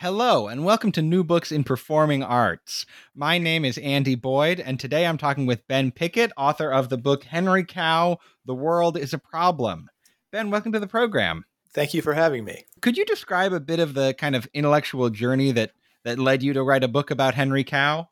Hello, 0.00 0.48
and 0.48 0.64
welcome 0.64 0.92
to 0.92 1.02
New 1.02 1.22
Books 1.22 1.52
in 1.52 1.62
Performing 1.62 2.22
Arts. 2.22 2.86
My 3.14 3.36
name 3.36 3.66
is 3.66 3.76
Andy 3.76 4.14
Boyd, 4.14 4.58
and 4.58 4.80
today 4.80 5.06
I'm 5.06 5.18
talking 5.18 5.44
with 5.44 5.68
Ben 5.68 5.90
Pickett, 5.90 6.32
author 6.38 6.72
of 6.72 6.88
the 6.88 6.96
book 6.96 7.24
Henry 7.24 7.64
Cow 7.64 8.16
The 8.46 8.54
World 8.54 8.96
is 8.96 9.12
a 9.12 9.18
Problem. 9.18 9.90
Ben, 10.32 10.48
welcome 10.48 10.72
to 10.72 10.80
the 10.80 10.86
program. 10.86 11.44
Thank 11.74 11.92
you 11.92 12.00
for 12.00 12.14
having 12.14 12.46
me. 12.46 12.64
Could 12.80 12.96
you 12.96 13.04
describe 13.04 13.52
a 13.52 13.60
bit 13.60 13.78
of 13.78 13.92
the 13.92 14.14
kind 14.14 14.34
of 14.34 14.48
intellectual 14.54 15.10
journey 15.10 15.52
that, 15.52 15.72
that 16.04 16.18
led 16.18 16.42
you 16.42 16.54
to 16.54 16.62
write 16.62 16.82
a 16.82 16.88
book 16.88 17.10
about 17.10 17.34
Henry 17.34 17.62
Cow? 17.62 18.08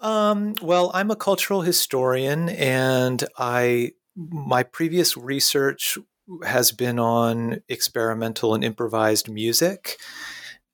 Um, 0.00 0.52
well, 0.60 0.90
I'm 0.92 1.10
a 1.10 1.16
cultural 1.16 1.62
historian, 1.62 2.50
and 2.50 3.24
I 3.38 3.92
my 4.14 4.64
previous 4.64 5.16
research 5.16 5.96
has 6.44 6.72
been 6.72 6.98
on 6.98 7.62
experimental 7.70 8.54
and 8.54 8.62
improvised 8.62 9.30
music. 9.30 9.96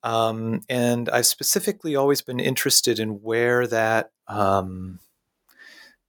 Um, 0.05 0.61
and 0.69 1.09
I've 1.09 1.25
specifically 1.25 1.95
always 1.95 2.21
been 2.21 2.39
interested 2.39 2.99
in 2.99 3.23
where 3.23 3.65
that 3.65 4.11
um, 4.27 4.99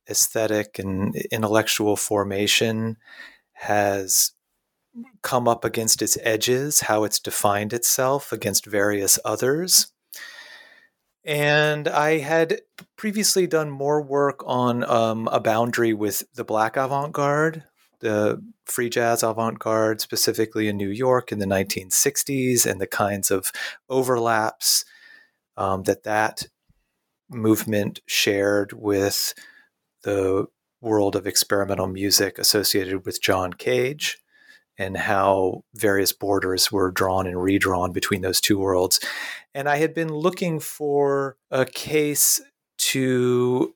aesthetic 0.08 0.78
and 0.78 1.16
intellectual 1.32 1.96
formation 1.96 2.98
has 3.54 4.32
come 5.22 5.48
up 5.48 5.64
against 5.64 6.02
its 6.02 6.18
edges, 6.22 6.80
how 6.80 7.04
it's 7.04 7.18
defined 7.18 7.72
itself 7.72 8.32
against 8.32 8.66
various 8.66 9.18
others. 9.24 9.90
And 11.24 11.88
I 11.88 12.18
had 12.18 12.60
previously 12.96 13.46
done 13.46 13.70
more 13.70 14.02
work 14.02 14.42
on 14.46 14.84
um, 14.84 15.26
a 15.32 15.40
boundary 15.40 15.94
with 15.94 16.22
the 16.34 16.44
Black 16.44 16.76
avant 16.76 17.14
garde, 17.14 17.64
the 18.00 18.42
free 18.64 18.90
jazz 18.90 19.22
avant 19.22 19.58
garde, 19.58 20.00
specifically 20.00 20.68
in 20.68 20.76
New 20.76 20.88
York 20.88 21.32
in 21.32 21.38
the 21.38 21.46
1960s, 21.46 22.66
and 22.66 22.80
the 22.80 22.86
kinds 22.86 23.30
of 23.30 23.52
overlaps 23.88 24.84
um, 25.56 25.84
that 25.84 26.02
that 26.04 26.46
movement 27.28 28.00
shared 28.06 28.72
with 28.72 29.34
the 30.02 30.46
world 30.80 31.16
of 31.16 31.26
experimental 31.26 31.86
music 31.86 32.38
associated 32.38 33.04
with 33.04 33.22
John 33.22 33.52
Cage, 33.52 34.18
and 34.78 34.96
how 34.96 35.64
various 35.74 36.12
borders 36.12 36.70
were 36.70 36.90
drawn 36.90 37.26
and 37.26 37.42
redrawn 37.42 37.92
between 37.92 38.20
those 38.20 38.40
two 38.40 38.58
worlds. 38.58 39.00
And 39.54 39.68
I 39.68 39.76
had 39.76 39.94
been 39.94 40.12
looking 40.12 40.60
for 40.60 41.36
a 41.50 41.64
case 41.64 42.40
to 42.78 43.74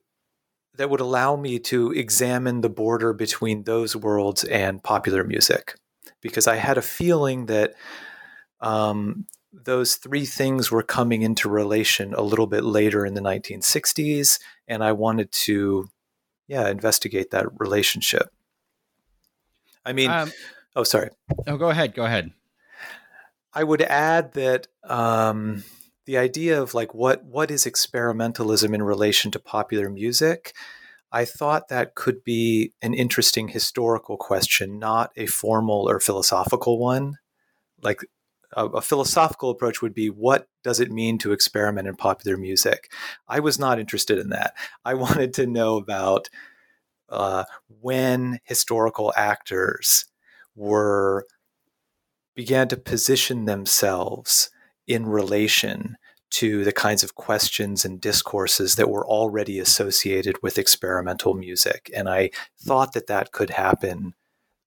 that 0.75 0.89
would 0.89 1.01
allow 1.01 1.35
me 1.35 1.59
to 1.59 1.91
examine 1.91 2.61
the 2.61 2.69
border 2.69 3.13
between 3.13 3.63
those 3.63 3.95
worlds 3.95 4.43
and 4.43 4.83
popular 4.83 5.23
music 5.23 5.75
because 6.21 6.47
I 6.47 6.55
had 6.55 6.77
a 6.77 6.81
feeling 6.81 7.47
that 7.47 7.73
um, 8.61 9.25
those 9.51 9.95
three 9.95 10.25
things 10.25 10.71
were 10.71 10.83
coming 10.83 11.23
into 11.23 11.49
relation 11.49 12.13
a 12.13 12.21
little 12.21 12.47
bit 12.47 12.63
later 12.63 13.05
in 13.05 13.15
the 13.15 13.21
1960s, 13.21 14.39
and 14.67 14.83
I 14.83 14.93
wanted 14.93 15.31
to, 15.31 15.89
yeah, 16.47 16.69
investigate 16.69 17.31
that 17.31 17.47
relationship. 17.59 18.29
I 19.85 19.93
mean, 19.93 20.09
um, 20.09 20.31
oh, 20.75 20.83
sorry. 20.83 21.09
Oh, 21.47 21.57
go 21.57 21.69
ahead. 21.69 21.95
Go 21.95 22.05
ahead. 22.05 22.31
I 23.53 23.63
would 23.63 23.81
add 23.81 24.33
that 24.33 24.67
um, 24.83 25.63
the 26.11 26.17
idea 26.17 26.61
of 26.61 26.73
like 26.73 26.93
what 26.93 27.23
what 27.23 27.49
is 27.49 27.63
experimentalism 27.63 28.75
in 28.75 28.83
relation 28.83 29.31
to 29.31 29.39
popular 29.39 29.89
music? 29.89 30.53
I 31.09 31.23
thought 31.23 31.69
that 31.69 31.95
could 31.95 32.25
be 32.25 32.73
an 32.81 32.93
interesting 32.93 33.47
historical 33.47 34.17
question 34.17 34.77
not 34.77 35.11
a 35.15 35.27
formal 35.27 35.89
or 35.89 36.01
philosophical 36.01 36.79
one. 36.79 37.15
Like 37.81 38.01
a, 38.51 38.65
a, 38.65 38.81
philosophical 38.81 39.51
approach 39.51 39.81
would 39.81 39.93
be 39.93 40.09
what 40.09 40.49
does 40.65 40.81
it 40.81 40.91
mean 40.91 41.17
to 41.19 41.31
experiment 41.31 41.87
in 41.87 41.95
popular 41.95 42.35
music? 42.35 42.91
I 43.29 43.39
was 43.39 43.57
not 43.57 43.79
interested 43.79 44.19
in 44.19 44.31
that. 44.31 44.53
I 44.83 44.93
wanted 45.05 45.33
to 45.35 45.47
know 45.47 45.77
about 45.77 46.29
uh, 47.07 47.45
when 47.79 48.41
historical 48.43 49.13
actors 49.15 50.07
were 50.55 51.25
began 52.35 52.67
to 52.67 52.75
position 52.75 53.45
themselves 53.45 54.49
in 54.87 55.05
relation 55.05 55.95
to 56.31 56.63
the 56.63 56.71
kinds 56.71 57.03
of 57.03 57.15
questions 57.15 57.85
and 57.85 58.01
discourses 58.01 58.75
that 58.75 58.89
were 58.89 59.05
already 59.05 59.59
associated 59.59 60.41
with 60.41 60.57
experimental 60.57 61.33
music. 61.33 61.91
And 61.95 62.09
I 62.09 62.31
thought 62.59 62.93
that 62.93 63.07
that 63.07 63.31
could 63.31 63.51
happen. 63.51 64.13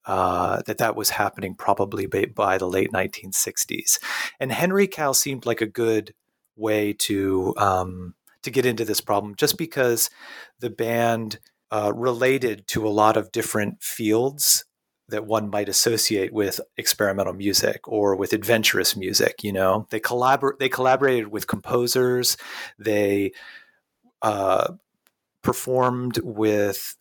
Uh, 0.06 0.60
that 0.66 0.76
that 0.76 0.94
was 0.94 1.08
happening 1.08 1.54
probably 1.54 2.04
by, 2.04 2.26
by, 2.26 2.58
the 2.58 2.68
late 2.68 2.92
1960s, 2.92 3.98
and 4.38 4.52
Henry 4.52 4.86
Cow 4.86 5.12
seemed 5.12 5.46
like 5.46 5.62
a 5.62 5.66
good 5.66 6.12
way 6.56 6.92
to 6.92 7.54
um, 7.56 8.14
to 8.42 8.50
get 8.50 8.66
into 8.66 8.84
this 8.84 9.00
problem, 9.00 9.34
just 9.34 9.56
because 9.56 10.10
the 10.60 10.68
band 10.68 11.38
uh, 11.70 11.90
related 11.94 12.66
to 12.66 12.86
a 12.86 12.90
lot 12.90 13.16
of 13.16 13.32
different 13.32 13.82
fields 13.82 14.66
that 15.14 15.26
one 15.26 15.48
might 15.48 15.68
associate 15.68 16.32
with 16.32 16.60
experimental 16.76 17.32
music 17.32 17.86
or 17.86 18.16
with 18.16 18.32
adventurous 18.32 18.96
music. 18.96 19.44
You 19.44 19.52
know, 19.52 19.86
they 19.90 20.00
collaborate. 20.00 20.58
They 20.58 20.68
collaborated 20.68 21.28
with 21.28 21.46
composers. 21.46 22.36
They 22.80 23.30
uh, 24.22 24.72
performed 25.42 26.18
with 26.24 26.96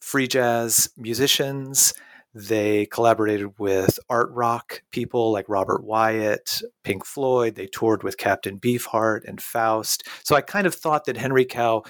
free 0.00 0.28
jazz 0.28 0.90
musicians. 0.98 1.94
They 2.34 2.84
collaborated 2.84 3.58
with 3.58 3.98
art 4.10 4.28
rock 4.32 4.82
people 4.90 5.32
like 5.32 5.48
Robert 5.48 5.82
Wyatt, 5.82 6.60
Pink 6.84 7.06
Floyd. 7.06 7.54
They 7.54 7.66
toured 7.66 8.02
with 8.02 8.18
Captain 8.18 8.58
Beefheart 8.58 9.24
and 9.26 9.40
Faust. 9.40 10.06
So 10.22 10.36
I 10.36 10.42
kind 10.42 10.66
of 10.66 10.74
thought 10.74 11.06
that 11.06 11.16
Henry 11.16 11.46
Cow 11.46 11.84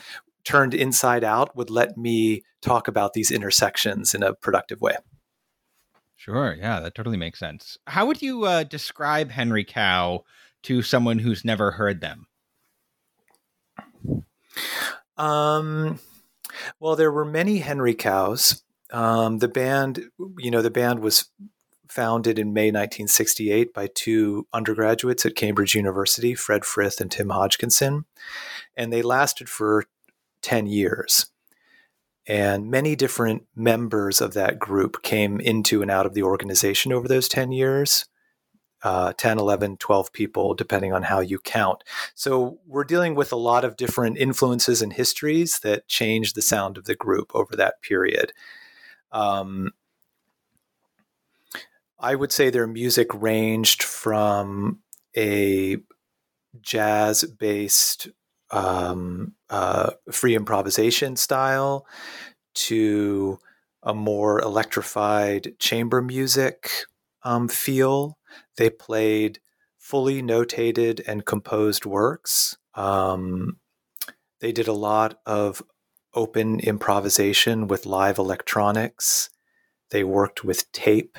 turned 0.45 0.75
inside 0.75 1.25
out 1.25 1.57
would 1.57 1.71
let 1.71 1.99
me 1.99 2.43
talk 2.63 2.87
about 2.87 3.15
these 3.15 3.33
intersections 3.33 4.15
in 4.15 4.23
a 4.23 4.35
productive 4.35 4.81
way. 4.81 4.95
Sure. 6.27 6.57
Yeah, 6.59 6.81
that 6.81 6.97
totally 6.97 7.17
makes 7.17 7.39
sense. 7.39 7.79
How 7.87 8.05
would 8.07 8.21
you 8.21 8.47
uh, 8.47 8.65
describe 8.65 9.31
Henry 9.31 9.65
Cow 9.65 10.25
to 10.65 10.83
someone 10.83 11.21
who's 11.21 11.45
never 11.45 11.71
heard 11.71 12.01
them? 12.01 12.27
Um, 15.17 16.01
well, 16.81 16.97
there 16.97 17.13
were 17.13 17.25
many 17.25 17.59
Henry 17.59 17.95
Cows. 17.95 18.65
Um, 18.91 19.39
the 19.39 19.47
band, 19.47 20.11
you 20.39 20.51
know, 20.51 20.63
the 20.63 20.69
band 20.71 20.99
was 20.99 21.29
founded 21.87 22.41
in 22.41 22.53
May 22.53 22.73
1968 22.73 23.73
by 23.73 23.89
two 23.95 24.49
undergraduates 24.53 25.25
at 25.25 25.37
Cambridge 25.37 25.77
University, 25.77 26.35
Fred 26.35 26.65
Frith 26.65 27.01
and 27.01 27.09
Tim 27.09 27.31
Hodgkinson, 27.31 28.05
and 28.77 28.93
they 28.93 29.01
lasted 29.01 29.49
for 29.49 29.85
10 30.43 30.67
years. 30.67 31.27
And 32.27 32.71
many 32.71 32.97
different 32.97 33.45
members 33.55 34.21
of 34.21 34.35
that 34.35 34.59
group 34.59 35.03
came 35.03 35.41
into 35.41 35.83
and 35.83 35.91
out 35.91 36.07
of 36.07 36.15
the 36.15 36.23
organization 36.23 36.93
over 36.93 37.07
those 37.07 37.29
10 37.29 37.53
years. 37.53 38.07
Uh, 38.83 39.13
10, 39.15 39.39
11, 39.39 39.79
12 39.79 40.13
people, 40.13 40.55
depending 40.55 40.93
on 40.93 41.03
how 41.03 41.19
you 41.19 41.39
count. 41.41 41.83
So 42.15 42.61
we're 42.67 42.85
dealing 42.85 43.15
with 43.15 43.33
a 43.33 43.37
lot 43.37 43.65
of 43.65 43.77
different 43.77 44.19
influences 44.19 44.81
and 44.83 44.93
histories 44.93 45.61
that 45.61 45.89
changed 45.89 46.37
the 46.37 46.43
sound 46.43 46.77
of 46.77 46.85
the 46.85 46.95
group 46.95 47.33
over 47.35 47.57
that 47.57 47.81
period. 47.83 48.33
Um, 49.11 49.73
I 51.99 52.15
would 52.15 52.31
say 52.31 52.51
their 52.51 52.67
music 52.67 53.09
ranged 53.15 53.83
from 53.83 54.81
a 55.17 55.79
jazz 56.61 57.25
based 57.25 58.09
um, 58.51 59.35
uh, 59.51 59.91
free 60.11 60.35
improvisation 60.35 61.17
style 61.17 61.87
to 62.55 63.39
a 63.83 63.95
more 63.95 64.41
electrified 64.41 65.59
chamber 65.59 66.03
music 66.03 66.71
um, 67.23 67.49
feel. 67.49 68.19
They 68.57 68.71
played 68.71 69.41
fully 69.79 70.23
notated 70.23 71.01
and 71.07 71.25
composed 71.25 71.87
works. 71.87 72.57
Um, 72.75 73.59
they 74.41 74.53
did 74.53 74.69
a 74.69 74.73
lot 74.73 75.19
of 75.27 75.63
open 76.15 76.61
improvisation 76.61 77.69
with 77.69 77.87
live 77.87 78.19
electronics. 78.19 79.31
They 79.91 80.03
worked 80.03 80.45
with 80.45 80.71
tape 80.73 81.19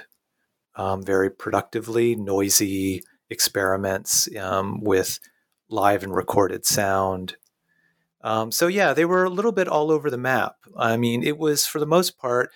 um, 0.76 1.04
very 1.04 1.30
productively, 1.30 2.16
noisy 2.16 3.04
experiments 3.30 4.28
um, 4.38 4.82
with 4.82 5.20
live 5.70 6.04
and 6.04 6.16
recorded 6.16 6.66
sound. 6.66 7.36
Um, 8.22 8.52
so, 8.52 8.68
yeah, 8.68 8.94
they 8.94 9.06
were 9.06 9.24
a 9.24 9.30
little 9.30 9.52
bit 9.52 9.68
all 9.68 9.92
over 9.92 10.10
the 10.10 10.18
map. 10.18 10.56
I 10.78 10.98
mean, 10.98 11.24
it 11.24 11.38
was 11.38 11.66
for 11.66 11.80
the 11.80 11.86
most 11.86 12.18
part 12.18 12.52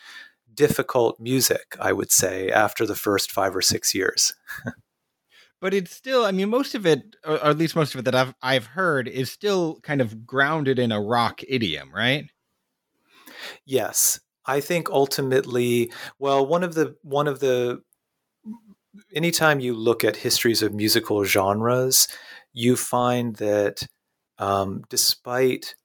difficult 0.54 1.20
music, 1.20 1.76
I 1.80 1.94
would 1.94 2.12
say, 2.12 2.50
after 2.50 2.86
the 2.86 2.96
first 2.96 3.32
five 3.32 3.56
or 3.56 3.62
six 3.62 3.96
years. 3.96 4.34
but 5.62 5.74
it's 5.74 5.96
still, 5.96 6.26
I 6.26 6.32
mean, 6.32 6.50
most 6.50 6.76
of 6.76 6.86
it, 6.86 7.16
or 7.26 7.44
at 7.46 7.58
least 7.58 7.76
most 7.76 7.94
of 7.94 8.00
it 8.00 8.06
that 8.06 8.16
I've, 8.16 8.34
I've 8.42 8.66
heard, 8.66 9.08
is 9.08 9.32
still 9.32 9.80
kind 9.82 10.02
of 10.02 10.26
grounded 10.26 10.80
in 10.80 10.92
a 10.92 11.02
rock 11.02 11.42
idiom, 11.48 11.94
right? 11.94 12.26
Yes. 13.66 14.20
I 14.46 14.60
think 14.60 14.90
ultimately, 14.90 15.92
well, 16.20 16.46
one 16.46 16.64
of 16.64 16.74
the 16.74 16.96
one 17.04 17.28
of 17.28 17.40
the 17.40 17.82
anytime 19.14 19.60
you 19.60 19.74
look 19.74 20.04
at 20.04 20.16
histories 20.16 20.62
of 20.62 20.74
musical 20.74 21.24
genres, 21.24 22.08
you 22.54 22.76
find 22.76 23.36
that 23.38 23.88
um, 24.38 24.84
despite 24.90 25.76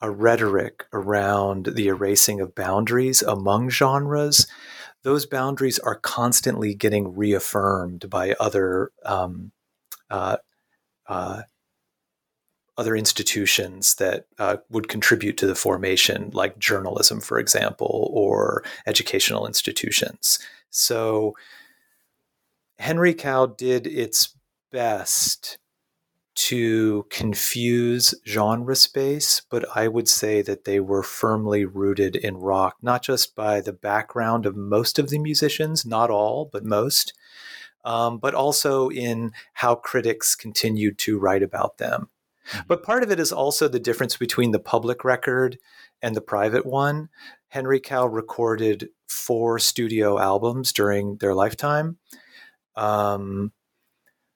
a 0.00 0.10
rhetoric 0.10 0.84
around 0.92 1.66
the 1.74 1.88
erasing 1.88 2.40
of 2.40 2.54
boundaries 2.54 3.22
among 3.22 3.70
genres, 3.70 4.46
those 5.02 5.26
boundaries 5.26 5.78
are 5.78 5.98
constantly 5.98 6.74
getting 6.74 7.16
reaffirmed 7.16 8.08
by 8.10 8.34
other 8.40 8.90
um, 9.04 9.52
uh, 10.10 10.36
uh, 11.06 11.42
other 12.76 12.96
institutions 12.96 13.94
that 13.96 14.26
uh, 14.38 14.56
would 14.68 14.88
contribute 14.88 15.36
to 15.36 15.46
the 15.46 15.54
formation, 15.54 16.30
like 16.32 16.58
journalism, 16.58 17.20
for 17.20 17.38
example, 17.38 18.10
or 18.12 18.64
educational 18.86 19.46
institutions. 19.46 20.38
So 20.70 21.34
Henry 22.78 23.14
Cow 23.14 23.46
did 23.46 23.86
its 23.86 24.36
best 24.72 25.58
to 26.34 27.06
confuse 27.10 28.14
genre 28.26 28.74
space, 28.74 29.42
but 29.50 29.64
I 29.76 29.88
would 29.88 30.08
say 30.08 30.42
that 30.42 30.64
they 30.64 30.80
were 30.80 31.02
firmly 31.02 31.64
rooted 31.64 32.16
in 32.16 32.36
rock, 32.36 32.76
not 32.82 33.02
just 33.02 33.36
by 33.36 33.60
the 33.60 33.72
background 33.72 34.44
of 34.44 34.56
most 34.56 34.98
of 34.98 35.10
the 35.10 35.18
musicians, 35.18 35.86
not 35.86 36.10
all, 36.10 36.48
but 36.52 36.64
most, 36.64 37.14
um, 37.84 38.18
but 38.18 38.34
also 38.34 38.88
in 38.88 39.32
how 39.54 39.74
critics 39.74 40.34
continued 40.34 40.98
to 40.98 41.18
write 41.18 41.42
about 41.42 41.78
them. 41.78 42.08
Mm-hmm. 42.48 42.60
But 42.66 42.82
part 42.82 43.02
of 43.02 43.10
it 43.10 43.20
is 43.20 43.32
also 43.32 43.68
the 43.68 43.80
difference 43.80 44.16
between 44.16 44.50
the 44.50 44.58
public 44.58 45.04
record 45.04 45.58
and 46.02 46.16
the 46.16 46.20
private 46.20 46.66
one. 46.66 47.08
Henry 47.48 47.80
Cow 47.80 48.06
recorded 48.06 48.88
four 49.06 49.58
studio 49.58 50.18
albums 50.18 50.72
during 50.72 51.16
their 51.18 51.34
lifetime. 51.34 51.98
Um, 52.76 53.52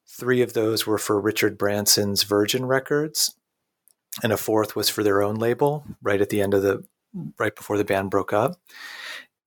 three 0.08 0.42
of 0.42 0.52
those 0.52 0.86
were 0.86 0.98
for 0.98 1.20
Richard 1.20 1.58
Branson's 1.58 2.22
Virgin 2.22 2.66
Records, 2.66 3.34
and 4.22 4.32
a 4.32 4.36
fourth 4.36 4.74
was 4.74 4.88
for 4.88 5.02
their 5.02 5.22
own 5.22 5.36
label 5.36 5.84
right 6.02 6.20
at 6.20 6.30
the 6.30 6.42
end 6.42 6.54
of 6.54 6.62
the 6.62 6.84
right 7.38 7.54
before 7.54 7.78
the 7.78 7.84
band 7.84 8.10
broke 8.10 8.32
up. 8.32 8.60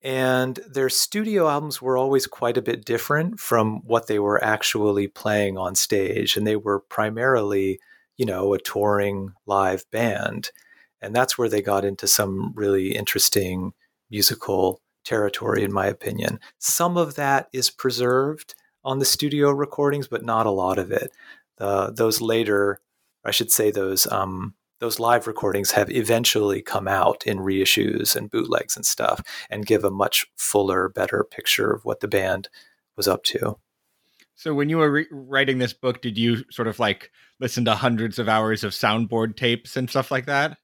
And 0.04 0.60
their 0.68 0.90
studio 0.90 1.48
albums 1.48 1.82
were 1.82 1.96
always 1.96 2.26
quite 2.26 2.58
a 2.58 2.62
bit 2.62 2.86
different 2.86 3.40
from 3.40 3.82
what 3.86 4.08
they 4.08 4.18
were 4.18 4.44
actually 4.44 5.08
playing 5.08 5.60
on 5.60 5.76
stage. 5.76 6.36
And 6.36 6.48
they 6.48 6.56
were 6.56 6.80
primarily 6.80 7.80
you 8.22 8.28
know, 8.28 8.54
a 8.54 8.60
touring 8.60 9.34
live 9.48 9.84
band. 9.90 10.52
And 11.02 11.16
that's 11.16 11.40
where 11.40 11.50
they 11.50 11.64
got 11.64 11.84
into 11.84 12.08
some 12.08 12.54
really 12.56 12.96
interesting 12.96 13.74
musical 14.12 14.80
territory, 15.04 15.64
in 15.64 15.74
my 15.74 15.88
opinion. 15.88 16.40
Some 16.60 16.98
of 16.98 17.16
that 17.16 17.48
is 17.52 17.72
preserved 17.72 18.54
on 18.84 19.00
the 19.00 19.06
studio 19.06 19.52
recordings, 19.52 20.08
but 20.08 20.26
not 20.26 20.46
a 20.46 20.52
lot 20.52 20.78
of 20.78 20.92
it. 20.92 21.12
Uh, 21.60 21.92
those 21.92 22.22
later, 22.22 22.80
I 23.24 23.32
should 23.32 23.52
say, 23.52 23.72
those 23.72 24.08
um, 24.08 24.56
those 24.80 25.00
live 25.00 25.28
recordings 25.28 25.72
have 25.72 25.92
eventually 25.92 26.62
come 26.62 26.88
out 26.88 27.26
in 27.28 27.38
reissues 27.38 28.16
and 28.16 28.32
bootlegs 28.32 28.76
and 28.76 28.86
stuff, 28.86 29.22
and 29.50 29.66
give 29.66 29.84
a 29.84 29.92
much 29.92 30.26
fuller, 30.38 30.90
better 30.90 31.24
picture 31.24 31.72
of 31.72 31.86
what 31.86 32.00
the 32.00 32.08
band 32.08 32.50
was 32.98 33.08
up 33.08 33.24
to. 33.26 33.58
So 34.36 34.56
when 34.56 34.70
you 34.70 34.78
were 34.78 34.92
re- 34.92 35.08
writing 35.12 35.60
this 35.60 35.74
book, 35.74 36.02
did 36.02 36.18
you 36.18 36.44
sort 36.50 36.68
of 36.68 36.80
like 36.80 37.12
listen 37.40 37.64
to 37.66 37.76
hundreds 37.76 38.18
of 38.18 38.28
hours 38.28 38.64
of 38.64 38.72
soundboard 38.72 39.36
tapes 39.36 39.78
and 39.78 39.88
stuff 39.88 40.10
like 40.10 40.26
that? 40.26 40.58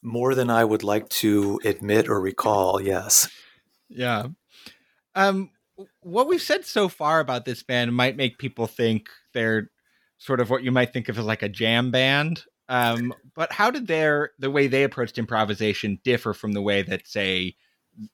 More 0.00 0.34
than 0.34 0.48
I 0.48 0.64
would 0.64 0.82
like 0.82 1.08
to 1.10 1.60
admit 1.66 2.08
or 2.08 2.18
recall, 2.18 2.80
yes. 2.80 3.28
Yeah. 3.90 4.28
Um 5.14 5.50
what 6.00 6.28
we've 6.28 6.42
said 6.42 6.64
so 6.64 6.88
far 6.88 7.20
about 7.20 7.44
this 7.44 7.62
band 7.62 7.94
might 7.94 8.16
make 8.16 8.38
people 8.38 8.66
think 8.66 9.08
they're 9.32 9.70
sort 10.18 10.40
of 10.40 10.50
what 10.50 10.62
you 10.62 10.70
might 10.70 10.92
think 10.92 11.08
of 11.08 11.18
as 11.18 11.24
like 11.24 11.42
a 11.42 11.48
jam 11.48 11.90
band. 11.90 12.44
Um, 12.68 13.12
but 13.34 13.52
how 13.52 13.70
did 13.70 13.86
their 13.86 14.30
the 14.38 14.50
way 14.50 14.66
they 14.66 14.84
approached 14.84 15.18
improvisation 15.18 15.98
differ 16.04 16.32
from 16.32 16.52
the 16.52 16.62
way 16.62 16.82
that 16.82 17.06
say, 17.06 17.56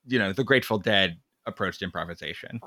you 0.06 0.18
know, 0.18 0.32
the 0.32 0.44
Grateful 0.44 0.78
Dead 0.78 1.18
approached 1.46 1.82
improvisation? 1.82 2.60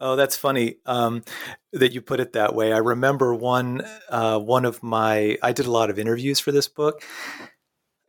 Oh, 0.00 0.16
that's 0.16 0.36
funny 0.36 0.76
um, 0.86 1.24
that 1.72 1.92
you 1.92 2.00
put 2.00 2.20
it 2.20 2.32
that 2.32 2.54
way. 2.54 2.72
I 2.72 2.78
remember 2.78 3.34
one 3.34 3.82
uh, 4.08 4.38
one 4.38 4.64
of 4.64 4.82
my. 4.82 5.38
I 5.42 5.52
did 5.52 5.66
a 5.66 5.70
lot 5.70 5.90
of 5.90 5.98
interviews 5.98 6.40
for 6.40 6.52
this 6.52 6.68
book 6.68 7.02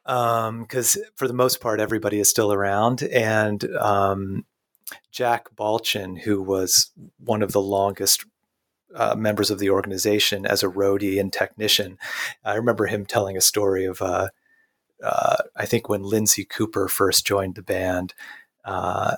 because, 0.05 0.97
um, 0.97 1.03
for 1.15 1.27
the 1.27 1.33
most 1.33 1.59
part, 1.61 1.79
everybody 1.79 2.19
is 2.19 2.29
still 2.29 2.53
around. 2.53 3.03
And 3.03 3.63
um, 3.75 4.45
Jack 5.11 5.55
Balchin, 5.55 6.19
who 6.21 6.41
was 6.41 6.91
one 7.19 7.41
of 7.41 7.51
the 7.51 7.61
longest 7.61 8.25
uh, 8.95 9.15
members 9.15 9.51
of 9.51 9.59
the 9.59 9.69
organization 9.69 10.45
as 10.45 10.63
a 10.63 10.67
roadie 10.67 11.19
and 11.19 11.31
technician, 11.31 11.97
I 12.43 12.55
remember 12.55 12.87
him 12.87 13.05
telling 13.05 13.37
a 13.37 13.41
story 13.41 13.85
of. 13.85 14.01
Uh, 14.01 14.29
uh 15.03 15.37
I 15.55 15.65
think 15.65 15.87
when 15.87 16.03
Lindsay 16.03 16.43
Cooper 16.43 16.87
first 16.87 17.25
joined 17.25 17.55
the 17.55 17.61
band, 17.61 18.13
uh, 18.65 19.15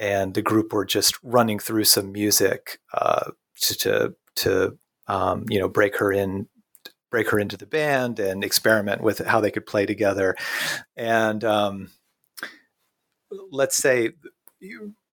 and 0.00 0.34
the 0.34 0.42
group 0.42 0.72
were 0.72 0.86
just 0.86 1.22
running 1.22 1.58
through 1.58 1.84
some 1.84 2.10
music 2.10 2.80
uh, 2.92 3.30
to 3.60 3.74
to, 3.76 4.14
to 4.36 4.78
um, 5.06 5.44
you 5.48 5.60
know 5.60 5.68
break 5.68 5.98
her 5.98 6.12
in 6.12 6.48
break 7.10 7.28
her 7.30 7.38
into 7.38 7.56
the 7.56 7.66
band 7.66 8.18
and 8.18 8.42
experiment 8.42 9.02
with 9.02 9.18
how 9.18 9.40
they 9.40 9.50
could 9.50 9.66
play 9.66 9.84
together 9.84 10.36
and 10.96 11.44
um, 11.44 11.90
let's 13.50 13.76
say 13.76 14.10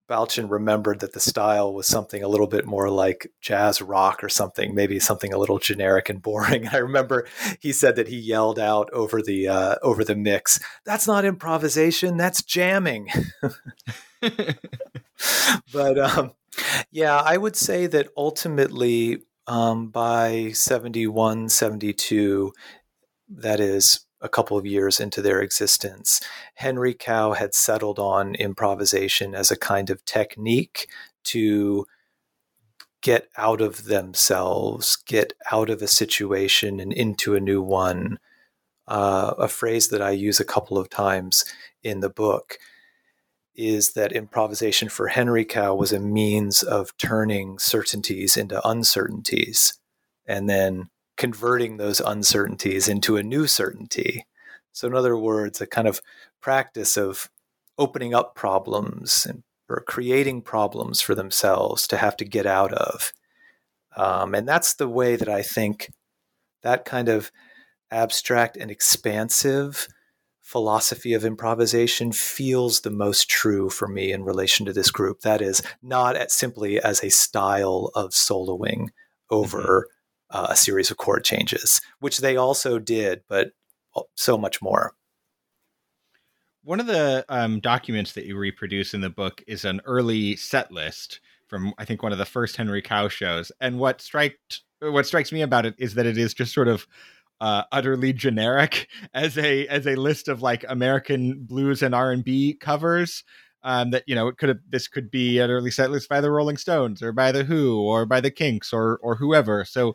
Balchin 0.08 0.50
remembered 0.50 1.02
that 1.02 1.14
the 1.14 1.20
style 1.20 1.74
was 1.74 1.86
something 1.86 2.24
a 2.24 2.28
little 2.28 2.48
bit 2.48 2.66
more 2.66 2.90
like 2.90 3.32
jazz 3.42 3.82
rock 3.82 4.24
or 4.24 4.30
something, 4.30 4.74
maybe 4.74 5.00
something 5.00 5.34
a 5.34 5.38
little 5.38 5.60
generic 5.60 6.10
and 6.10 6.22
boring. 6.22 6.68
I 6.72 6.78
remember 6.78 7.28
he 7.60 7.74
said 7.74 7.96
that 7.98 8.08
he 8.08 8.18
yelled 8.18 8.60
out 8.60 8.90
over 8.94 9.22
the 9.22 9.48
uh, 9.48 9.76
over 9.82 10.04
the 10.04 10.16
mix, 10.16 10.60
"That's 10.86 11.08
not 11.08 11.26
improvisation, 11.26 12.18
that's 12.18 12.42
jamming." 12.42 13.10
but 15.74 16.00
um, 16.00 16.34
yeah, 16.92 17.18
I 17.18 17.38
would 17.38 17.56
say 17.56 17.88
that 17.88 18.10
ultimately 18.16 19.24
um, 19.48 19.90
by 19.90 20.52
71, 20.54 21.50
72, 21.50 22.54
that 23.30 23.60
is 23.60 24.07
a 24.22 24.30
couple 24.30 24.58
of 24.58 24.66
years 24.66 25.00
into 25.00 25.22
their 25.22 25.42
existence, 25.42 26.22
Henry 26.56 26.94
Cow 26.94 27.34
had 27.34 27.54
settled 27.54 28.00
on 28.00 28.36
improvisation 28.36 29.36
as 29.36 29.52
a 29.52 29.58
kind 29.58 29.90
of 29.90 30.04
technique 30.06 30.88
to 31.26 31.86
get 33.02 33.30
out 33.38 33.62
of 33.62 33.86
themselves, 33.86 34.96
get 35.06 35.34
out 35.52 35.70
of 35.70 35.82
a 35.82 35.88
situation 35.88 36.80
and 36.80 36.92
into 36.92 37.36
a 37.36 37.40
new 37.40 37.62
one. 37.62 38.20
Uh, 38.88 39.34
a 39.38 39.48
phrase 39.48 39.90
that 39.90 40.02
I 40.02 40.12
use 40.12 40.40
a 40.40 40.46
couple 40.46 40.78
of 40.78 40.90
times 40.90 41.46
in 41.84 42.00
the 42.00 42.10
book 42.10 42.58
is 43.56 43.94
that 43.94 44.12
improvisation 44.14 44.88
for 44.88 45.08
Henry 45.08 45.44
Cow 45.44 45.76
was 45.76 45.92
a 45.92 46.00
means 46.00 46.64
of 46.64 46.96
turning 46.98 47.60
certainties 47.60 48.38
into 48.38 48.66
uncertainties 48.68 49.74
and 50.28 50.48
then 50.50 50.90
converting 51.18 51.78
those 51.78 52.00
uncertainties 52.00 52.88
into 52.88 53.18
a 53.18 53.24
new 53.24 53.48
certainty. 53.48 54.26
So, 54.72 54.88
in 54.88 54.94
other 54.94 55.18
words, 55.18 55.60
a 55.60 55.68
kind 55.68 55.88
of 55.88 56.02
practice 56.42 56.98
of 56.98 57.30
opening 57.78 58.14
up 58.14 58.36
problems 58.36 59.26
and, 59.26 59.44
or 59.70 59.82
creating 59.82 60.42
problems 60.42 61.02
for 61.02 61.16
themselves 61.16 61.88
to 61.88 61.98
have 61.98 62.16
to 62.18 62.26
get 62.26 62.46
out 62.46 62.74
of. 62.74 63.12
Um, 63.96 64.36
and 64.36 64.48
that's 64.48 64.76
the 64.76 64.88
way 64.88 65.16
that 65.16 65.30
I 65.30 65.42
think 65.42 65.92
that 66.62 66.86
kind 66.86 67.10
of 67.10 67.32
abstract 67.92 68.58
and 68.58 68.70
expansive 68.70 69.88
philosophy 70.42 71.14
of 71.14 71.26
improvisation 71.26 72.12
feels 72.12 72.82
the 72.82 72.90
most 72.90 73.30
true 73.30 73.70
for 73.70 73.88
me 73.88 74.14
in 74.14 74.24
relation 74.24 74.66
to 74.66 74.74
this 74.74 74.92
group. 74.92 75.22
That 75.22 75.42
is, 75.42 75.62
not 75.82 76.16
at 76.16 76.32
simply 76.32 76.80
as 76.80 77.04
a 77.04 77.10
style 77.10 77.92
of 77.96 78.12
soloing 78.12 78.88
over 79.30 79.58
mm-hmm. 79.58 79.97
Uh, 80.30 80.48
a 80.50 80.56
series 80.56 80.92
of 80.92 80.98
chord 80.98 81.24
changes, 81.24 81.82
which 82.00 82.20
they 82.20 82.36
also 82.36 82.80
did, 82.80 83.24
but 83.28 83.52
so 84.16 84.38
much 84.38 84.62
more. 84.62 84.94
One 86.64 86.80
of 86.80 86.88
the 86.88 87.26
um, 87.30 87.60
documents 87.60 88.14
that 88.14 88.26
you 88.26 88.38
reproduce 88.38 88.94
in 88.94 89.02
the 89.02 89.10
book 89.10 89.42
is 89.48 89.64
an 89.64 89.82
early 89.86 90.36
set 90.36 90.72
list 90.72 91.22
from 91.48 91.74
I 91.78 91.86
think 91.86 92.04
one 92.04 92.12
of 92.12 92.18
the 92.18 92.26
first 92.26 92.58
Henry 92.58 92.82
Cow 92.82 93.08
shows. 93.08 93.52
And 93.62 93.80
what 93.80 94.02
striked 94.02 94.62
what 94.82 95.06
strikes 95.06 95.32
me 95.32 95.42
about 95.42 95.66
it 95.66 95.76
is 95.78 95.96
that 95.96 96.06
it 96.06 96.18
is 96.18 96.34
just 96.34 96.54
sort 96.54 96.68
of 96.68 96.86
uh, 97.40 97.64
utterly 97.72 98.14
generic 98.14 98.88
as 99.14 99.38
a 99.38 99.68
as 99.68 99.88
a 99.88 99.96
list 99.96 100.28
of 100.28 100.42
like 100.42 100.66
American 100.68 101.46
blues 101.46 101.82
and 101.82 101.96
R 101.96 102.12
and 102.12 102.24
B 102.24 102.54
covers. 102.60 103.24
Um, 103.64 103.92
that 103.92 104.04
you 104.08 104.16
know, 104.16 104.28
it 104.28 104.38
could 104.38 104.50
have 104.50 104.60
this 104.70 104.88
could 104.88 105.12
be 105.12 105.40
an 105.40 105.50
early 105.50 105.72
set 105.72 105.92
list 105.92 106.08
by 106.08 106.22
the 106.22 106.32
Rolling 106.32 106.58
Stones 106.58 107.02
or 107.02 107.12
by 107.12 107.32
the 107.32 107.44
Who 107.44 107.82
or 107.82 108.06
by 108.06 108.22
the 108.22 108.32
Kinks 108.32 108.72
or 108.72 109.00
or 109.02 109.16
whoever. 109.16 109.66
So, 109.66 109.94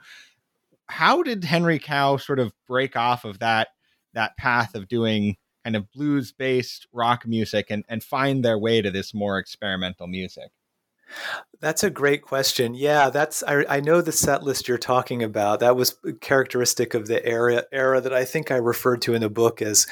how 0.89 1.23
did 1.23 1.45
Henry 1.45 1.79
Cow 1.79 2.17
sort 2.17 2.39
of 2.39 2.53
break 2.67 2.97
off 2.97 3.25
of 3.25 3.39
that 3.39 3.69
that 4.15 4.37
path 4.37 4.75
of 4.75 4.89
doing 4.89 5.37
kind 5.65 5.77
of 5.77 5.91
blues 5.93 6.33
based 6.33 6.87
rock 6.93 7.27
music 7.27 7.67
and 7.71 7.85
and 7.89 8.03
find 8.03 8.45
their 8.45 8.59
way 8.59 8.83
to 8.83 8.91
this 8.91 9.15
more 9.15 9.39
experimental 9.39 10.07
music? 10.07 10.51
That's 11.61 11.85
a 11.85 11.91
great 11.91 12.23
question. 12.23 12.75
Yeah, 12.75 13.11
that's 13.11 13.43
I, 13.43 13.65
I, 13.69 13.81
know 13.81 14.01
the 14.01 14.13
set 14.13 14.43
list 14.43 14.67
you're 14.67 14.79
talking 14.79 15.23
about. 15.23 15.61
That 15.61 15.77
was 15.77 15.97
characteristic 16.21 16.95
of 16.95 17.07
the 17.07 17.25
era 17.25 17.65
era 17.71 18.01
that 18.01 18.13
I 18.13 18.25
think 18.25 18.51
I 18.51 18.57
referred 18.57 19.03
to 19.03 19.15
in 19.15 19.21
the 19.21 19.31
book 19.31 19.63
as 19.63 19.87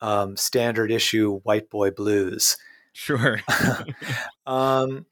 um, 0.00 0.36
standard 0.36 0.90
issue 0.90 1.40
white 1.40 1.70
boy 1.70 1.90
blues. 1.90 2.56
Sure. 2.96 3.40
um, 4.46 5.04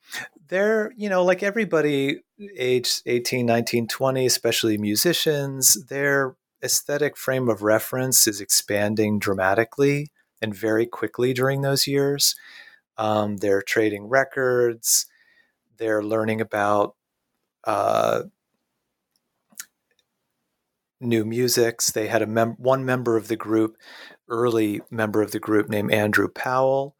they're, 0.49 0.91
you 0.97 1.11
know, 1.11 1.23
like 1.23 1.43
everybody 1.43 2.21
age 2.57 3.03
18, 3.05 3.45
19, 3.45 3.87
20, 3.87 4.25
especially 4.25 4.79
musicians, 4.79 5.75
their 5.89 6.35
aesthetic 6.63 7.15
frame 7.15 7.51
of 7.51 7.61
reference 7.63 8.27
is 8.27 8.41
expanding 8.41 9.19
dramatically 9.19 10.11
and 10.41 10.55
very 10.55 10.87
quickly 10.87 11.35
during 11.35 11.61
those 11.61 11.87
years. 11.87 12.35
Um, 12.99 13.39
they're 13.39 13.63
trading 13.63 14.07
records 14.09 15.07
they're 15.79 16.03
learning 16.03 16.41
about 16.41 16.97
uh, 17.65 18.23
new 21.01 21.25
musics. 21.25 21.91
They 21.91 22.07
had 22.09 22.23
a 22.23 22.27
mem- 22.27 22.57
one 22.59 22.85
member 22.85 23.17
of 23.17 23.29
the 23.29 23.37
group, 23.37 23.77
early 24.29 24.81
member 24.91 25.23
of 25.23 25.33
the 25.33 25.41
group 25.41 25.69
named 25.69 25.93
Andrew 25.93 26.29
Powell, 26.29 26.97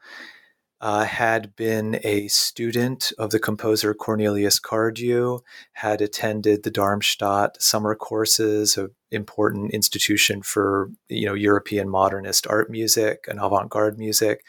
uh, 0.81 1.05
had 1.05 1.57
been 1.57 1.99
a 2.05 2.29
student 2.29 3.13
of 3.19 3.31
the 3.31 3.39
composer 3.39 3.95
Cornelius 3.95 4.59
Cardew, 4.59 5.39
had 5.73 6.01
attended 6.01 6.63
the 6.63 6.71
Darmstadt 6.71 7.61
summer 7.63 7.95
courses, 7.95 8.77
an 8.77 8.91
important 9.11 9.73
institution 9.73 10.43
for 10.43 10.91
you 11.09 11.27
know 11.27 11.35
European 11.35 11.89
modernist 11.89 12.47
art 12.49 12.71
music 12.71 13.25
and 13.29 13.39
avant-garde 13.41 13.99
music. 13.99 14.45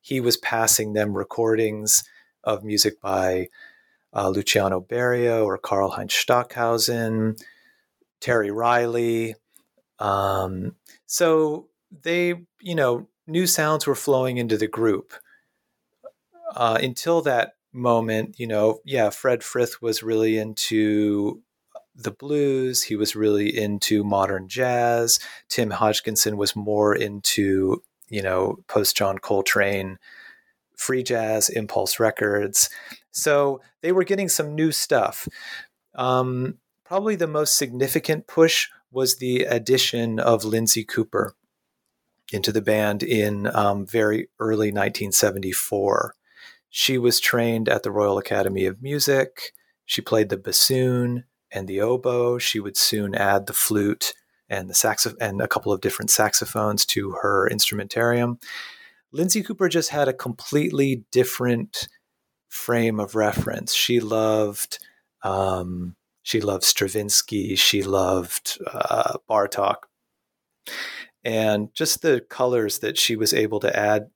He 0.00 0.20
was 0.20 0.36
passing 0.36 0.92
them 0.92 1.16
recordings 1.16 2.04
of 2.44 2.64
music 2.64 3.00
by 3.00 3.48
uh, 4.14 4.28
Luciano 4.28 4.80
Berio 4.80 5.44
or 5.44 5.58
Karlheinz 5.58 6.12
Stockhausen, 6.12 7.36
Terry 8.20 8.50
Riley. 8.50 9.34
Um, 9.98 10.76
so 11.06 11.68
they, 12.02 12.34
you 12.60 12.74
know, 12.74 13.08
new 13.26 13.46
sounds 13.46 13.86
were 13.86 13.94
flowing 13.94 14.38
into 14.38 14.56
the 14.56 14.68
group. 14.68 15.14
Uh, 16.54 16.78
until 16.82 17.22
that 17.22 17.54
moment, 17.72 18.38
you 18.38 18.46
know, 18.46 18.80
yeah, 18.84 19.10
Fred 19.10 19.42
Frith 19.42 19.80
was 19.80 20.02
really 20.02 20.38
into 20.38 21.42
the 21.94 22.10
blues. 22.10 22.82
He 22.82 22.96
was 22.96 23.16
really 23.16 23.56
into 23.56 24.04
modern 24.04 24.48
jazz. 24.48 25.18
Tim 25.48 25.70
Hodgkinson 25.70 26.36
was 26.36 26.56
more 26.56 26.94
into, 26.94 27.82
you 28.08 28.22
know, 28.22 28.58
post 28.68 28.96
John 28.96 29.18
Coltrane, 29.18 29.98
free 30.76 31.02
jazz, 31.02 31.48
impulse 31.48 32.00
records. 32.00 32.70
So 33.10 33.60
they 33.82 33.92
were 33.92 34.04
getting 34.04 34.28
some 34.28 34.54
new 34.54 34.72
stuff. 34.72 35.28
Um, 35.94 36.58
probably 36.84 37.16
the 37.16 37.26
most 37.26 37.56
significant 37.56 38.26
push 38.26 38.68
was 38.90 39.16
the 39.16 39.44
addition 39.44 40.18
of 40.18 40.44
Lindsay 40.44 40.84
Cooper 40.84 41.34
into 42.32 42.52
the 42.52 42.62
band 42.62 43.02
in 43.02 43.46
um, 43.54 43.86
very 43.86 44.28
early 44.38 44.68
1974. 44.68 46.14
She 46.70 46.98
was 46.98 47.20
trained 47.20 47.68
at 47.68 47.82
the 47.82 47.90
Royal 47.90 48.16
Academy 48.16 48.64
of 48.64 48.80
Music. 48.80 49.52
She 49.84 50.00
played 50.00 50.28
the 50.28 50.36
bassoon 50.36 51.24
and 51.50 51.66
the 51.66 51.80
oboe. 51.80 52.38
She 52.38 52.60
would 52.60 52.76
soon 52.76 53.14
add 53.14 53.46
the 53.46 53.52
flute 53.52 54.14
and 54.48 54.70
the 54.70 54.74
saxophone 54.74 55.18
and 55.20 55.42
a 55.42 55.48
couple 55.48 55.72
of 55.72 55.80
different 55.80 56.10
saxophones 56.10 56.86
to 56.86 57.12
her 57.22 57.48
instrumentarium. 57.48 58.38
Lindsay 59.12 59.42
Cooper 59.42 59.68
just 59.68 59.90
had 59.90 60.08
a 60.08 60.12
completely 60.12 61.04
different 61.10 61.88
frame 62.48 63.00
of 63.00 63.16
reference. 63.16 63.74
She 63.74 63.98
loved 63.98 64.78
um, 65.22 65.96
she 66.22 66.40
loved 66.40 66.64
Stravinsky. 66.64 67.56
She 67.56 67.82
loved 67.82 68.58
uh, 68.66 69.18
Bartok, 69.28 69.84
and 71.24 71.74
just 71.74 72.02
the 72.02 72.20
colors 72.28 72.78
that 72.78 72.96
she 72.96 73.16
was 73.16 73.34
able 73.34 73.60
to 73.60 73.76
add 73.76 74.10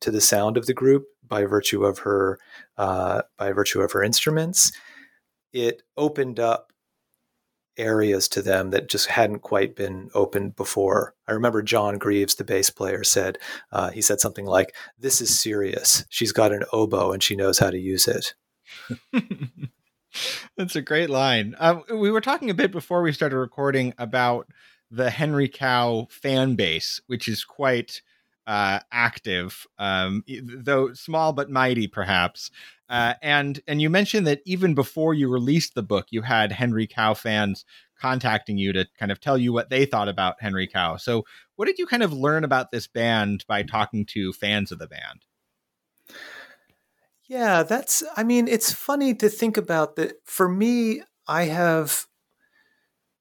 to 0.00 0.10
the 0.10 0.20
sound 0.20 0.56
of 0.56 0.66
the 0.66 0.74
group 0.74 1.06
by 1.26 1.44
virtue 1.44 1.84
of 1.84 2.00
her 2.00 2.38
uh, 2.76 3.22
by 3.38 3.52
virtue 3.52 3.80
of 3.80 3.92
her 3.92 4.02
instruments. 4.02 4.72
It 5.52 5.82
opened 5.96 6.40
up 6.40 6.72
areas 7.76 8.28
to 8.28 8.42
them 8.42 8.70
that 8.70 8.88
just 8.88 9.08
hadn't 9.08 9.40
quite 9.40 9.74
been 9.74 10.10
opened 10.14 10.56
before. 10.56 11.14
I 11.26 11.32
remember 11.32 11.62
John 11.62 11.98
Greaves, 11.98 12.34
the 12.34 12.44
bass 12.44 12.70
player, 12.70 13.04
said 13.04 13.38
uh, 13.72 13.90
he 13.90 14.02
said 14.02 14.20
something 14.20 14.46
like, 14.46 14.74
"This 14.98 15.20
is 15.20 15.38
serious. 15.38 16.04
She's 16.08 16.32
got 16.32 16.52
an 16.52 16.64
oboe 16.72 17.12
and 17.12 17.22
she 17.22 17.36
knows 17.36 17.58
how 17.58 17.70
to 17.70 17.78
use 17.78 18.08
it." 18.08 18.34
That's 20.56 20.76
a 20.76 20.82
great 20.82 21.10
line. 21.10 21.54
Um, 21.58 21.82
we 21.92 22.10
were 22.10 22.20
talking 22.20 22.50
a 22.50 22.54
bit 22.54 22.70
before 22.70 23.02
we 23.02 23.12
started 23.12 23.36
recording 23.36 23.94
about 23.98 24.48
the 24.90 25.10
Henry 25.10 25.48
Cow 25.48 26.06
fan 26.10 26.54
base, 26.54 27.00
which 27.06 27.26
is 27.26 27.44
quite 27.44 28.00
uh, 28.46 28.80
active, 28.92 29.66
um, 29.78 30.22
though 30.42 30.92
small 30.92 31.32
but 31.32 31.50
mighty, 31.50 31.86
perhaps. 31.86 32.50
Uh, 32.88 33.14
and 33.22 33.60
and 33.66 33.80
you 33.80 33.88
mentioned 33.88 34.26
that 34.26 34.40
even 34.44 34.74
before 34.74 35.14
you 35.14 35.28
released 35.28 35.74
the 35.74 35.82
book, 35.82 36.06
you 36.10 36.22
had 36.22 36.52
Henry 36.52 36.86
Cow 36.86 37.14
fans 37.14 37.64
contacting 37.98 38.58
you 38.58 38.72
to 38.72 38.86
kind 38.98 39.10
of 39.10 39.20
tell 39.20 39.38
you 39.38 39.52
what 39.52 39.70
they 39.70 39.86
thought 39.86 40.08
about 40.08 40.40
Henry 40.40 40.66
Cow. 40.66 40.96
So, 40.96 41.24
what 41.56 41.66
did 41.66 41.78
you 41.78 41.86
kind 41.86 42.02
of 42.02 42.12
learn 42.12 42.44
about 42.44 42.70
this 42.70 42.86
band 42.86 43.44
by 43.48 43.62
talking 43.62 44.04
to 44.06 44.32
fans 44.34 44.70
of 44.70 44.78
the 44.78 44.86
band? 44.86 45.24
Yeah, 47.26 47.62
that's. 47.62 48.02
I 48.16 48.22
mean, 48.22 48.48
it's 48.48 48.72
funny 48.72 49.14
to 49.14 49.30
think 49.30 49.56
about 49.56 49.96
that. 49.96 50.16
For 50.24 50.48
me, 50.48 51.02
I 51.26 51.44
have 51.44 52.06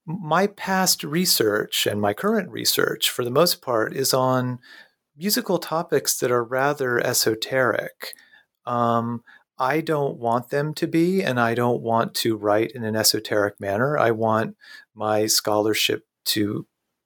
my 0.06 0.48
past 0.48 1.04
research 1.04 1.88
and 1.88 2.02
my 2.02 2.14
current 2.14 2.50
research, 2.50 3.10
for 3.10 3.24
the 3.24 3.32
most 3.32 3.62
part, 3.62 3.96
is 3.96 4.14
on 4.14 4.60
musical 5.16 5.60
topics 5.60 6.18
that 6.20 6.32
are 6.32 6.44
rather 6.44 7.00
esoteric. 7.00 8.16
Um, 8.66 9.24
I 9.58 9.82
don't 9.82 10.18
want 10.18 10.50
them 10.50 10.74
to 10.76 10.88
be, 10.88 11.22
and 11.22 11.40
I 11.40 11.54
don't 11.54 11.82
want 11.82 12.16
to 12.16 12.36
write 12.36 12.72
in 12.72 12.84
an 12.84 12.96
esoteric 12.96 13.60
manner. 13.60 13.98
I 13.98 14.12
want 14.12 14.58
my 14.96 15.28
scholarship 15.28 16.06
to 16.26 16.66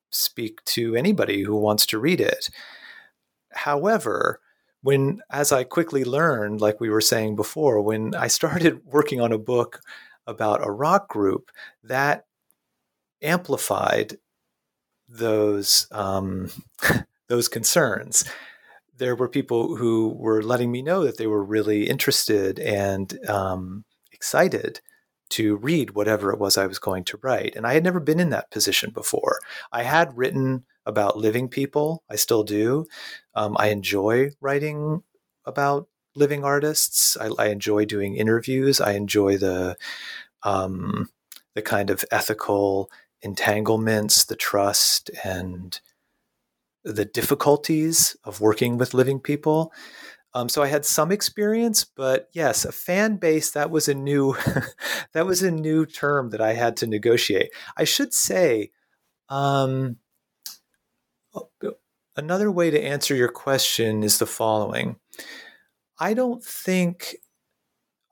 speak 0.10 0.64
to 0.66 0.96
anybody 0.96 1.44
who 1.44 1.56
wants 1.56 1.86
to 1.88 2.00
read 2.00 2.22
it. 2.22 2.50
However, 3.52 4.40
when, 4.82 5.22
as 5.30 5.52
I 5.52 5.64
quickly 5.64 6.06
learned, 6.06 6.62
like 6.62 6.80
we 6.80 6.90
were 6.90 7.02
saying 7.02 7.36
before, 7.36 7.82
when 7.82 8.16
I 8.16 8.28
started 8.28 8.82
working 8.86 9.20
on 9.20 9.32
a 9.32 9.38
book 9.38 9.82
about 10.26 10.66
a 10.66 10.72
rock 10.72 11.10
group, 11.10 11.52
that 11.84 12.26
amplified 13.22 14.18
those 15.10 15.88
um, 15.92 16.50
those 17.28 17.48
concerns 17.48 18.24
there 18.98 19.16
were 19.16 19.30
people 19.30 19.76
who 19.76 20.16
were 20.18 20.42
letting 20.42 20.72
me 20.72 20.82
know 20.82 21.04
that 21.04 21.18
they 21.18 21.28
were 21.28 21.44
really 21.44 21.88
interested 21.88 22.60
and 22.60 23.18
um, 23.30 23.86
excited 24.12 24.82
to 25.30 25.58
read 25.58 25.92
whatever 25.92 26.32
it 26.32 26.40
was 26.40 26.58
I 26.58 26.68
was 26.68 26.80
going 26.80 27.04
to 27.06 27.20
write. 27.22 27.56
And 27.56 27.68
I 27.68 27.74
had 27.74 27.84
never 27.84 28.00
been 28.00 28.20
in 28.20 28.30
that 28.30 28.50
position 28.50 28.92
before. 28.92 29.40
I 29.72 29.84
had 29.84 30.18
written 30.18 30.64
about 30.86 31.18
living 31.18 31.50
people, 31.50 32.04
I 32.10 32.16
still 32.16 32.44
do. 32.44 32.86
Um, 33.36 33.58
I 33.60 33.68
enjoy 33.68 34.32
writing 34.40 35.04
about 35.46 35.90
living 36.16 36.44
artists. 36.44 37.18
I, 37.18 37.30
I, 37.38 37.48
enjoy 37.48 37.86
doing 37.86 38.16
interviews. 38.16 38.80
I 38.80 38.94
enjoy 38.94 39.38
the 39.38 39.76
um, 40.44 41.10
the 41.56 41.62
kind 41.62 41.90
of 41.90 42.06
ethical 42.10 42.90
entanglements, 43.22 44.24
the 44.26 44.36
trust 44.36 45.12
and 45.26 45.80
the 46.94 47.06
difficulties 47.06 48.16
of 48.24 48.42
working 48.42 48.78
with 48.78 48.94
living 48.94 49.20
people. 49.20 49.74
Um, 50.34 50.50
so 50.50 50.62
I 50.62 50.68
had 50.68 50.86
some 50.86 51.12
experience, 51.12 51.84
but 51.84 52.30
yes, 52.34 52.64
a 52.64 52.72
fan 52.72 53.18
base 53.18 53.52
that 53.52 53.72
was 53.72 53.88
a 53.88 53.94
new 53.94 54.36
that 55.14 55.26
was 55.26 55.42
a 55.42 55.52
new 55.52 55.86
term 55.86 56.30
that 56.30 56.42
I 56.42 56.54
had 56.54 56.78
to 56.78 56.88
negotiate. 56.88 57.52
I 57.76 57.84
should 57.84 58.14
say, 58.14 58.72
um, 59.30 59.98
another 62.16 62.52
way 62.52 62.70
to 62.72 62.82
answer 62.82 63.16
your 63.16 63.30
question 63.30 64.04
is 64.04 64.20
the 64.20 64.26
following 64.26 64.98
I 66.00 66.14
don't 66.14 66.44
think, 66.44 67.16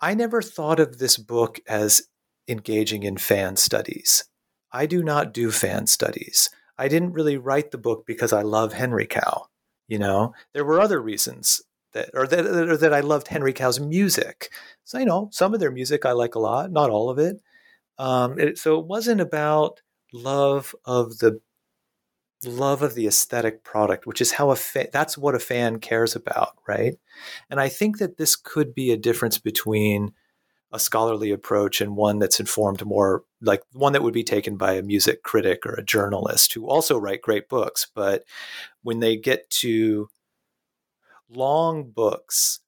I 0.01 0.15
never 0.15 0.41
thought 0.41 0.79
of 0.79 0.97
this 0.97 1.17
book 1.17 1.59
as 1.67 2.07
engaging 2.47 3.03
in 3.03 3.17
fan 3.17 3.55
studies. 3.55 4.25
I 4.71 4.87
do 4.87 5.03
not 5.03 5.33
do 5.33 5.51
fan 5.51 5.87
studies. 5.87 6.49
I 6.77 6.87
didn't 6.87 7.13
really 7.13 7.37
write 7.37 7.71
the 7.71 7.77
book 7.77 8.05
because 8.05 8.33
I 8.33 8.41
love 8.41 8.73
Henry 8.73 9.07
Cow. 9.07 9.47
You 9.87 9.99
know, 9.99 10.33
there 10.53 10.65
were 10.65 10.81
other 10.81 11.01
reasons 11.01 11.61
that, 11.93 12.09
or 12.13 12.27
that, 12.27 12.45
or 12.45 12.77
that 12.77 12.93
I 12.93 13.01
loved 13.01 13.27
Henry 13.27 13.53
Cow's 13.53 13.79
music. 13.79 14.49
So, 14.83 14.97
you 14.97 15.05
know, 15.05 15.29
some 15.31 15.53
of 15.53 15.59
their 15.59 15.71
music 15.71 16.05
I 16.05 16.11
like 16.11 16.35
a 16.35 16.39
lot, 16.39 16.71
not 16.71 16.89
all 16.89 17.09
of 17.09 17.19
it. 17.19 17.41
Um, 17.97 18.39
it 18.39 18.57
so 18.57 18.79
it 18.79 18.85
wasn't 18.85 19.21
about 19.21 19.81
love 20.11 20.75
of 20.85 21.19
the 21.19 21.39
love 22.43 22.81
of 22.81 22.95
the 22.95 23.07
aesthetic 23.07 23.63
product, 23.63 24.05
which 24.05 24.21
is 24.21 24.33
how 24.33 24.51
a 24.51 24.55
fa- 24.55 24.89
that's 24.91 25.17
what 25.17 25.35
a 25.35 25.39
fan 25.39 25.79
cares 25.79 26.15
about, 26.15 26.53
right? 26.67 26.95
And 27.49 27.59
I 27.59 27.69
think 27.69 27.97
that 27.99 28.17
this 28.17 28.35
could 28.35 28.75
be 28.75 28.91
a 28.91 28.97
difference 28.97 29.37
between 29.37 30.13
a 30.75 30.79
scholarly 30.79 31.31
approach 31.31 31.81
and 31.81 31.95
one 31.95 32.19
that's 32.19 32.39
informed 32.39 32.85
more 32.85 33.23
like 33.41 33.61
one 33.71 33.93
that 33.93 34.03
would 34.03 34.13
be 34.13 34.23
taken 34.23 34.57
by 34.57 34.73
a 34.73 34.81
music 34.81 35.23
critic 35.23 35.65
or 35.65 35.73
a 35.73 35.83
journalist 35.83 36.53
who 36.53 36.67
also 36.67 36.97
write 36.97 37.21
great 37.21 37.49
books, 37.49 37.87
but 37.93 38.23
when 38.83 38.99
they 38.99 39.17
get 39.17 39.49
to 39.49 40.09
long 41.29 41.89
books 41.89 42.59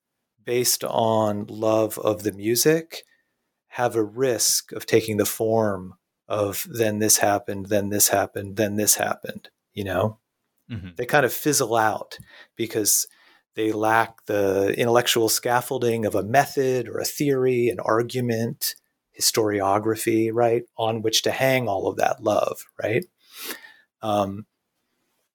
based 0.43 0.83
on 0.83 1.45
love 1.47 1.99
of 1.99 2.23
the 2.23 2.31
music 2.31 3.03
have 3.67 3.95
a 3.95 4.03
risk 4.03 4.71
of 4.71 4.85
taking 4.85 5.17
the 5.17 5.25
form 5.25 5.93
of 6.27 6.65
then 6.69 6.99
this 6.99 7.17
happened, 7.17 7.67
then 7.67 7.89
this 7.89 8.07
happened, 8.09 8.55
then 8.55 8.75
this 8.75 8.95
happened 8.95 9.49
you 9.77 9.83
know 9.83 10.17
mm-hmm. 10.69 10.89
they 10.97 11.05
kind 11.05 11.25
of 11.25 11.31
fizzle 11.31 11.75
out 11.75 12.17
because 12.57 13.07
they 13.57 13.73
lack 13.73 14.25
the 14.27 14.73
intellectual 14.77 15.27
scaffolding 15.27 16.05
of 16.05 16.15
a 16.15 16.23
method 16.23 16.87
or 16.87 16.99
a 16.99 17.05
theory 17.05 17.67
an 17.67 17.79
argument 17.81 18.75
historiography 19.19 20.29
right 20.31 20.63
on 20.77 21.01
which 21.01 21.23
to 21.23 21.31
hang 21.31 21.67
all 21.67 21.87
of 21.87 21.97
that 21.97 22.23
love 22.23 22.63
right 22.81 23.05
um, 24.01 24.45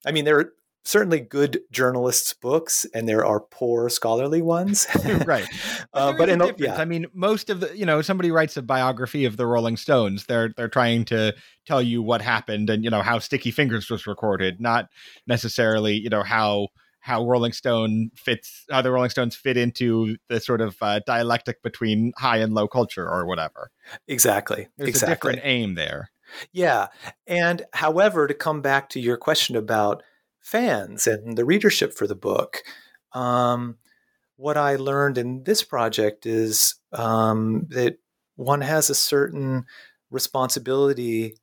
i 0.06 0.12
mean 0.12 0.24
there 0.24 0.38
are 0.38 0.52
certainly 0.84 1.20
good 1.20 1.60
journalists' 1.70 2.34
books, 2.34 2.84
and 2.94 3.08
there 3.08 3.24
are 3.24 3.40
poor 3.40 3.88
scholarly 3.88 4.42
ones. 4.42 4.86
right. 5.26 5.46
But, 5.92 6.00
uh, 6.00 6.12
but 6.16 6.28
in 6.30 6.42
yeah. 6.56 6.76
I 6.76 6.86
mean, 6.86 7.04
most 7.12 7.50
of 7.50 7.60
the 7.60 7.76
you 7.76 7.84
know 7.84 8.00
somebody 8.00 8.30
writes 8.30 8.56
a 8.56 8.62
biography 8.62 9.26
of 9.26 9.36
the 9.36 9.46
Rolling 9.46 9.76
Stones. 9.76 10.24
They're 10.24 10.54
they're 10.56 10.70
trying 10.70 11.04
to 11.06 11.34
tell 11.66 11.82
you 11.82 12.00
what 12.00 12.22
happened 12.22 12.70
and 12.70 12.82
you 12.82 12.88
know 12.88 13.02
how 13.02 13.18
Sticky 13.18 13.50
Fingers 13.50 13.90
was 13.90 14.06
recorded, 14.06 14.58
not 14.58 14.88
necessarily 15.26 15.92
you 15.92 16.08
know 16.08 16.22
how 16.22 16.68
how 17.02 17.26
Rolling 17.26 17.52
Stone 17.52 18.12
fits 18.14 18.64
how 18.70 18.80
the 18.80 18.92
Rolling 18.92 19.10
Stones 19.10 19.34
fit 19.34 19.56
into 19.56 20.16
the 20.28 20.38
sort 20.38 20.60
of 20.60 20.76
uh, 20.80 21.00
dialectic 21.04 21.60
between 21.60 22.12
high 22.16 22.38
and 22.38 22.54
low 22.54 22.68
culture 22.68 23.08
or 23.08 23.26
whatever. 23.26 23.70
Exactly. 24.06 24.68
There's 24.78 24.88
exactly. 24.88 25.12
a 25.12 25.16
different 25.16 25.40
aim 25.44 25.74
there. 25.74 26.10
Yeah. 26.52 26.86
And 27.26 27.62
however, 27.72 28.28
to 28.28 28.34
come 28.34 28.62
back 28.62 28.88
to 28.90 29.00
your 29.00 29.16
question 29.16 29.56
about 29.56 30.04
fans 30.40 31.08
and 31.08 31.36
the 31.36 31.44
readership 31.44 31.92
for 31.92 32.06
the 32.06 32.14
book. 32.14 32.62
Um, 33.12 33.78
what 34.36 34.56
I 34.56 34.76
learned 34.76 35.18
in 35.18 35.42
this 35.42 35.64
project 35.64 36.24
is 36.24 36.76
um, 36.92 37.66
that 37.70 37.98
one 38.36 38.60
has 38.60 38.90
a 38.90 38.94
certain 38.94 39.64
responsibility 40.10 41.34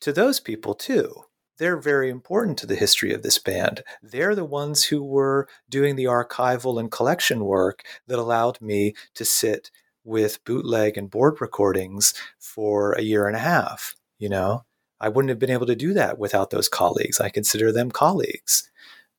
to 0.00 0.12
those 0.12 0.40
people 0.40 0.74
too. 0.74 1.24
They're 1.60 1.76
very 1.76 2.08
important 2.08 2.56
to 2.58 2.66
the 2.66 2.74
history 2.74 3.12
of 3.12 3.22
this 3.22 3.38
band. 3.38 3.82
They're 4.02 4.34
the 4.34 4.46
ones 4.46 4.82
who 4.82 5.04
were 5.04 5.46
doing 5.68 5.94
the 5.94 6.06
archival 6.06 6.80
and 6.80 6.90
collection 6.90 7.44
work 7.44 7.84
that 8.06 8.18
allowed 8.18 8.58
me 8.62 8.94
to 9.12 9.26
sit 9.26 9.70
with 10.02 10.42
bootleg 10.46 10.96
and 10.96 11.10
board 11.10 11.38
recordings 11.38 12.14
for 12.38 12.92
a 12.92 13.02
year 13.02 13.26
and 13.26 13.36
a 13.36 13.40
half, 13.40 13.94
you 14.18 14.30
know? 14.30 14.64
I 15.00 15.10
wouldn't 15.10 15.28
have 15.28 15.38
been 15.38 15.50
able 15.50 15.66
to 15.66 15.76
do 15.76 15.92
that 15.92 16.18
without 16.18 16.48
those 16.48 16.66
colleagues. 16.66 17.20
I 17.20 17.28
consider 17.28 17.72
them 17.72 17.90
colleagues. 17.90 18.70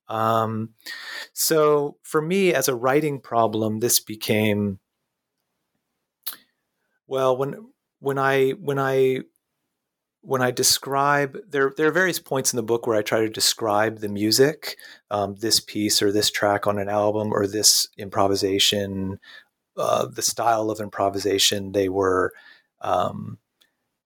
Um, 0.08 0.72
so 1.34 1.98
for 2.02 2.24
me, 2.24 2.56
as 2.56 2.68
a 2.68 2.76
writing 2.76 3.20
problem, 3.20 3.82
this 3.82 4.00
became 4.00 4.80
well 7.06 7.38
when 7.38 7.68
when 8.00 8.18
I 8.18 8.52
when 8.52 8.80
I 8.80 9.20
when 10.22 10.42
I 10.42 10.52
describe 10.52 11.38
there 11.50 11.74
there 11.76 11.88
are 11.88 11.92
various 11.92 12.20
points 12.20 12.54
in 12.54 12.58
the 12.58 12.64
book 12.64 12.86
where 12.86 12.98
I 12.98 13.02
try 13.02 13.22
to 13.22 13.30
describe 13.30 14.00
the 14.00 14.10
music, 14.10 14.78
um, 15.10 15.36
this 15.36 15.60
piece 15.60 16.02
or 16.02 16.12
this 16.12 16.30
track 16.30 16.68
on 16.68 16.78
an 16.78 16.90
album 16.90 17.34
or 17.34 17.48
this 17.48 17.88
improvisation, 17.98 19.20
uh, 19.78 20.06
the 20.06 20.22
style 20.22 20.70
of 20.70 20.80
improvisation 20.80 21.72
they 21.72 21.90
were. 21.90 22.34
Um, 22.82 23.40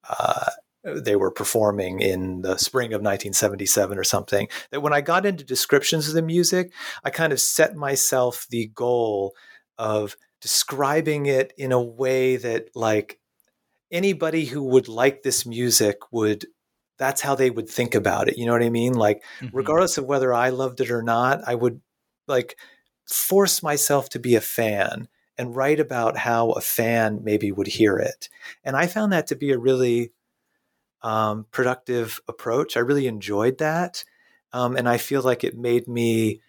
uh, 0.08 0.52
they 0.84 1.16
were 1.16 1.32
performing 1.32 2.00
in 2.00 2.42
the 2.42 2.58
spring 2.58 2.94
of 2.94 3.02
1977 3.02 3.98
or 3.98 4.04
something 4.04 4.48
that 4.70 4.82
when 4.82 4.94
i 4.94 5.02
got 5.02 5.26
into 5.26 5.44
descriptions 5.44 6.08
of 6.08 6.14
the 6.14 6.22
music 6.22 6.72
i 7.04 7.10
kind 7.10 7.34
of 7.34 7.42
set 7.42 7.76
myself 7.76 8.46
the 8.52 8.68
goal 8.76 9.34
of 9.80 10.16
describing 10.42 11.26
it 11.26 11.54
in 11.58 11.72
a 11.72 11.82
way 11.82 12.38
that 12.38 12.68
like 12.76 13.20
anybody 13.96 14.46
who 14.46 14.64
would 14.64 14.88
like 14.88 15.24
this 15.24 15.46
music 15.46 15.98
would 16.12 16.46
that's 16.98 17.22
how 17.22 17.36
they 17.36 17.50
would 17.50 17.70
think 17.70 17.96
about 17.96 18.28
it 18.28 18.38
you 18.38 18.46
know 18.46 18.52
what 18.52 18.64
i 18.64 18.70
mean 18.70 18.94
like 18.94 19.24
mm-hmm. 19.40 19.56
regardless 19.56 19.98
of 19.98 20.06
whether 20.06 20.34
i 20.34 20.50
loved 20.50 20.82
it 20.82 20.92
or 20.92 21.02
not 21.02 21.42
i 21.48 21.56
would 21.56 21.82
like 22.28 22.58
force 23.08 23.64
myself 23.64 24.10
to 24.10 24.20
be 24.20 24.36
a 24.36 24.42
fan 24.42 25.08
and 25.38 25.56
write 25.56 25.80
about 25.80 26.18
how 26.18 26.52
a 26.52 26.62
fan 26.62 27.22
maybe 27.24 27.52
would 27.52 27.68
hear 27.68 27.98
it 27.98 28.30
and 28.64 28.76
i 28.76 28.88
found 28.88 29.12
that 29.12 29.28
to 29.28 29.36
be 29.36 29.52
a 29.52 29.58
really 29.58 30.12
um, 31.06 31.46
productive 31.52 32.20
approach. 32.28 32.76
I 32.76 32.82
really 32.82 33.08
enjoyed 33.08 33.60
that, 33.60 34.04
um, 34.52 34.76
and 34.76 34.90
I 34.90 34.98
feel 34.98 35.22
like 35.22 35.44
it 35.44 35.56
made 35.58 35.88
me. 35.88 36.42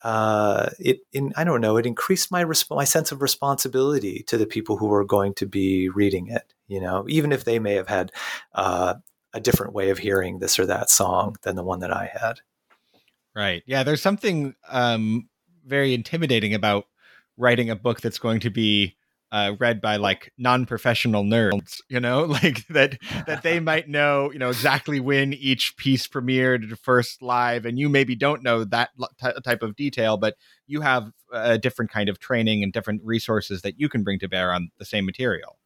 Uh, 0.00 0.70
it 0.78 1.00
in 1.12 1.32
I 1.36 1.44
don't 1.44 1.60
know. 1.60 1.76
It 1.76 1.86
increased 1.86 2.30
my 2.30 2.42
resp- 2.42 2.74
my 2.74 2.84
sense 2.84 3.12
of 3.12 3.20
responsibility 3.20 4.24
to 4.28 4.38
the 4.38 4.46
people 4.46 4.78
who 4.78 4.86
were 4.86 5.04
going 5.04 5.34
to 5.34 5.46
be 5.46 5.88
reading 5.88 6.28
it. 6.28 6.54
You 6.68 6.80
know, 6.80 7.04
even 7.08 7.32
if 7.32 7.44
they 7.44 7.58
may 7.58 7.74
have 7.74 7.88
had 7.88 8.12
uh, 8.54 8.94
a 9.32 9.40
different 9.40 9.72
way 9.72 9.90
of 9.90 9.98
hearing 9.98 10.38
this 10.38 10.58
or 10.58 10.66
that 10.66 10.90
song 10.90 11.36
than 11.42 11.56
the 11.56 11.64
one 11.64 11.80
that 11.80 11.92
I 11.92 12.10
had. 12.12 12.40
Right. 13.34 13.62
Yeah. 13.66 13.82
There's 13.82 14.00
something 14.00 14.54
um, 14.68 15.28
very 15.66 15.92
intimidating 15.92 16.54
about 16.54 16.86
writing 17.36 17.68
a 17.68 17.76
book 17.76 18.00
that's 18.00 18.18
going 18.18 18.40
to 18.40 18.50
be 18.50 18.96
uh, 19.32 19.54
read 19.58 19.80
by 19.80 19.96
like 19.96 20.32
non-professional 20.38 21.24
nerds, 21.24 21.80
you 21.88 22.00
know, 22.00 22.22
like 22.42 22.66
that 22.68 22.96
that 23.26 23.42
they 23.42 23.60
might 23.70 23.88
know, 23.88 24.32
you 24.32 24.38
know, 24.38 24.48
exactly 24.48 25.00
when 25.00 25.34
each 25.34 25.76
piece 25.76 26.06
premiered 26.06 26.78
first 26.78 27.20
live, 27.20 27.66
and 27.66 27.78
you 27.78 27.88
maybe 27.88 28.14
don't 28.14 28.42
know 28.42 28.64
that 28.64 28.90
t- 29.20 29.28
type 29.44 29.62
of 29.62 29.76
detail, 29.76 30.16
but 30.16 30.36
you 30.66 30.80
have 30.80 31.10
a 31.32 31.58
different 31.58 31.90
kind 31.90 32.08
of 32.08 32.18
training 32.18 32.62
and 32.62 32.72
different 32.72 33.02
resources 33.04 33.62
that 33.62 33.78
you 33.78 33.88
can 33.88 34.02
bring 34.02 34.18
to 34.20 34.28
bear 34.28 34.52
on 34.52 34.70
the 34.78 34.84
same 34.84 35.04
material. 35.04 35.58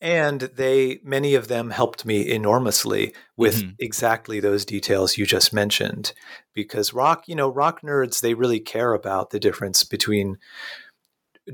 And 0.00 0.40
they, 0.40 1.00
many 1.02 1.34
of 1.34 1.48
them 1.48 1.70
helped 1.70 2.04
me 2.04 2.28
enormously 2.30 3.14
with 3.36 3.62
mm-hmm. 3.62 3.70
exactly 3.78 4.40
those 4.40 4.64
details 4.64 5.16
you 5.16 5.26
just 5.26 5.52
mentioned. 5.52 6.12
Because 6.54 6.94
rock, 6.94 7.28
you 7.28 7.34
know, 7.34 7.48
rock 7.48 7.82
nerds, 7.82 8.20
they 8.20 8.34
really 8.34 8.60
care 8.60 8.94
about 8.94 9.30
the 9.30 9.40
difference 9.40 9.84
between 9.84 10.38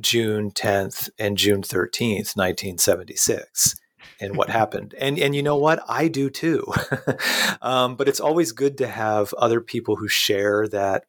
June 0.00 0.50
10th 0.50 1.10
and 1.18 1.36
June 1.36 1.62
13th, 1.62 2.36
1976 2.36 3.76
and 4.20 4.36
what 4.36 4.50
happened. 4.60 4.94
And 4.98 5.18
and 5.18 5.34
you 5.34 5.42
know 5.42 5.56
what? 5.56 5.82
I 5.88 6.08
do 6.08 6.30
too. 6.30 6.72
um, 7.62 7.96
but 7.96 8.08
it's 8.08 8.20
always 8.20 8.52
good 8.52 8.78
to 8.78 8.86
have 8.86 9.32
other 9.34 9.60
people 9.60 9.96
who 9.96 10.08
share 10.08 10.68
that 10.68 11.04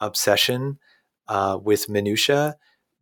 obsession 0.00 0.78
uh, 1.28 1.58
with 1.62 1.88
minutia 1.88 2.56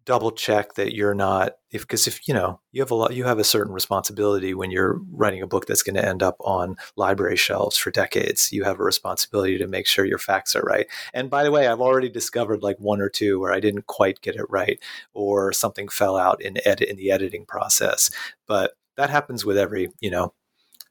double 0.09 0.31
check 0.31 0.73
that 0.73 0.95
you're 0.95 1.13
not 1.13 1.57
if 1.71 1.83
because 1.83 2.07
if 2.07 2.27
you 2.27 2.33
know 2.33 2.59
you 2.73 2.81
have 2.81 2.91
a 2.91 2.95
lot 2.95 3.13
you 3.13 3.25
have 3.25 3.39
a 3.39 3.45
certain 3.45 3.75
responsibility 3.75 4.55
when 4.55 4.71
you're 4.71 5.03
writing 5.13 5.43
a 5.43 5.47
book 5.47 5.67
that's 5.67 5.83
going 5.83 5.95
to 5.95 6.09
end 6.09 6.23
up 6.23 6.35
on 6.41 6.77
library 6.97 7.37
shelves 7.37 7.77
for 7.77 7.91
decades. 7.91 8.51
You 8.51 8.65
have 8.65 8.81
a 8.81 8.85
responsibility 8.85 9.59
to 9.59 9.67
make 9.67 9.87
sure 9.87 10.07
your 10.07 10.17
facts 10.17 10.57
are 10.57 10.63
right. 10.63 10.87
And 11.13 11.29
by 11.29 11.45
the 11.45 11.51
way 11.51 11.67
i've 11.67 11.83
already 11.83 12.09
discovered 12.09 12.63
like 12.63 12.79
one 12.79 13.03
or 13.03 13.11
two 13.11 13.39
where 13.39 13.53
i 13.53 13.61
didn't 13.61 13.87
quite 13.87 14.23
get 14.23 14.35
it 14.35 14.47
right 14.49 14.79
or 15.13 15.53
something 15.53 15.89
fell 15.89 16.17
out 16.17 16.41
in 16.41 16.57
edit 16.65 16.89
in 16.89 16.97
the 16.97 17.11
editing 17.11 17.45
process. 17.45 18.11
But 18.47 18.73
that 18.97 19.11
happens 19.11 19.45
with 19.45 19.59
every 19.59 19.91
you 20.01 20.11
know 20.11 20.33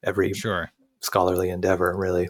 every 0.03 0.33
sure. 0.33 0.69
scholarly 1.01 1.49
endeavor 1.49 1.91
really 1.97 2.29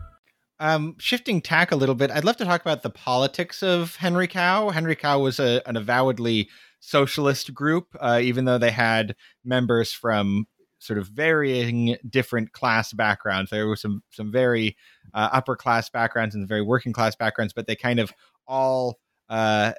Um, 0.61 0.95
shifting 0.99 1.41
tack 1.41 1.71
a 1.71 1.75
little 1.75 1.95
bit, 1.95 2.11
I'd 2.11 2.23
love 2.23 2.37
to 2.37 2.45
talk 2.45 2.61
about 2.61 2.83
the 2.83 2.91
politics 2.91 3.63
of 3.63 3.95
Henry 3.95 4.27
Cow. 4.27 4.69
Henry 4.69 4.95
Cow 4.95 5.17
was 5.17 5.39
a, 5.39 5.67
an 5.67 5.75
avowedly 5.75 6.49
socialist 6.79 7.51
group, 7.51 7.87
uh, 7.99 8.19
even 8.21 8.45
though 8.45 8.59
they 8.59 8.69
had 8.69 9.15
members 9.43 9.91
from 9.91 10.45
sort 10.77 10.99
of 10.99 11.07
varying 11.07 11.97
different 12.07 12.51
class 12.51 12.93
backgrounds. 12.93 13.49
There 13.49 13.67
were 13.67 13.75
some 13.75 14.03
some 14.11 14.31
very 14.31 14.77
uh, 15.15 15.29
upper 15.33 15.55
class 15.55 15.89
backgrounds 15.89 16.35
and 16.35 16.47
very 16.47 16.61
working 16.61 16.93
class 16.93 17.15
backgrounds, 17.15 17.53
but 17.53 17.65
they 17.65 17.75
kind 17.75 17.99
of 17.99 18.13
all 18.45 18.99
uh, 19.29 19.73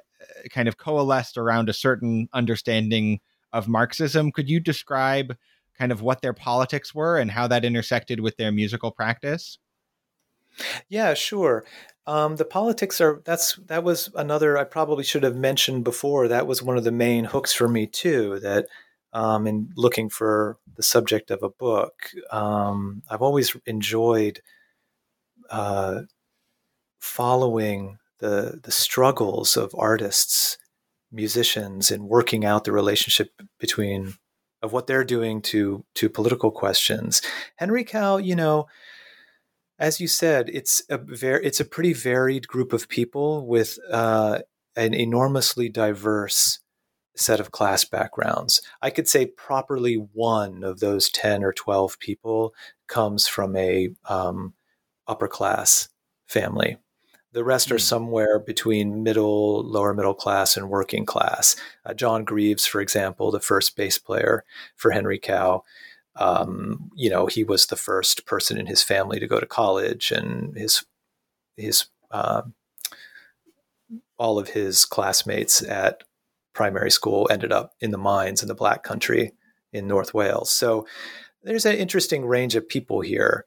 kind 0.49 0.67
of 0.67 0.77
coalesced 0.77 1.37
around 1.37 1.69
a 1.69 1.73
certain 1.73 2.27
understanding 2.33 3.21
of 3.53 3.69
Marxism. 3.69 4.33
Could 4.33 4.49
you 4.49 4.59
describe 4.59 5.37
kind 5.79 5.93
of 5.93 6.01
what 6.01 6.21
their 6.21 6.33
politics 6.33 6.93
were 6.93 7.17
and 7.17 7.31
how 7.31 7.47
that 7.47 7.63
intersected 7.63 8.19
with 8.19 8.35
their 8.35 8.51
musical 8.51 8.91
practice? 8.91 9.59
Yeah, 10.89 11.13
sure. 11.13 11.65
Um, 12.05 12.35
the 12.35 12.45
politics 12.45 12.99
are 12.99 13.21
that's 13.25 13.55
that 13.67 13.83
was 13.83 14.09
another 14.15 14.57
I 14.57 14.65
probably 14.65 15.03
should 15.03 15.23
have 15.23 15.35
mentioned 15.35 15.83
before. 15.83 16.27
That 16.27 16.47
was 16.47 16.61
one 16.61 16.77
of 16.77 16.83
the 16.83 16.91
main 16.91 17.25
hooks 17.25 17.53
for 17.53 17.67
me 17.69 17.87
too. 17.87 18.39
That 18.39 18.67
um, 19.13 19.47
in 19.47 19.69
looking 19.77 20.09
for 20.09 20.57
the 20.75 20.83
subject 20.83 21.31
of 21.31 21.43
a 21.43 21.49
book, 21.49 21.93
um, 22.31 23.03
I've 23.09 23.21
always 23.21 23.55
enjoyed 23.65 24.41
uh, 25.49 26.01
following 26.99 27.99
the 28.19 28.59
the 28.61 28.71
struggles 28.71 29.55
of 29.55 29.73
artists, 29.77 30.57
musicians, 31.11 31.89
in 31.89 32.07
working 32.09 32.43
out 32.43 32.65
the 32.65 32.73
relationship 32.73 33.29
between 33.59 34.15
of 34.61 34.73
what 34.73 34.87
they're 34.87 35.05
doing 35.05 35.41
to 35.43 35.85
to 35.95 36.09
political 36.09 36.51
questions. 36.51 37.21
Henry 37.55 37.85
Cow, 37.85 38.17
you 38.17 38.35
know 38.35 38.67
as 39.79 39.99
you 39.99 40.07
said, 40.07 40.49
it's 40.53 40.83
a 40.89 40.97
very 40.97 41.45
it's 41.45 41.59
a 41.59 41.65
pretty 41.65 41.93
varied 41.93 42.47
group 42.47 42.73
of 42.73 42.89
people 42.89 43.45
with 43.45 43.77
uh, 43.91 44.39
an 44.75 44.93
enormously 44.93 45.69
diverse 45.69 46.59
set 47.15 47.39
of 47.39 47.51
class 47.51 47.85
backgrounds. 47.85 48.61
I 48.81 48.89
could 48.89 49.07
say 49.07 49.25
properly 49.25 49.95
one 49.95 50.63
of 50.63 50.79
those 50.79 51.09
ten 51.09 51.43
or 51.43 51.53
twelve 51.53 51.99
people 51.99 52.53
comes 52.87 53.27
from 53.27 53.55
a 53.55 53.89
um, 54.05 54.53
upper 55.07 55.27
class 55.27 55.89
family. 56.27 56.77
The 57.33 57.43
rest 57.43 57.69
mm. 57.69 57.71
are 57.71 57.75
hmm. 57.75 57.79
somewhere 57.79 58.39
between 58.39 59.03
middle, 59.03 59.63
lower 59.63 59.93
middle 59.93 60.13
class, 60.13 60.55
and 60.55 60.69
working 60.69 61.05
class. 61.05 61.55
Uh, 61.85 61.93
John 61.93 62.23
Greaves, 62.23 62.65
for 62.65 62.79
example, 62.79 63.31
the 63.31 63.39
first 63.39 63.75
bass 63.75 63.97
player 63.97 64.43
for 64.75 64.91
Henry 64.91 65.17
Cow, 65.17 65.63
um, 66.15 66.91
you 66.95 67.09
know, 67.09 67.25
he 67.25 67.43
was 67.43 67.65
the 67.65 67.75
first 67.75 68.25
person 68.25 68.57
in 68.57 68.67
his 68.67 68.83
family 68.83 69.19
to 69.19 69.27
go 69.27 69.39
to 69.39 69.45
college, 69.45 70.11
and 70.11 70.55
his 70.55 70.85
his 71.57 71.87
uh, 72.11 72.43
all 74.17 74.37
of 74.37 74.49
his 74.49 74.85
classmates 74.85 75.63
at 75.63 76.03
primary 76.53 76.91
school 76.91 77.27
ended 77.31 77.51
up 77.51 77.73
in 77.79 77.91
the 77.91 77.97
mines 77.97 78.41
in 78.41 78.47
the 78.47 78.55
Black 78.55 78.83
Country 78.83 79.33
in 79.71 79.87
North 79.87 80.13
Wales. 80.13 80.51
So 80.51 80.85
there's 81.41 81.65
an 81.65 81.75
interesting 81.75 82.25
range 82.25 82.55
of 82.55 82.69
people 82.69 83.01
here. 83.01 83.45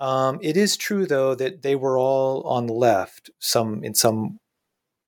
Um, 0.00 0.38
it 0.42 0.56
is 0.56 0.76
true, 0.76 1.06
though, 1.06 1.34
that 1.34 1.62
they 1.62 1.76
were 1.76 1.98
all 1.98 2.42
on 2.42 2.66
the 2.66 2.72
left, 2.72 3.30
some 3.38 3.84
in 3.84 3.94
some 3.94 4.40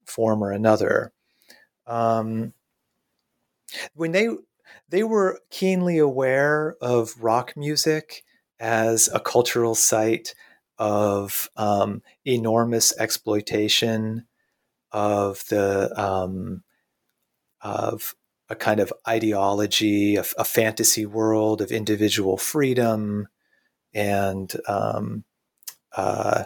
form 0.04 0.42
or 0.42 0.52
another. 0.52 1.12
Um, 1.86 2.52
when 3.94 4.12
they 4.12 4.28
they 4.88 5.02
were 5.02 5.40
keenly 5.50 5.98
aware 5.98 6.76
of 6.80 7.14
rock 7.20 7.56
music 7.56 8.24
as 8.60 9.08
a 9.12 9.20
cultural 9.20 9.74
site 9.74 10.34
of 10.78 11.48
um, 11.56 12.02
enormous 12.24 12.96
exploitation 12.98 14.26
of 14.92 15.44
the 15.50 15.92
um, 16.00 16.62
of 17.60 18.14
a 18.48 18.56
kind 18.56 18.80
of 18.80 18.92
ideology, 19.06 20.16
a, 20.16 20.24
a, 20.38 20.44
fantasy 20.44 21.04
world 21.04 21.60
of 21.60 21.70
individual 21.70 22.38
freedom 22.38 23.28
and 23.92 24.54
um, 24.66 25.24
uh, 25.94 26.44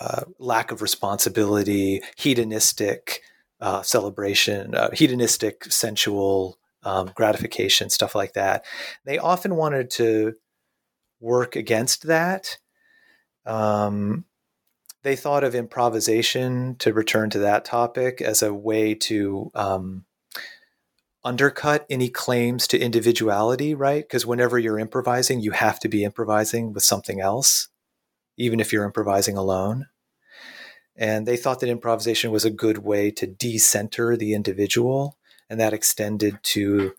uh, 0.00 0.22
lack 0.38 0.72
of 0.72 0.82
responsibility, 0.82 2.00
hedonistic 2.16 3.20
uh, 3.60 3.82
celebration, 3.82 4.74
uh, 4.74 4.90
hedonistic 4.92 5.64
sensual 5.64 6.58
um, 6.82 7.10
gratification, 7.14 7.90
stuff 7.90 8.14
like 8.14 8.32
that. 8.34 8.64
They 9.04 9.18
often 9.18 9.56
wanted 9.56 9.90
to 9.92 10.34
work 11.20 11.56
against 11.56 12.06
that. 12.06 12.58
Um, 13.46 14.24
they 15.02 15.16
thought 15.16 15.44
of 15.44 15.54
improvisation, 15.54 16.76
to 16.80 16.92
return 16.92 17.30
to 17.30 17.38
that 17.40 17.64
topic, 17.64 18.20
as 18.20 18.42
a 18.42 18.52
way 18.52 18.94
to 18.94 19.50
um, 19.54 20.04
undercut 21.24 21.86
any 21.88 22.08
claims 22.08 22.66
to 22.68 22.78
individuality, 22.78 23.74
right? 23.74 24.02
Because 24.02 24.26
whenever 24.26 24.58
you're 24.58 24.78
improvising, 24.78 25.40
you 25.40 25.52
have 25.52 25.78
to 25.80 25.88
be 25.88 26.04
improvising 26.04 26.72
with 26.72 26.82
something 26.82 27.20
else, 27.20 27.68
even 28.36 28.60
if 28.60 28.72
you're 28.72 28.84
improvising 28.84 29.36
alone. 29.36 29.86
And 30.96 31.26
they 31.26 31.36
thought 31.36 31.60
that 31.60 31.70
improvisation 31.70 32.30
was 32.30 32.44
a 32.44 32.50
good 32.50 32.78
way 32.78 33.10
to 33.12 33.26
decenter 33.26 34.16
the 34.16 34.34
individual 34.34 35.16
and 35.50 35.58
that 35.58 35.74
extended 35.74 36.38
to 36.44 36.94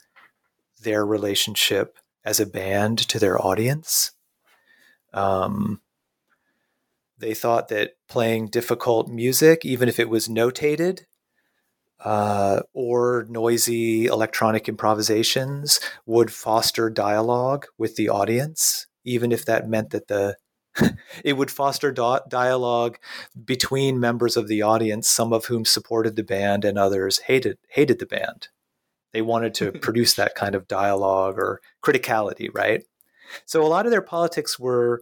their 0.83 1.05
relationship 1.05 1.97
as 2.25 2.39
a 2.39 2.45
band 2.45 2.99
to 2.99 3.17
their 3.17 3.41
audience. 3.41 4.11
Um, 5.13 5.81
they 7.17 7.33
thought 7.33 7.69
that 7.69 7.93
playing 8.09 8.47
difficult 8.47 9.07
music, 9.07 9.63
even 9.63 9.87
if 9.87 9.99
it 9.99 10.09
was 10.09 10.27
notated, 10.27 11.05
uh, 12.03 12.61
or 12.73 13.25
noisy 13.29 14.07
electronic 14.07 14.67
improvisations, 14.67 15.79
would 16.05 16.31
foster 16.31 16.89
dialogue 16.89 17.67
with 17.77 17.95
the 17.95 18.09
audience, 18.09 18.87
even 19.05 19.31
if 19.31 19.45
that 19.45 19.69
meant 19.69 19.91
that 19.91 20.07
the 20.07 20.35
it 21.23 21.33
would 21.33 21.51
foster 21.51 21.91
do- 21.91 22.19
dialogue 22.29 22.97
between 23.45 23.99
members 23.99 24.37
of 24.37 24.47
the 24.47 24.61
audience, 24.61 25.09
some 25.09 25.33
of 25.33 25.45
whom 25.45 25.65
supported 25.65 26.15
the 26.15 26.23
band 26.23 26.65
and 26.65 26.77
others 26.77 27.19
hated 27.19 27.57
hated 27.69 27.99
the 27.99 28.05
band. 28.05 28.47
They 29.11 29.21
wanted 29.21 29.53
to 29.55 29.71
produce 29.81 30.13
that 30.15 30.35
kind 30.35 30.55
of 30.55 30.67
dialogue 30.67 31.37
or 31.37 31.61
criticality, 31.83 32.49
right? 32.53 32.83
So 33.45 33.63
a 33.63 33.67
lot 33.67 33.85
of 33.85 33.91
their 33.91 34.01
politics 34.01 34.59
were, 34.59 35.01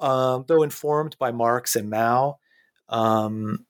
um, 0.00 0.44
though 0.46 0.62
informed 0.62 1.16
by 1.18 1.30
Marx 1.30 1.76
and 1.76 1.88
Mao, 1.88 2.38
um, 2.88 3.66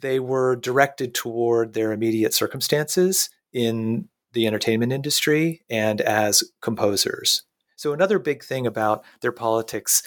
they 0.00 0.20
were 0.20 0.56
directed 0.56 1.14
toward 1.14 1.74
their 1.74 1.92
immediate 1.92 2.32
circumstances 2.32 3.30
in 3.52 4.08
the 4.32 4.46
entertainment 4.46 4.92
industry 4.92 5.62
and 5.68 6.00
as 6.00 6.44
composers. 6.60 7.42
So, 7.78 7.92
another 7.92 8.18
big 8.18 8.42
thing 8.42 8.66
about 8.66 9.04
their 9.20 9.30
politics, 9.30 10.02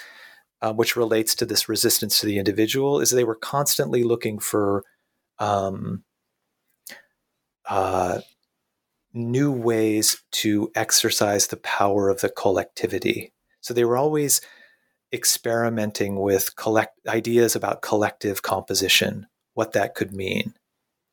uh, 0.60 0.74
which 0.74 0.94
relates 0.94 1.34
to 1.36 1.46
this 1.46 1.70
resistance 1.70 2.20
to 2.20 2.26
the 2.26 2.38
individual, 2.38 3.00
is 3.00 3.10
they 3.10 3.24
were 3.24 3.34
constantly 3.34 4.04
looking 4.04 4.38
for 4.38 4.84
um, 5.38 6.04
uh, 7.66 8.20
new 9.14 9.50
ways 9.50 10.22
to 10.32 10.70
exercise 10.74 11.46
the 11.46 11.56
power 11.56 12.10
of 12.10 12.20
the 12.20 12.28
collectivity. 12.28 13.32
So, 13.62 13.72
they 13.72 13.86
were 13.86 13.96
always 13.96 14.42
experimenting 15.10 16.16
with 16.20 16.54
collect 16.56 17.00
ideas 17.08 17.56
about 17.56 17.80
collective 17.80 18.42
composition, 18.42 19.26
what 19.54 19.72
that 19.72 19.94
could 19.94 20.12
mean. 20.12 20.52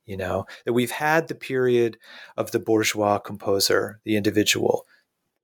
You 0.05 0.17
know, 0.17 0.45
that 0.65 0.73
we've 0.73 0.91
had 0.91 1.29
the 1.29 1.35
period 1.35 1.97
of 2.35 2.51
the 2.51 2.59
bourgeois 2.59 3.19
composer, 3.19 4.01
the 4.03 4.17
individual, 4.17 4.85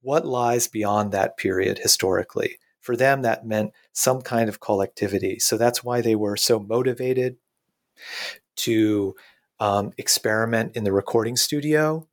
what 0.05 0.25
lies 0.25 0.67
beyond 0.67 1.11
that 1.11 1.35
period 1.35 1.79
historically. 1.79 2.57
For 2.79 2.95
them, 2.95 3.23
that 3.23 3.45
meant 3.45 3.73
some 3.91 4.21
kind 4.21 4.47
of 4.47 4.59
collectivity. 4.59 5.39
So 5.39 5.57
that's 5.57 5.83
why 5.83 6.01
they 6.01 6.15
were 6.15 6.37
so 6.37 6.59
motivated 6.59 7.37
to 8.57 9.15
um, 9.59 9.91
experiment 9.97 10.75
in 10.75 10.83
the 10.83 10.93
recording 10.93 11.35
studio. 11.35 12.07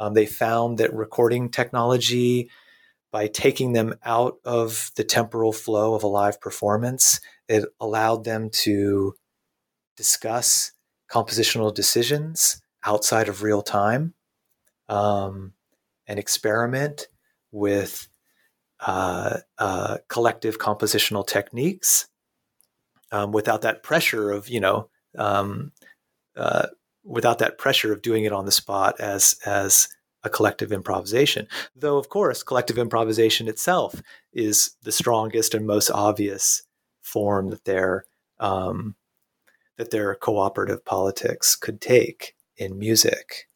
Um, 0.00 0.14
they 0.14 0.26
found 0.26 0.78
that 0.78 0.92
recording 0.92 1.48
technology, 1.48 2.50
by 3.14 3.28
taking 3.28 3.74
them 3.74 3.94
out 4.04 4.38
of 4.44 4.90
the 4.96 5.04
temporal 5.04 5.52
flow 5.52 5.94
of 5.94 6.02
a 6.02 6.08
live 6.08 6.40
performance 6.40 7.20
It 7.46 7.64
allowed 7.78 8.24
them 8.24 8.50
to 8.64 9.14
discuss 9.96 10.72
compositional 11.08 11.72
decisions 11.72 12.60
outside 12.84 13.28
of 13.28 13.44
real 13.44 13.62
time 13.62 14.14
um, 14.88 15.53
and 16.06 16.18
experiment 16.18 17.08
with 17.52 18.08
uh, 18.80 19.38
uh, 19.58 19.98
collective 20.08 20.58
compositional 20.58 21.26
techniques 21.26 22.08
um, 23.12 23.32
without 23.32 23.62
that 23.62 23.82
pressure 23.82 24.30
of 24.30 24.48
you 24.48 24.60
know 24.60 24.88
um, 25.16 25.72
uh, 26.36 26.66
without 27.04 27.38
that 27.38 27.58
pressure 27.58 27.92
of 27.92 28.02
doing 28.02 28.24
it 28.24 28.32
on 28.32 28.44
the 28.44 28.52
spot 28.52 28.98
as 29.00 29.36
as 29.44 29.88
a 30.24 30.30
collective 30.30 30.72
improvisation. 30.72 31.46
Though 31.76 31.98
of 31.98 32.08
course, 32.08 32.42
collective 32.42 32.78
improvisation 32.78 33.46
itself 33.48 34.02
is 34.32 34.72
the 34.82 34.92
strongest 34.92 35.54
and 35.54 35.66
most 35.66 35.90
obvious 35.90 36.62
form 37.02 37.50
that 37.50 37.64
their 37.64 38.04
um, 38.40 38.96
that 39.76 39.90
their 39.90 40.14
cooperative 40.14 40.84
politics 40.84 41.56
could 41.56 41.80
take 41.80 42.34
in 42.56 42.78
music. 42.78 43.48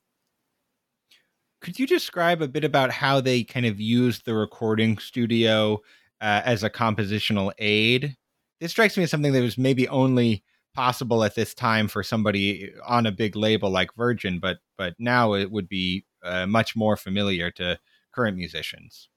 Could 1.60 1.78
you 1.78 1.86
describe 1.86 2.40
a 2.40 2.48
bit 2.48 2.64
about 2.64 2.90
how 2.90 3.20
they 3.20 3.42
kind 3.42 3.66
of 3.66 3.80
used 3.80 4.24
the 4.24 4.34
recording 4.34 4.98
studio 4.98 5.82
uh, 6.20 6.42
as 6.44 6.62
a 6.62 6.70
compositional 6.70 7.52
aid? 7.58 8.16
This 8.60 8.70
strikes 8.70 8.96
me 8.96 9.04
as 9.04 9.10
something 9.10 9.32
that 9.32 9.42
was 9.42 9.58
maybe 9.58 9.88
only 9.88 10.44
possible 10.74 11.24
at 11.24 11.34
this 11.34 11.54
time 11.54 11.88
for 11.88 12.02
somebody 12.02 12.70
on 12.86 13.06
a 13.06 13.12
big 13.12 13.34
label 13.34 13.70
like 13.70 13.94
Virgin, 13.96 14.38
but 14.38 14.58
but 14.76 14.94
now 14.98 15.34
it 15.34 15.50
would 15.50 15.68
be 15.68 16.04
uh, 16.22 16.46
much 16.46 16.76
more 16.76 16.96
familiar 16.96 17.50
to 17.52 17.78
current 18.12 18.36
musicians. 18.36 19.08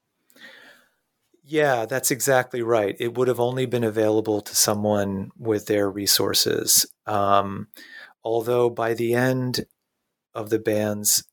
Yeah, 1.44 1.86
that's 1.86 2.10
exactly 2.10 2.62
right. 2.62 2.96
It 3.00 3.16
would 3.16 3.28
have 3.28 3.40
only 3.40 3.66
been 3.66 3.84
available 3.84 4.40
to 4.40 4.54
someone 4.54 5.30
with 5.36 5.66
their 5.66 5.90
resources. 5.90 6.86
Um, 7.06 7.68
although 8.22 8.70
by 8.70 8.94
the 8.94 9.14
end 9.14 9.66
of 10.34 10.50
the 10.50 10.60
band's 10.60 11.24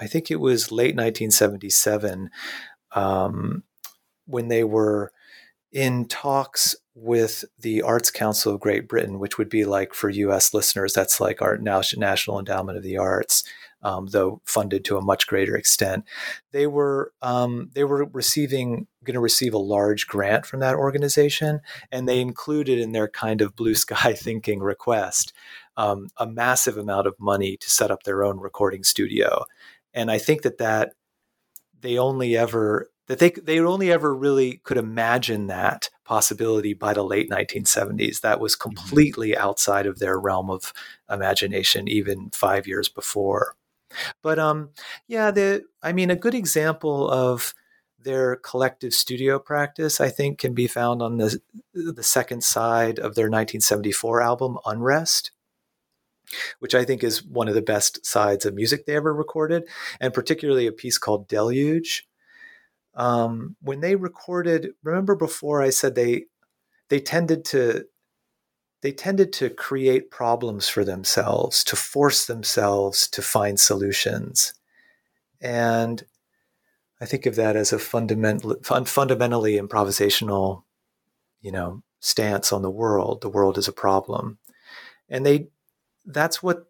I 0.00 0.06
think 0.06 0.30
it 0.30 0.40
was 0.40 0.72
late 0.72 0.96
1977 0.96 2.30
um, 2.92 3.62
when 4.26 4.48
they 4.48 4.64
were 4.64 5.12
in 5.72 6.06
talks 6.06 6.74
with 6.94 7.44
the 7.58 7.82
Arts 7.82 8.10
Council 8.10 8.54
of 8.54 8.60
Great 8.60 8.88
Britain, 8.88 9.18
which 9.18 9.38
would 9.38 9.48
be 9.48 9.64
like 9.64 9.94
for 9.94 10.10
U.S. 10.10 10.52
listeners, 10.52 10.92
that's 10.92 11.20
like 11.20 11.40
our 11.40 11.56
National 11.56 12.38
Endowment 12.38 12.76
of 12.76 12.82
the 12.82 12.98
Arts, 12.98 13.44
um, 13.82 14.06
though 14.08 14.42
funded 14.44 14.84
to 14.84 14.96
a 14.96 15.02
much 15.02 15.26
greater 15.26 15.56
extent. 15.56 16.04
They 16.52 16.66
were 16.66 17.12
um, 17.22 17.70
they 17.74 17.84
were 17.84 18.06
receiving 18.06 18.86
going 19.04 19.14
to 19.14 19.20
receive 19.20 19.54
a 19.54 19.58
large 19.58 20.06
grant 20.08 20.44
from 20.44 20.60
that 20.60 20.74
organization, 20.74 21.60
and 21.92 22.08
they 22.08 22.20
included 22.20 22.78
in 22.78 22.92
their 22.92 23.08
kind 23.08 23.40
of 23.40 23.56
blue 23.56 23.74
sky 23.74 24.12
thinking 24.16 24.60
request 24.60 25.32
um, 25.76 26.08
a 26.16 26.26
massive 26.26 26.76
amount 26.76 27.06
of 27.06 27.14
money 27.18 27.56
to 27.56 27.70
set 27.70 27.90
up 27.90 28.02
their 28.02 28.24
own 28.24 28.38
recording 28.38 28.84
studio 28.84 29.44
and 29.94 30.10
I 30.10 30.18
think 30.18 30.42
that 30.42 30.58
that 30.58 30.92
they 31.80 31.98
only 31.98 32.36
ever 32.36 32.90
that 33.06 33.18
they 33.18 33.30
they 33.30 33.58
only 33.58 33.90
ever 33.90 34.14
really 34.14 34.60
could 34.62 34.76
imagine 34.76 35.48
that 35.48 35.90
possibility 36.04 36.74
by 36.74 36.94
the 36.94 37.02
late 37.02 37.30
1970s. 37.30 38.20
That 38.20 38.40
was 38.40 38.54
mm-hmm. 38.54 38.70
completely 38.70 39.36
outside 39.36 39.86
of 39.86 39.98
their 39.98 40.18
realm 40.18 40.50
of 40.50 40.72
imagination, 41.10 41.88
even 41.88 42.30
five 42.30 42.66
years 42.66 42.88
before. 42.88 43.56
But 44.22 44.38
um, 44.38 44.70
yeah, 45.08 45.30
the 45.30 45.64
I 45.82 45.92
mean, 45.92 46.10
a 46.10 46.16
good 46.16 46.34
example 46.34 47.10
of 47.10 47.54
their 47.98 48.36
collective 48.36 48.94
studio 48.94 49.38
practice, 49.38 50.00
I 50.00 50.08
think, 50.08 50.38
can 50.38 50.54
be 50.54 50.66
found 50.66 51.02
on 51.02 51.16
the 51.16 51.40
the 51.74 52.02
second 52.02 52.44
side 52.44 52.98
of 52.98 53.14
their 53.14 53.26
1974 53.26 54.22
album, 54.22 54.58
Unrest 54.64 55.32
which 56.58 56.74
I 56.74 56.84
think 56.84 57.02
is 57.02 57.24
one 57.24 57.48
of 57.48 57.54
the 57.54 57.62
best 57.62 58.04
sides 58.04 58.46
of 58.46 58.54
music 58.54 58.86
they 58.86 58.96
ever 58.96 59.12
recorded, 59.12 59.64
and 60.00 60.14
particularly 60.14 60.66
a 60.66 60.72
piece 60.72 60.98
called 60.98 61.28
Deluge. 61.28 62.06
Um, 62.94 63.56
when 63.60 63.80
they 63.80 63.96
recorded, 63.96 64.70
remember 64.82 65.14
before 65.14 65.62
I 65.62 65.70
said 65.70 65.94
they 65.94 66.24
they 66.88 67.00
tended 67.00 67.44
to 67.46 67.84
they 68.82 68.92
tended 68.92 69.32
to 69.34 69.50
create 69.50 70.10
problems 70.10 70.68
for 70.68 70.84
themselves, 70.84 71.62
to 71.64 71.76
force 71.76 72.26
themselves 72.26 73.08
to 73.10 73.22
find 73.22 73.60
solutions, 73.60 74.54
and 75.40 76.04
I 77.00 77.06
think 77.06 77.26
of 77.26 77.36
that 77.36 77.56
as 77.56 77.72
a 77.72 77.78
fundamental, 77.78 78.56
fundamentally 78.62 79.58
improvisational, 79.58 80.64
you 81.40 81.52
know, 81.52 81.82
stance 82.00 82.52
on 82.52 82.62
the 82.62 82.70
world. 82.70 83.20
The 83.20 83.28
world 83.28 83.56
is 83.56 83.68
a 83.68 83.72
problem, 83.72 84.38
and 85.08 85.24
they 85.24 85.48
that's 86.04 86.42
what 86.42 86.64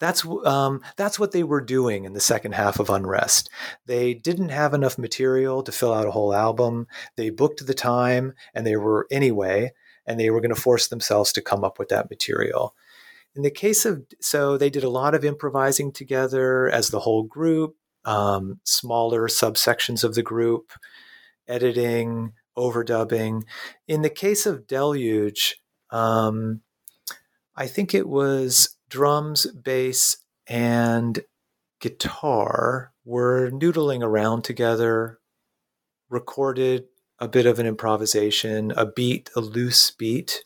that's 0.00 0.24
um, 0.44 0.80
that's 0.96 1.18
what 1.18 1.32
they 1.32 1.42
were 1.42 1.60
doing 1.60 2.04
in 2.04 2.12
the 2.12 2.20
second 2.20 2.52
half 2.54 2.78
of 2.78 2.90
Unrest. 2.90 3.50
They 3.86 4.14
didn't 4.14 4.50
have 4.50 4.72
enough 4.72 4.98
material 4.98 5.62
to 5.62 5.72
fill 5.72 5.92
out 5.92 6.06
a 6.06 6.12
whole 6.12 6.32
album. 6.32 6.86
They 7.16 7.30
booked 7.30 7.66
the 7.66 7.74
time, 7.74 8.34
and 8.54 8.66
they 8.66 8.76
were 8.76 9.06
anyway, 9.10 9.72
and 10.06 10.18
they 10.18 10.30
were 10.30 10.40
going 10.40 10.54
to 10.54 10.60
force 10.60 10.88
themselves 10.88 11.32
to 11.32 11.42
come 11.42 11.64
up 11.64 11.78
with 11.78 11.88
that 11.88 12.10
material. 12.10 12.74
In 13.34 13.42
the 13.42 13.50
case 13.50 13.84
of 13.84 14.04
so, 14.20 14.56
they 14.56 14.70
did 14.70 14.84
a 14.84 14.90
lot 14.90 15.14
of 15.14 15.24
improvising 15.24 15.92
together 15.92 16.68
as 16.68 16.88
the 16.88 17.00
whole 17.00 17.24
group, 17.24 17.74
um, 18.04 18.60
smaller 18.64 19.26
subsections 19.26 20.04
of 20.04 20.14
the 20.14 20.22
group, 20.22 20.72
editing, 21.48 22.32
overdubbing. 22.56 23.42
In 23.88 24.02
the 24.02 24.10
case 24.10 24.46
of 24.46 24.66
Deluge. 24.66 25.56
Um, 25.90 26.60
I 27.58 27.66
think 27.66 27.92
it 27.92 28.08
was 28.08 28.76
drums, 28.88 29.44
bass, 29.46 30.16
and 30.46 31.18
guitar 31.80 32.92
were 33.04 33.50
noodling 33.50 34.00
around 34.00 34.44
together, 34.44 35.18
recorded 36.08 36.84
a 37.18 37.26
bit 37.26 37.46
of 37.46 37.58
an 37.58 37.66
improvisation, 37.66 38.70
a 38.76 38.86
beat, 38.86 39.28
a 39.34 39.40
loose 39.40 39.90
beat. 39.90 40.44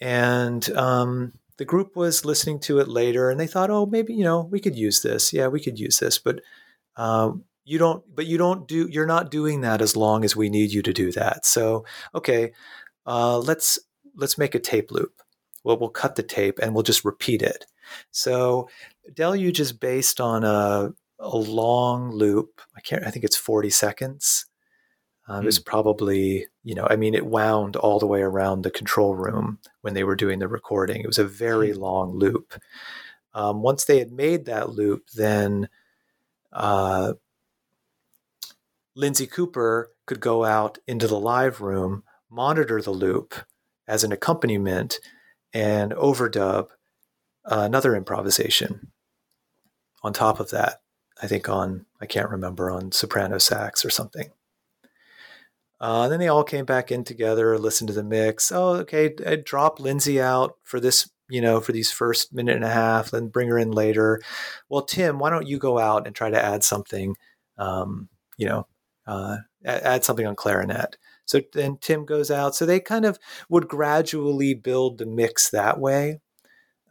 And 0.00 0.68
um, 0.70 1.34
the 1.58 1.64
group 1.64 1.94
was 1.94 2.24
listening 2.24 2.58
to 2.62 2.80
it 2.80 2.88
later 2.88 3.30
and 3.30 3.38
they 3.38 3.46
thought, 3.46 3.70
oh, 3.70 3.86
maybe, 3.86 4.14
you 4.14 4.24
know, 4.24 4.40
we 4.40 4.58
could 4.58 4.74
use 4.74 5.00
this. 5.00 5.32
Yeah, 5.32 5.46
we 5.46 5.60
could 5.60 5.78
use 5.78 5.98
this. 5.98 6.18
But 6.18 6.40
um, 6.96 7.44
you 7.64 7.78
don't, 7.78 8.02
but 8.12 8.26
you 8.26 8.36
don't 8.36 8.66
do, 8.66 8.88
you're 8.90 9.06
not 9.06 9.30
doing 9.30 9.60
that 9.60 9.80
as 9.80 9.94
long 9.94 10.24
as 10.24 10.34
we 10.34 10.50
need 10.50 10.72
you 10.72 10.82
to 10.82 10.92
do 10.92 11.12
that. 11.12 11.46
So, 11.46 11.84
okay, 12.16 12.50
uh, 13.06 13.38
let's, 13.38 13.78
let's 14.16 14.36
make 14.36 14.56
a 14.56 14.58
tape 14.58 14.90
loop 14.90 15.22
well, 15.64 15.78
we'll 15.78 15.88
cut 15.88 16.14
the 16.14 16.22
tape 16.22 16.58
and 16.62 16.74
we'll 16.74 16.82
just 16.82 17.04
repeat 17.04 17.42
it. 17.42 17.66
So 18.10 18.68
Deluge 19.12 19.60
is 19.60 19.72
based 19.72 20.20
on 20.20 20.44
a, 20.44 20.92
a 21.18 21.36
long 21.36 22.10
loop. 22.12 22.60
I 22.76 22.80
can't, 22.80 23.04
I 23.04 23.10
think 23.10 23.24
it's 23.24 23.36
40 23.36 23.70
seconds. 23.70 24.46
Um. 25.26 25.46
It's 25.46 25.56
hmm. 25.56 25.64
probably, 25.64 26.46
you 26.62 26.74
know, 26.74 26.86
I 26.88 26.96
mean, 26.96 27.14
it 27.14 27.26
wound 27.26 27.76
all 27.76 27.98
the 27.98 28.06
way 28.06 28.20
around 28.20 28.62
the 28.62 28.70
control 28.70 29.14
room 29.14 29.58
when 29.80 29.94
they 29.94 30.04
were 30.04 30.16
doing 30.16 30.38
the 30.38 30.48
recording. 30.48 31.00
It 31.00 31.06
was 31.06 31.18
a 31.18 31.24
very 31.24 31.70
mm. 31.70 31.78
long 31.78 32.12
loop. 32.12 32.54
Um, 33.32 33.62
once 33.62 33.84
they 33.84 33.98
had 33.98 34.12
made 34.12 34.44
that 34.44 34.70
loop, 34.70 35.08
then 35.14 35.68
uh, 36.52 37.14
Lindsay 38.94 39.26
Cooper 39.26 39.90
could 40.06 40.20
go 40.20 40.44
out 40.44 40.78
into 40.86 41.06
the 41.06 41.18
live 41.18 41.60
room, 41.60 42.04
monitor 42.30 42.80
the 42.80 42.92
loop 42.92 43.34
as 43.88 44.04
an 44.04 44.12
accompaniment, 44.12 45.00
and 45.54 45.92
overdub 45.92 46.66
uh, 47.46 47.60
another 47.60 47.94
improvisation 47.96 48.90
on 50.02 50.12
top 50.12 50.40
of 50.40 50.50
that. 50.50 50.80
I 51.22 51.28
think 51.28 51.48
on, 51.48 51.86
I 52.00 52.06
can't 52.06 52.28
remember, 52.28 52.70
on 52.70 52.92
soprano 52.92 53.38
sax 53.38 53.84
or 53.84 53.90
something. 53.90 54.30
Uh, 55.80 56.08
then 56.08 56.18
they 56.18 56.28
all 56.28 56.44
came 56.44 56.64
back 56.64 56.90
in 56.90 57.04
together, 57.04 57.58
listened 57.58 57.88
to 57.88 57.94
the 57.94 58.02
mix. 58.02 58.50
Oh, 58.50 58.74
okay, 58.76 59.14
I 59.26 59.36
drop 59.36 59.78
Lindsay 59.78 60.20
out 60.20 60.56
for 60.62 60.80
this, 60.80 61.10
you 61.28 61.40
know, 61.40 61.60
for 61.60 61.72
these 61.72 61.92
first 61.92 62.32
minute 62.32 62.56
and 62.56 62.64
a 62.64 62.70
half, 62.70 63.10
then 63.10 63.28
bring 63.28 63.48
her 63.48 63.58
in 63.58 63.70
later. 63.70 64.20
Well, 64.68 64.82
Tim, 64.82 65.18
why 65.18 65.30
don't 65.30 65.46
you 65.46 65.58
go 65.58 65.78
out 65.78 66.06
and 66.06 66.16
try 66.16 66.30
to 66.30 66.42
add 66.42 66.64
something, 66.64 67.16
um, 67.58 68.08
you 68.36 68.48
know, 68.48 68.66
uh, 69.06 69.36
add 69.64 70.04
something 70.04 70.26
on 70.26 70.36
clarinet. 70.36 70.96
So 71.24 71.40
then 71.52 71.78
Tim 71.80 72.04
goes 72.04 72.30
out. 72.30 72.54
So 72.54 72.66
they 72.66 72.80
kind 72.80 73.04
of 73.04 73.18
would 73.48 73.68
gradually 73.68 74.54
build 74.54 74.98
the 74.98 75.06
mix 75.06 75.50
that 75.50 75.78
way. 75.78 76.20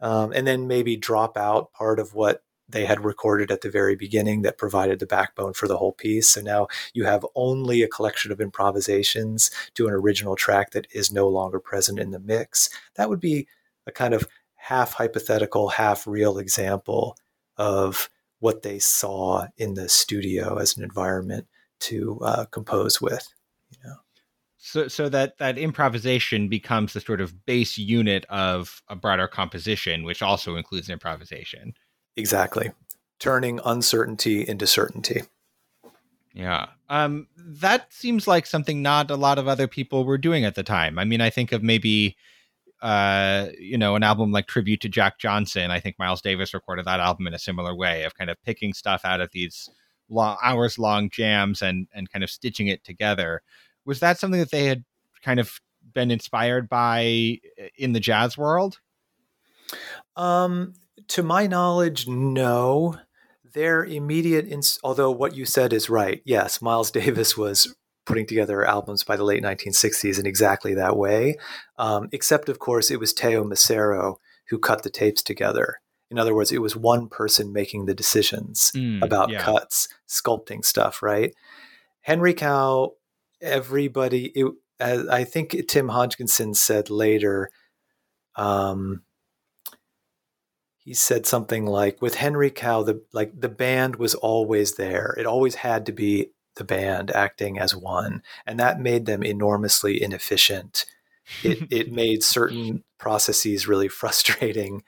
Um, 0.00 0.32
and 0.32 0.46
then 0.46 0.66
maybe 0.66 0.96
drop 0.96 1.36
out 1.36 1.72
part 1.72 1.98
of 1.98 2.14
what 2.14 2.42
they 2.68 2.84
had 2.86 3.04
recorded 3.04 3.50
at 3.50 3.60
the 3.60 3.70
very 3.70 3.94
beginning 3.94 4.42
that 4.42 4.58
provided 4.58 4.98
the 4.98 5.06
backbone 5.06 5.52
for 5.52 5.68
the 5.68 5.76
whole 5.76 5.92
piece. 5.92 6.30
So 6.30 6.40
now 6.40 6.68
you 6.92 7.04
have 7.04 7.26
only 7.34 7.82
a 7.82 7.88
collection 7.88 8.32
of 8.32 8.40
improvisations 8.40 9.50
to 9.74 9.86
an 9.86 9.92
original 9.92 10.36
track 10.36 10.72
that 10.72 10.86
is 10.92 11.12
no 11.12 11.28
longer 11.28 11.60
present 11.60 11.98
in 11.98 12.10
the 12.10 12.18
mix. 12.18 12.70
That 12.96 13.08
would 13.08 13.20
be 13.20 13.46
a 13.86 13.92
kind 13.92 14.14
of 14.14 14.26
half 14.54 14.94
hypothetical, 14.94 15.68
half 15.68 16.06
real 16.06 16.38
example 16.38 17.16
of 17.56 18.08
what 18.40 18.62
they 18.62 18.78
saw 18.78 19.46
in 19.56 19.74
the 19.74 19.88
studio 19.88 20.56
as 20.56 20.76
an 20.76 20.82
environment 20.82 21.46
to 21.80 22.18
uh, 22.22 22.44
compose 22.46 23.00
with. 23.00 23.32
So, 24.66 24.88
so 24.88 25.10
that 25.10 25.36
that 25.36 25.58
improvisation 25.58 26.48
becomes 26.48 26.94
the 26.94 27.00
sort 27.02 27.20
of 27.20 27.44
base 27.44 27.76
unit 27.76 28.24
of 28.30 28.80
a 28.88 28.96
broader 28.96 29.28
composition, 29.28 30.04
which 30.04 30.22
also 30.22 30.56
includes 30.56 30.88
improvisation. 30.88 31.74
Exactly, 32.16 32.70
turning 33.18 33.60
uncertainty 33.62 34.48
into 34.48 34.66
certainty. 34.66 35.20
Yeah. 36.32 36.68
Um, 36.88 37.28
that 37.36 37.92
seems 37.92 38.26
like 38.26 38.46
something 38.46 38.80
not 38.80 39.10
a 39.10 39.16
lot 39.16 39.38
of 39.38 39.48
other 39.48 39.68
people 39.68 40.06
were 40.06 40.16
doing 40.16 40.46
at 40.46 40.54
the 40.54 40.62
time. 40.62 40.98
I 40.98 41.04
mean, 41.04 41.20
I 41.20 41.28
think 41.28 41.52
of 41.52 41.62
maybe, 41.62 42.16
uh, 42.80 43.48
you 43.58 43.76
know, 43.76 43.96
an 43.96 44.02
album 44.02 44.32
like 44.32 44.46
Tribute 44.46 44.80
to 44.80 44.88
Jack 44.88 45.18
Johnson. 45.18 45.70
I 45.70 45.78
think 45.78 45.98
Miles 45.98 46.22
Davis 46.22 46.54
recorded 46.54 46.86
that 46.86 47.00
album 47.00 47.26
in 47.26 47.34
a 47.34 47.38
similar 47.38 47.76
way 47.76 48.04
of 48.04 48.14
kind 48.14 48.30
of 48.30 48.42
picking 48.42 48.72
stuff 48.72 49.02
out 49.04 49.20
of 49.20 49.28
these 49.32 49.68
long, 50.08 50.38
hours 50.42 50.78
long 50.78 51.10
jams 51.10 51.60
and 51.60 51.86
and 51.94 52.10
kind 52.10 52.24
of 52.24 52.30
stitching 52.30 52.68
it 52.68 52.82
together. 52.82 53.42
Was 53.84 54.00
that 54.00 54.18
something 54.18 54.40
that 54.40 54.50
they 54.50 54.66
had 54.66 54.84
kind 55.22 55.40
of 55.40 55.60
been 55.92 56.10
inspired 56.10 56.68
by 56.68 57.38
in 57.76 57.92
the 57.92 58.00
jazz 58.00 58.36
world? 58.38 58.78
Um, 60.16 60.74
to 61.08 61.22
my 61.22 61.46
knowledge, 61.46 62.08
no 62.08 62.96
their 63.54 63.84
immediate, 63.84 64.46
ins- 64.48 64.78
although 64.84 65.10
what 65.10 65.34
you 65.34 65.44
said 65.44 65.72
is 65.72 65.88
right. 65.88 66.20
Yes, 66.24 66.60
Miles 66.60 66.90
Davis 66.90 67.36
was 67.36 67.74
putting 68.04 68.26
together 68.26 68.64
albums 68.64 69.02
by 69.02 69.16
the 69.16 69.24
late 69.24 69.42
1960s 69.42 70.18
in 70.18 70.26
exactly 70.26 70.74
that 70.74 70.96
way. 70.96 71.36
Um, 71.78 72.08
except, 72.12 72.48
of 72.50 72.58
course, 72.58 72.90
it 72.90 73.00
was 73.00 73.14
Teo 73.14 73.44
Macero 73.44 74.16
who 74.48 74.58
cut 74.58 74.82
the 74.82 74.90
tapes 74.90 75.22
together. 75.22 75.76
In 76.10 76.18
other 76.18 76.34
words, 76.34 76.52
it 76.52 76.60
was 76.60 76.76
one 76.76 77.08
person 77.08 77.52
making 77.52 77.86
the 77.86 77.94
decisions 77.94 78.70
mm, 78.76 79.02
about 79.02 79.30
yeah. 79.30 79.40
cuts, 79.40 79.88
sculpting 80.06 80.64
stuff, 80.64 81.02
right? 81.02 81.32
Henry 82.02 82.34
Cow, 82.34 82.92
everybody, 83.44 84.26
it, 84.34 84.52
I 84.80 85.24
think 85.24 85.68
Tim 85.68 85.88
Hodgkinson 85.88 86.54
said 86.54 86.90
later, 86.90 87.50
um, 88.36 89.02
he 90.78 90.92
said 90.92 91.24
something 91.24 91.64
like 91.64 92.02
with 92.02 92.16
henry 92.16 92.50
cow 92.50 92.82
the 92.82 93.02
like 93.12 93.40
the 93.40 93.48
band 93.48 93.96
was 93.96 94.14
always 94.14 94.74
there. 94.74 95.14
It 95.18 95.24
always 95.24 95.54
had 95.54 95.86
to 95.86 95.92
be 95.92 96.30
the 96.56 96.64
band 96.64 97.10
acting 97.10 97.58
as 97.58 97.74
one. 97.74 98.22
And 98.46 98.58
that 98.60 98.80
made 98.80 99.06
them 99.06 99.22
enormously 99.22 100.02
inefficient. 100.02 100.86
It, 101.42 101.66
it 101.70 101.92
made 101.92 102.22
certain 102.22 102.84
processes 102.98 103.66
really 103.66 103.88
frustrating. 103.88 104.82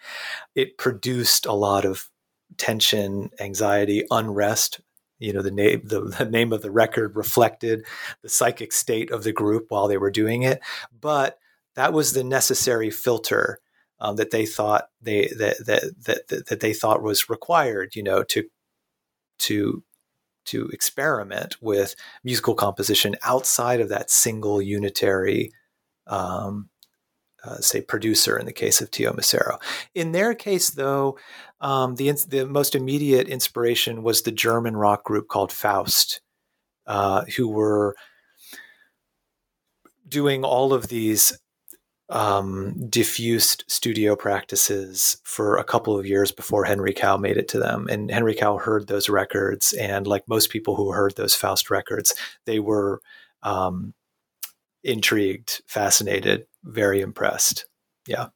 It 0.54 0.78
produced 0.78 1.46
a 1.46 1.52
lot 1.52 1.84
of 1.84 2.10
tension 2.56 3.30
anxiety 3.40 4.04
unrest 4.10 4.80
you 5.18 5.32
know 5.32 5.42
the 5.42 5.50
name 5.50 5.80
the, 5.84 6.00
the 6.00 6.24
name 6.24 6.52
of 6.52 6.62
the 6.62 6.70
record 6.70 7.16
reflected 7.16 7.84
the 8.22 8.28
psychic 8.28 8.72
state 8.72 9.10
of 9.10 9.24
the 9.24 9.32
group 9.32 9.66
while 9.68 9.88
they 9.88 9.98
were 9.98 10.10
doing 10.10 10.42
it 10.42 10.60
but 11.00 11.38
that 11.74 11.92
was 11.92 12.12
the 12.12 12.24
necessary 12.24 12.90
filter 12.90 13.60
um, 14.00 14.16
that 14.16 14.30
they 14.30 14.46
thought 14.46 14.88
they 15.00 15.28
that, 15.38 15.64
that 15.66 16.04
that 16.04 16.46
that 16.46 16.60
they 16.60 16.72
thought 16.72 17.02
was 17.02 17.30
required, 17.30 17.94
you 17.94 18.02
know, 18.02 18.22
to 18.24 18.44
to 19.38 19.82
to 20.46 20.68
experiment 20.68 21.56
with 21.60 21.96
musical 22.22 22.54
composition 22.54 23.16
outside 23.22 23.80
of 23.80 23.88
that 23.88 24.10
single 24.10 24.62
unitary, 24.62 25.50
um, 26.06 26.68
uh, 27.42 27.56
say, 27.56 27.80
producer. 27.80 28.38
In 28.38 28.46
the 28.46 28.52
case 28.52 28.80
of 28.80 28.90
Teo 28.90 29.12
Macero, 29.12 29.60
in 29.94 30.12
their 30.12 30.34
case, 30.34 30.70
though, 30.70 31.18
um, 31.60 31.96
the 31.96 32.10
the 32.28 32.46
most 32.46 32.74
immediate 32.74 33.28
inspiration 33.28 34.02
was 34.02 34.22
the 34.22 34.32
German 34.32 34.76
rock 34.76 35.04
group 35.04 35.28
called 35.28 35.52
Faust, 35.52 36.20
uh, 36.86 37.24
who 37.36 37.48
were 37.48 37.94
doing 40.08 40.44
all 40.44 40.72
of 40.72 40.88
these 40.88 41.36
um, 42.08 42.88
diffused 42.88 43.64
studio 43.66 44.14
practices 44.14 45.16
for 45.24 45.56
a 45.56 45.64
couple 45.64 45.98
of 45.98 46.06
years 46.06 46.30
before 46.30 46.64
Henry 46.64 46.92
Cow 46.92 47.16
made 47.16 47.36
it 47.36 47.48
to 47.48 47.58
them. 47.58 47.88
And 47.90 48.10
Henry 48.10 48.34
Cow 48.34 48.58
heard 48.58 48.86
those 48.86 49.08
records, 49.08 49.72
and 49.72 50.06
like 50.06 50.28
most 50.28 50.50
people 50.50 50.76
who 50.76 50.92
heard 50.92 51.16
those 51.16 51.34
Faust 51.34 51.70
records, 51.70 52.14
they 52.44 52.60
were 52.60 53.00
um, 53.42 53.92
intrigued, 54.84 55.62
fascinated, 55.66 56.46
very 56.64 57.00
impressed. 57.00 57.66
Yeah. 58.06 58.28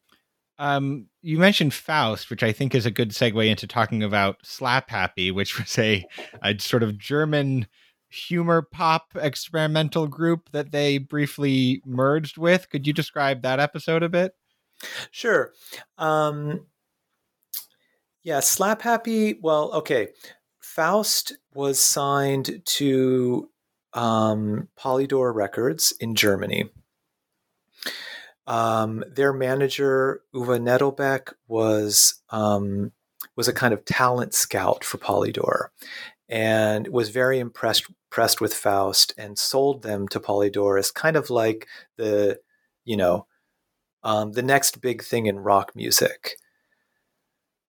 Um, 0.60 1.06
you 1.22 1.38
mentioned 1.38 1.72
Faust, 1.72 2.28
which 2.28 2.42
I 2.42 2.52
think 2.52 2.74
is 2.74 2.84
a 2.84 2.90
good 2.90 3.12
segue 3.12 3.48
into 3.48 3.66
talking 3.66 4.02
about 4.02 4.42
Slapp 4.44 4.90
Happy, 4.90 5.30
which 5.30 5.58
was 5.58 5.76
a, 5.78 6.04
a 6.42 6.58
sort 6.58 6.82
of 6.82 6.98
German 6.98 7.66
humor 8.10 8.60
pop 8.60 9.12
experimental 9.14 10.06
group 10.06 10.50
that 10.52 10.70
they 10.70 10.98
briefly 10.98 11.80
merged 11.86 12.36
with. 12.36 12.68
Could 12.68 12.86
you 12.86 12.92
describe 12.92 13.40
that 13.42 13.58
episode 13.58 14.02
a 14.02 14.08
bit? 14.10 14.32
Sure. 15.10 15.52
Um, 15.96 16.66
yeah, 18.22 18.40
Slapp 18.40 18.82
Happy. 18.82 19.38
Well, 19.40 19.72
okay. 19.72 20.08
Faust 20.60 21.38
was 21.54 21.80
signed 21.80 22.62
to 22.64 23.48
um, 23.94 24.68
Polydor 24.78 25.34
Records 25.34 25.94
in 26.00 26.14
Germany. 26.14 26.68
Um, 28.46 29.04
their 29.08 29.32
manager 29.32 30.22
Uwe 30.34 30.60
Nettelbeck 30.60 31.32
was 31.46 32.20
um, 32.30 32.92
was 33.36 33.48
a 33.48 33.52
kind 33.52 33.72
of 33.72 33.84
talent 33.84 34.34
scout 34.34 34.84
for 34.84 34.98
Polydor, 34.98 35.68
and 36.28 36.88
was 36.88 37.10
very 37.10 37.38
impressed 37.38 37.86
impressed 38.10 38.40
with 38.40 38.52
Faust 38.52 39.14
and 39.16 39.38
sold 39.38 39.82
them 39.82 40.08
to 40.08 40.18
Polydor 40.18 40.80
as 40.80 40.90
kind 40.90 41.16
of 41.16 41.30
like 41.30 41.68
the, 41.96 42.40
you 42.84 42.96
know, 42.96 43.26
um, 44.02 44.32
the 44.32 44.42
next 44.42 44.80
big 44.80 45.04
thing 45.04 45.26
in 45.26 45.38
rock 45.38 45.76
music. 45.76 46.36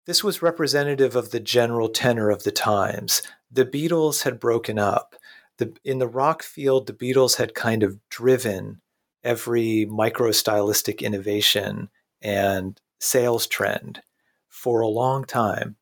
This 0.06 0.24
was 0.24 0.40
representative 0.40 1.14
of 1.14 1.30
the 1.30 1.40
general 1.40 1.90
tenor 1.90 2.30
of 2.30 2.44
the 2.44 2.50
times. 2.50 3.22
The 3.50 3.66
Beatles 3.66 4.22
had 4.22 4.40
broken 4.40 4.78
up. 4.78 5.14
The, 5.58 5.76
in 5.84 5.98
the 5.98 6.08
rock 6.08 6.42
field, 6.42 6.86
the 6.86 6.94
Beatles 6.94 7.36
had 7.36 7.54
kind 7.54 7.82
of 7.82 7.98
driven 8.08 8.80
every 9.22 9.86
micro 9.86 10.30
stylistic 10.30 11.02
innovation 11.02 11.88
and 12.22 12.80
sales 12.98 13.46
trend 13.46 14.02
for 14.48 14.80
a 14.80 14.88
long 14.88 15.24
time 15.24 15.76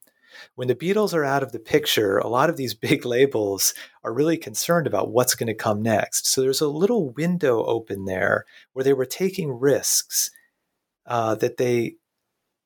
when 0.55 0.69
the 0.69 0.75
Beatles 0.75 1.15
are 1.15 1.25
out 1.25 1.43
of 1.43 1.53
the 1.53 1.59
picture, 1.59 2.19
a 2.19 2.29
lot 2.29 2.51
of 2.51 2.57
these 2.57 2.75
big 2.89 3.05
labels 3.05 3.75
are 4.05 4.13
really 4.13 4.37
concerned 4.37 4.87
about 4.87 5.11
what's 5.11 5.35
going 5.35 5.49
to 5.49 5.55
come 5.55 5.83
next. 5.83 6.27
So 6.27 6.41
there's 6.41 6.61
a 6.61 6.69
little 6.69 7.11
window 7.11 7.65
open 7.65 8.05
there 8.05 8.45
where 8.73 8.85
they 8.85 8.93
were 8.93 9.07
taking 9.07 9.53
risks 9.53 10.31
uh, 11.07 11.35
that 11.37 11.57
they 11.57 11.97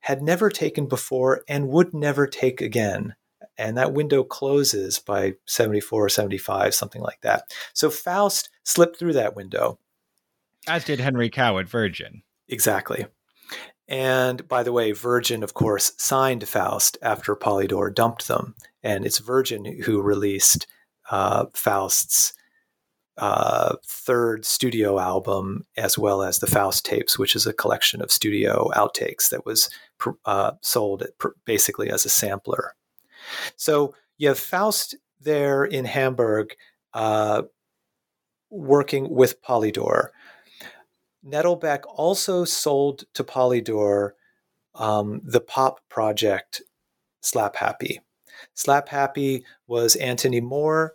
had 0.00 0.22
never 0.22 0.50
taken 0.50 0.87
before 0.87 1.44
and 1.48 1.68
would 1.68 1.94
never 1.94 2.26
take 2.26 2.61
again. 2.61 3.14
And 3.56 3.76
that 3.76 3.92
window 3.92 4.24
closes 4.24 4.98
by 4.98 5.35
74 5.46 6.06
or 6.06 6.08
75, 6.08 6.74
something 6.74 7.02
like 7.02 7.20
that. 7.20 7.52
So 7.72 7.90
Faust 7.90 8.50
slipped 8.64 8.98
through 8.98 9.12
that 9.12 9.37
window. 9.37 9.78
As 10.68 10.85
did 10.85 11.01
Henry 11.01 11.31
Cow 11.31 11.59
at 11.59 11.68
Virgin. 11.68 12.22
Exactly. 12.48 13.07
And 13.88 14.46
by 14.48 14.62
the 14.62 14.72
way, 14.72 14.92
Virgin, 14.92 15.42
of 15.42 15.55
course, 15.55 15.92
signed 15.98 16.48
Faust 16.48 16.96
after 17.03 17.35
Polydor 17.35 17.92
dumped 17.94 18.29
them. 18.29 18.55
And 18.83 19.05
it's 19.05 19.18
Virgin 19.18 19.64
who 19.83 20.01
released 20.01 20.66
uh, 21.11 21.46
Faust's 21.53 22.33
uh, 23.18 23.77
third 23.85 24.44
studio 24.44 24.98
album, 24.98 25.64
as 25.77 25.98
well 25.98 26.22
as 26.22 26.38
the 26.38 26.46
Faust 26.46 26.87
tapes, 26.87 27.18
which 27.18 27.37
is 27.37 27.46
a 27.46 27.53
collection 27.53 28.01
of 28.01 28.11
studio 28.11 28.70
outtakes 28.75 29.29
that 29.29 29.44
was 29.44 29.68
uh, 30.25 30.53
sold 30.62 31.05
basically 31.44 31.90
as 31.90 32.07
a 32.07 32.09
sampler. 32.09 32.75
So 33.57 33.94
you 34.16 34.29
have 34.29 34.38
Faust 34.38 34.94
there 35.20 35.64
in 35.64 35.85
Hamburg 35.85 36.55
uh, 36.94 37.42
working 38.51 39.11
with 39.11 39.42
Polydor. 39.42 40.09
Nettelbeck 41.24 41.82
also 41.87 42.44
sold 42.44 43.04
to 43.14 43.24
Polydor 43.24 44.12
um, 44.74 45.20
the 45.24 45.40
pop 45.40 45.80
project 45.88 46.62
Slapp 47.22 47.56
Happy. 47.56 48.00
Slapp 48.56 48.88
Happy 48.88 49.44
was 49.66 49.96
Anthony 49.96 50.40
Moore 50.40 50.94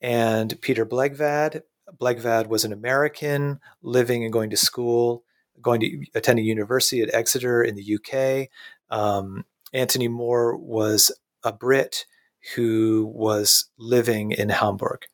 and 0.00 0.60
Peter 0.60 0.84
Blegvad. 0.84 1.62
Blegvad 2.00 2.48
was 2.48 2.64
an 2.64 2.72
American 2.72 3.60
living 3.82 4.24
and 4.24 4.32
going 4.32 4.50
to 4.50 4.56
school, 4.56 5.24
going 5.60 5.80
to 5.80 6.04
attending 6.14 6.44
university 6.44 7.02
at 7.02 7.14
Exeter 7.14 7.62
in 7.62 7.76
the 7.76 7.96
UK. 7.96 8.48
Um, 8.90 9.44
Anthony 9.72 10.08
Moore 10.08 10.56
was 10.56 11.10
a 11.44 11.52
Brit 11.52 12.04
who 12.54 13.10
was 13.14 13.70
living 13.78 14.32
in 14.32 14.48
Hamburg. 14.48 15.06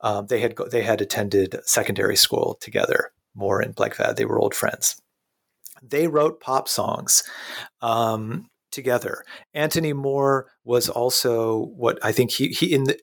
Um, 0.00 0.26
they 0.26 0.40
had 0.40 0.56
they 0.70 0.82
had 0.82 1.00
attended 1.00 1.56
secondary 1.64 2.16
school 2.16 2.58
together. 2.60 3.11
Moore 3.34 3.60
and 3.60 3.74
Blegvad. 3.74 4.16
They 4.16 4.24
were 4.24 4.38
old 4.38 4.54
friends. 4.54 5.00
They 5.82 6.06
wrote 6.06 6.40
pop 6.40 6.68
songs 6.68 7.24
um, 7.80 8.48
together. 8.70 9.24
Anthony 9.54 9.92
Moore 9.92 10.46
was 10.64 10.88
also 10.88 11.66
what 11.76 11.98
I 12.02 12.12
think 12.12 12.30
he, 12.30 12.48
he 12.48 12.72
in 12.72 12.84
the 12.84 12.98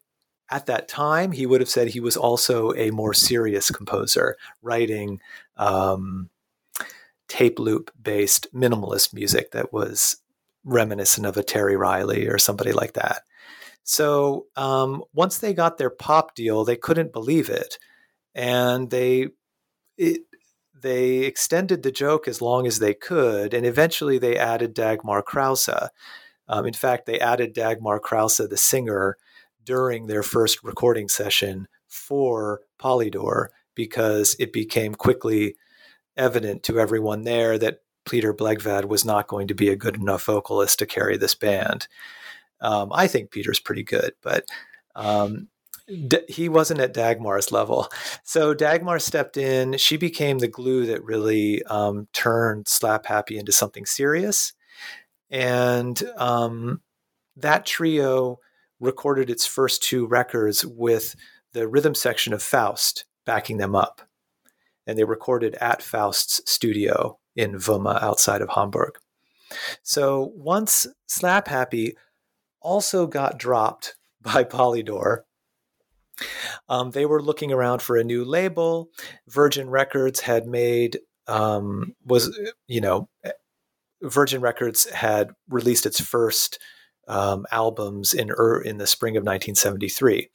at 0.52 0.66
that 0.66 0.88
time, 0.88 1.32
he 1.32 1.46
would 1.46 1.62
have 1.62 1.70
said 1.70 1.90
he 1.90 2.00
was 2.00 2.18
also 2.18 2.74
a 2.74 2.90
more 2.92 3.14
serious 3.14 3.70
composer, 3.70 4.36
writing 4.62 5.22
um, 5.58 6.30
tape 7.28 7.60
loop 7.60 7.92
based 8.02 8.48
minimalist 8.54 9.14
music 9.14 9.52
that 9.52 9.72
was 9.72 10.18
reminiscent 10.64 11.26
of 11.26 11.38
a 11.38 11.44
Terry 11.44 11.78
Riley 11.78 12.28
or 12.28 12.38
somebody 12.38 12.72
like 12.72 12.94
that. 12.94 13.22
So 13.84 14.48
um, 14.56 15.04
once 15.14 15.38
they 15.38 15.54
got 15.54 15.78
their 15.78 15.90
pop 15.90 16.36
deal, 16.36 16.64
they 16.64 16.76
couldn't 16.76 17.14
believe 17.14 17.50
it, 17.50 17.78
and 18.36 18.90
they 18.90 19.30
it, 20.00 20.22
they 20.82 21.20
extended 21.20 21.84
the 21.84 21.92
joke 21.92 22.28
as 22.28 22.42
long 22.42 22.66
as 22.66 22.80
they 22.80 22.94
could, 22.94 23.54
and 23.54 23.66
eventually 23.66 24.18
they 24.18 24.38
added 24.38 24.74
Dagmar 24.74 25.22
Krause. 25.22 25.90
Um, 26.48 26.66
in 26.66 26.74
fact, 26.74 27.06
they 27.06 27.20
added 27.20 27.54
Dagmar 27.54 28.00
Krause, 28.00 28.38
the 28.38 28.58
singer, 28.58 29.18
during 29.64 30.08
their 30.08 30.24
first 30.24 30.64
recording 30.64 31.10
session 31.10 31.68
for 31.88 32.62
Polydor 32.80 33.48
because 33.76 34.36
it 34.40 34.52
became 34.54 34.96
quickly 34.96 35.56
evident 36.18 36.64
to 36.64 36.80
everyone 36.80 37.24
there 37.24 37.58
that 37.58 37.82
Peter 38.10 38.34
Blegvad 38.34 38.86
was 38.86 39.06
not 39.06 39.28
going 39.28 39.48
to 39.48 39.54
be 39.54 39.70
a 39.70 39.76
good 39.76 39.96
enough 39.96 40.24
vocalist 40.24 40.80
to 40.80 40.86
carry 40.86 41.18
this 41.18 41.36
band. 41.36 41.88
Um, 42.62 42.90
I 42.92 43.08
think 43.08 43.32
Peter's 43.32 43.60
pretty 43.60 43.84
good, 43.84 44.14
but 44.22 44.46
um, 44.96 45.50
D- 46.08 46.20
he 46.28 46.50
wasn't 46.50 46.82
at 46.82 46.94
Dagmar's 46.94 47.52
level. 47.52 47.88
So 48.24 48.54
Dagmar 48.54 49.00
stepped 49.00 49.38
in. 49.38 49.78
She 49.78 49.98
became 49.98 50.40
the 50.40 50.48
glue 50.48 50.86
that 50.88 51.04
really 51.04 51.64
um, 51.64 52.08
turned 52.14 52.66
Slapp 52.66 53.06
Happy 53.06 53.38
into 53.38 53.52
something 53.52 53.86
serious. 53.86 54.54
And 55.30 56.02
um, 56.18 56.82
that 57.38 57.66
trio 57.66 58.40
recorded 58.80 59.30
its 59.30 59.46
first 59.46 59.84
two 59.84 60.06
records 60.08 60.66
with 60.66 61.16
the 61.54 61.68
rhythm 61.68 61.96
section 61.96 62.34
of 62.34 62.44
Faust 62.44 63.06
backing 63.26 63.58
them 63.58 63.76
up. 63.76 64.02
And 64.88 64.98
they 64.98 65.04
recorded 65.04 65.56
at 65.56 65.82
Faust's 65.82 66.42
studio 66.50 67.20
in 67.36 67.56
Wümme 67.56 68.02
outside 68.02 68.42
of 68.42 68.50
Hamburg. 68.50 68.98
So 69.84 70.32
once 70.36 70.88
Slapp 71.08 71.48
Happy 71.48 71.96
also 72.62 73.08
got 73.08 73.38
dropped 73.38 73.96
by 74.22 74.44
Polydor, 74.44 75.20
um, 76.68 76.92
they 76.92 77.06
were 77.06 77.22
looking 77.22 77.52
around 77.52 77.82
for 77.82 77.98
a 77.98 78.04
new 78.04 78.24
label. 78.24 78.90
Virgin 79.28 79.70
Records 79.70 80.22
had 80.22 80.46
made 80.46 81.00
um, 81.28 81.96
was 82.06 82.38
you 82.68 82.82
know 82.82 83.10
Virgin 84.02 84.42
Records 84.42 84.90
had 84.90 85.32
released 85.50 85.86
its 85.86 86.00
first 86.00 86.60
um, 87.08 87.46
albums 87.52 88.14
in 88.14 88.32
er, 88.32 88.62
in 88.62 88.78
the 88.78 88.88
spring 88.88 89.18
of 89.18 89.22
1973. 89.22 90.30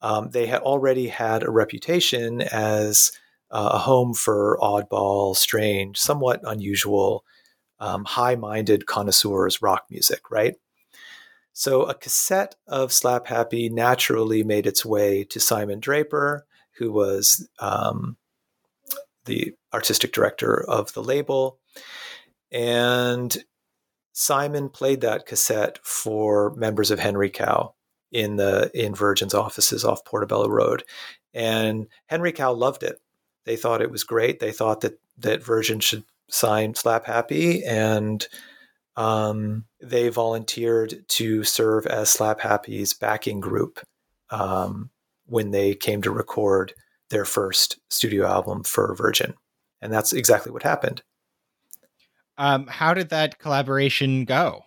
Um, 0.00 0.30
they 0.30 0.46
had 0.46 0.62
already 0.62 1.08
had 1.08 1.42
a 1.42 1.50
reputation 1.50 2.40
as 2.40 3.12
uh, 3.50 3.70
a 3.74 3.78
home 3.78 4.14
for 4.14 4.58
oddball, 4.60 5.34
strange, 5.36 5.98
somewhat 5.98 6.40
unusual, 6.44 7.24
um, 7.80 8.04
high-minded 8.04 8.86
connoisseurs 8.86 9.62
rock 9.62 9.86
music, 9.90 10.30
right? 10.30 10.56
So 11.58 11.82
a 11.82 11.94
cassette 11.94 12.54
of 12.68 12.90
Slapp 12.90 13.26
Happy 13.26 13.68
naturally 13.68 14.44
made 14.44 14.64
its 14.64 14.86
way 14.86 15.24
to 15.24 15.40
Simon 15.40 15.80
Draper, 15.80 16.46
who 16.76 16.92
was 16.92 17.48
um, 17.58 18.16
the 19.24 19.54
artistic 19.74 20.12
director 20.12 20.64
of 20.70 20.92
the 20.92 21.02
label. 21.02 21.58
And 22.52 23.36
Simon 24.12 24.68
played 24.68 25.00
that 25.00 25.26
cassette 25.26 25.80
for 25.82 26.54
members 26.54 26.92
of 26.92 27.00
Henry 27.00 27.28
Cow 27.28 27.74
in 28.12 28.36
the 28.36 28.70
in 28.72 28.94
Virgin's 28.94 29.34
offices 29.34 29.84
off 29.84 30.04
Portobello 30.04 30.48
Road, 30.48 30.84
and 31.34 31.88
Henry 32.06 32.30
Cow 32.30 32.52
loved 32.52 32.84
it. 32.84 33.00
They 33.46 33.56
thought 33.56 33.82
it 33.82 33.90
was 33.90 34.04
great. 34.04 34.38
They 34.38 34.52
thought 34.52 34.82
that 34.82 35.00
that 35.18 35.42
Virgin 35.42 35.80
should 35.80 36.04
sign 36.30 36.74
Slapp 36.74 37.04
Happy, 37.04 37.64
and 37.64 38.24
um, 38.98 39.64
they 39.80 40.08
volunteered 40.08 41.04
to 41.06 41.44
serve 41.44 41.86
as 41.86 42.10
Slapp 42.10 42.40
Happy's 42.40 42.92
backing 42.92 43.38
group 43.38 43.78
um, 44.30 44.90
when 45.26 45.52
they 45.52 45.76
came 45.76 46.02
to 46.02 46.10
record 46.10 46.74
their 47.08 47.24
first 47.24 47.78
studio 47.88 48.26
album 48.26 48.64
for 48.64 48.92
Virgin, 48.96 49.34
and 49.80 49.92
that's 49.92 50.12
exactly 50.12 50.50
what 50.50 50.64
happened. 50.64 51.02
Um, 52.38 52.66
how 52.66 52.92
did 52.92 53.10
that 53.10 53.38
collaboration 53.38 54.24
go? 54.24 54.64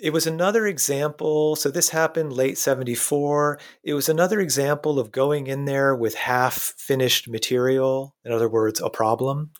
It 0.00 0.14
was 0.14 0.26
another 0.26 0.66
example. 0.66 1.56
So 1.56 1.70
this 1.70 1.90
happened 1.90 2.32
late 2.32 2.56
74. 2.56 3.58
It 3.82 3.92
was 3.92 4.08
another 4.08 4.40
example 4.40 4.98
of 4.98 5.12
going 5.12 5.46
in 5.46 5.66
there 5.66 5.94
with 5.94 6.14
half 6.14 6.54
finished 6.78 7.28
material, 7.28 8.14
in 8.24 8.32
other 8.32 8.48
words, 8.48 8.80
a 8.80 8.88
problem, 8.88 9.50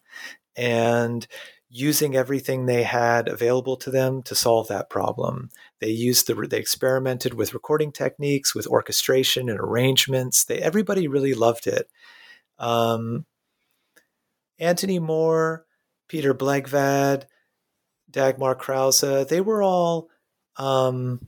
and 0.57 1.27
using 1.71 2.17
everything 2.17 2.65
they 2.65 2.83
had 2.83 3.29
available 3.29 3.77
to 3.77 3.91
them 3.91 4.23
to 4.23 4.35
solve 4.35 4.69
that 4.69 4.89
problem. 4.89 5.51
They 5.81 5.91
used 5.91 6.27
the 6.27 6.35
they 6.35 6.59
experimented 6.59 7.35
with 7.35 7.55
recording 7.55 7.93
techniques, 7.93 8.55
with 8.55 8.67
orchestration 8.67 9.49
and 9.49 9.61
arrangements. 9.61 10.45
They 10.45 10.59
everybody 10.59 11.09
really 11.09 11.35
loved 11.35 11.67
it. 11.67 11.91
Um, 12.59 13.27
Anthony 14.59 14.99
Moore, 14.99 15.67
Peter 16.09 16.35
Blegvad, 16.35 17.25
Dagmar 18.11 18.55
Krause, 18.55 19.29
they 19.29 19.41
were 19.41 19.63
all 19.63 20.09
um, 20.57 21.21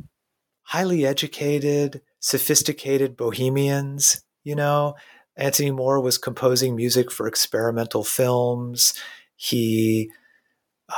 highly 0.62 1.04
educated, 1.04 2.00
sophisticated 2.18 3.16
bohemians. 3.16 4.22
You 4.42 4.56
know, 4.56 4.94
Anthony 5.36 5.70
Moore 5.70 6.00
was 6.00 6.16
composing 6.16 6.74
music 6.74 7.10
for 7.10 7.26
experimental 7.26 8.04
films. 8.04 8.94
He 9.36 10.10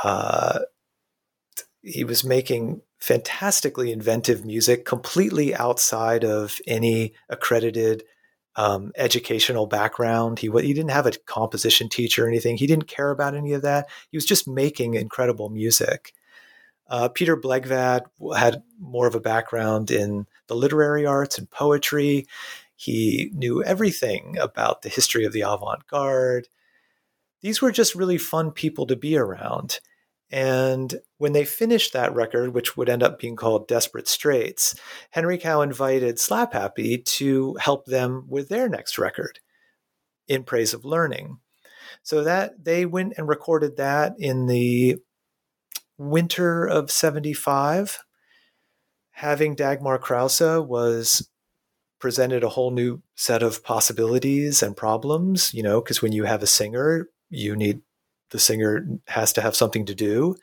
uh, 0.03 0.59
he 1.81 2.03
was 2.03 2.23
making 2.23 2.81
fantastically 2.99 3.91
inventive 3.91 4.45
music, 4.45 4.85
completely 4.85 5.53
outside 5.53 6.23
of 6.23 6.59
any 6.65 7.13
accredited 7.29 8.03
um, 8.55 8.91
educational 8.95 9.65
background. 9.65 10.39
He 10.39 10.49
he 10.49 10.73
didn't 10.73 10.91
have 10.91 11.05
a 11.05 11.11
composition 11.25 11.89
teacher 11.89 12.25
or 12.25 12.27
anything. 12.27 12.57
He 12.57 12.67
didn't 12.67 12.87
care 12.87 13.11
about 13.11 13.35
any 13.35 13.53
of 13.53 13.63
that. 13.63 13.89
He 14.09 14.17
was 14.17 14.25
just 14.25 14.47
making 14.47 14.93
incredible 14.93 15.49
music. 15.49 16.13
Uh, 16.87 17.09
Peter 17.09 17.35
Blegvad 17.35 18.01
had 18.37 18.61
more 18.79 19.07
of 19.07 19.15
a 19.15 19.19
background 19.19 19.89
in 19.89 20.27
the 20.47 20.55
literary 20.55 21.05
arts 21.05 21.37
and 21.37 21.49
poetry. 21.49 22.27
He 22.75 23.31
knew 23.33 23.63
everything 23.63 24.37
about 24.39 24.81
the 24.81 24.89
history 24.89 25.25
of 25.25 25.33
the 25.33 25.41
avant 25.41 25.87
garde. 25.87 26.47
These 27.43 27.61
were 27.61 27.71
just 27.71 27.93
really 27.93 28.17
fun 28.17 28.51
people 28.51 28.87
to 28.87 28.95
be 28.95 29.17
around. 29.17 29.79
And 30.31 30.95
when 31.19 31.33
they 31.33 31.45
finished 31.45 31.93
that 31.93 32.15
record, 32.15 32.55
which 32.55 32.75
would 32.75 32.89
end 32.89 33.03
up 33.03 33.19
being 33.19 33.35
called 33.35 33.67
Desperate 33.67 34.07
Straights, 34.07 34.73
Henry 35.11 35.37
Cow 35.37 35.61
invited 35.61 36.15
Slapp 36.15 36.53
Happy 36.53 36.97
to 36.97 37.53
help 37.59 37.85
them 37.85 38.25
with 38.27 38.49
their 38.49 38.67
next 38.67 38.97
record, 38.97 39.39
In 40.27 40.43
Praise 40.43 40.73
of 40.73 40.85
Learning. 40.85 41.37
So 42.01 42.23
that 42.23 42.63
they 42.63 42.85
went 42.85 43.13
and 43.17 43.27
recorded 43.27 43.77
that 43.77 44.15
in 44.17 44.47
the 44.47 44.97
winter 45.97 46.65
of 46.65 46.89
75. 46.89 47.99
Having 49.11 49.55
Dagmar 49.55 49.99
Krause 49.99 50.41
was 50.41 51.29
presented 51.99 52.43
a 52.43 52.49
whole 52.49 52.71
new 52.71 53.01
set 53.15 53.43
of 53.43 53.63
possibilities 53.63 54.63
and 54.63 54.75
problems, 54.75 55.53
you 55.53 55.61
know, 55.61 55.79
because 55.79 56.01
when 56.01 56.11
you 56.11 56.23
have 56.23 56.41
a 56.41 56.47
singer, 56.47 57.07
you 57.33 57.55
need 57.55 57.81
the 58.29 58.39
singer 58.39 58.85
has 59.07 59.31
to 59.33 59.41
have 59.41 59.55
something 59.55 59.85
to 59.85 59.95
do. 59.95 60.35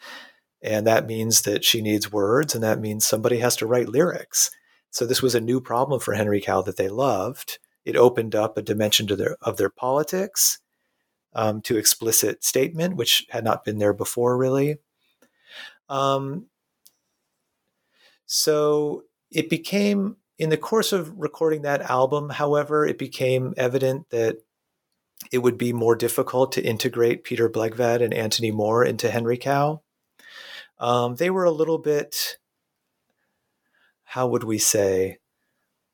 And 0.63 0.87
that 0.87 1.07
means 1.07 1.43
that 1.43 1.65
she 1.65 1.81
needs 1.81 2.13
words, 2.13 2.55
and 2.55 2.63
that 2.63 2.81
means 2.81 3.05
somebody 3.05 3.39
has 3.39 3.57
to 3.57 3.67
write 3.67 3.89
lyrics. 3.89 4.51
So 4.91 5.07
this 5.07 5.23
was 5.23 5.35
a 5.35 5.41
new 5.41 5.61
problem 5.61 6.01
for 6.01 6.15
Henry 6.15 6.41
Cow 6.41 6.63
that 6.63 6.77
they 6.77 6.89
loved. 6.89 7.59
It 7.85 7.97
opened 7.97 8.35
up 8.35 8.59
a 8.59 8.63
dimension 8.63 9.07
to 9.07 9.17
their 9.17 9.37
of 9.41 9.57
their 9.57 9.71
politics 9.71 10.59
um, 11.33 11.63
to 11.63 11.79
explicit 11.79 12.45
statement, 12.45 12.97
which 12.97 13.27
had 13.31 13.45
not 13.45 13.65
been 13.65 13.79
there 13.79 13.95
before, 13.95 14.37
really. 14.37 14.77
Um, 15.89 16.47
so 18.27 19.05
it 19.31 19.49
became 19.49 20.17
in 20.39 20.51
the 20.51 20.57
course 20.57 20.93
of 20.93 21.13
recording 21.19 21.63
that 21.63 21.83
album, 21.83 22.31
however, 22.31 22.87
it 22.87 22.99
became 22.99 23.55
evident 23.57 24.09
that 24.11 24.39
it 25.31 25.39
would 25.39 25.59
be 25.59 25.73
more 25.73 25.97
difficult 25.97 26.53
to 26.53 26.63
integrate 26.63 27.25
Peter 27.25 27.49
Blegvad 27.49 28.03
and 28.03 28.15
Anthony 28.15 28.51
Moore 28.51 28.85
into 28.85 29.11
Henry 29.11 29.37
Cow. 29.37 29.83
Um, 30.79 31.17
they 31.17 31.31
were 31.31 31.45
a 31.45 31.51
little 31.51 31.79
bit, 31.79 32.39
how 34.05 34.27
would 34.29 34.45
we 34.45 34.59
say, 34.59 35.19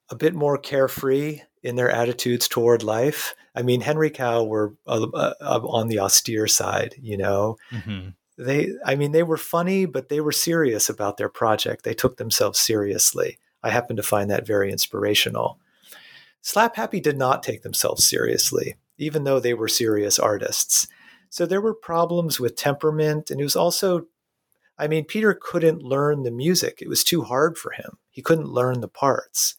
a 0.09 0.15
bit 0.15 0.35
more 0.35 0.57
carefree 0.57 1.41
in 1.63 1.75
their 1.75 1.91
attitudes 1.91 2.47
toward 2.47 2.85
life. 2.85 3.35
I 3.55 3.63
mean, 3.63 3.81
Henry 3.81 4.11
Cow 4.11 4.45
were 4.45 4.75
uh, 4.87 5.07
uh, 5.13 5.35
on 5.65 5.89
the 5.89 5.99
austere 5.99 6.47
side, 6.47 6.95
you 7.01 7.17
know. 7.17 7.57
Mm-hmm. 7.73 8.11
They, 8.39 8.69
I 8.85 8.95
mean, 8.95 9.13
they 9.13 9.23
were 9.23 9.39
funny, 9.39 9.87
but 9.87 10.09
they 10.09 10.21
were 10.21 10.33
serious 10.33 10.89
about 10.89 11.17
their 11.17 11.29
project. 11.29 11.83
They 11.83 11.95
took 11.95 12.19
themselves 12.19 12.61
seriously. 12.61 13.39
I 13.63 13.71
happen 13.71 13.97
to 13.97 14.03
find 14.03 14.31
that 14.31 14.47
very 14.47 14.71
inspirational. 14.71 15.59
Slapp 16.43 16.77
Happy 16.77 17.01
did 17.01 17.19
not 17.19 17.43
take 17.43 17.63
themselves 17.63 18.05
seriously, 18.05 18.77
even 18.99 19.25
though 19.25 19.41
they 19.41 19.55
were 19.55 19.69
serious 19.69 20.19
artists. 20.19 20.87
So 21.29 21.47
there 21.47 21.61
were 21.61 21.75
problems 21.75 22.41
with 22.41 22.57
temperament, 22.57 23.31
and 23.31 23.41
it 23.41 23.45
was 23.45 23.57
also, 23.57 24.07
I 24.79 24.89
mean, 24.89 25.05
Peter 25.05 25.39
couldn't 25.39 25.83
learn 25.83 26.23
the 26.23 26.31
music. 26.31 26.79
It 26.81 26.89
was 26.89 27.05
too 27.05 27.23
hard 27.23 27.59
for 27.59 27.73
him. 27.73 27.99
He 28.11 28.23
couldn't 28.23 28.49
learn 28.49 28.81
the 28.81 28.89
parts. 28.89 29.57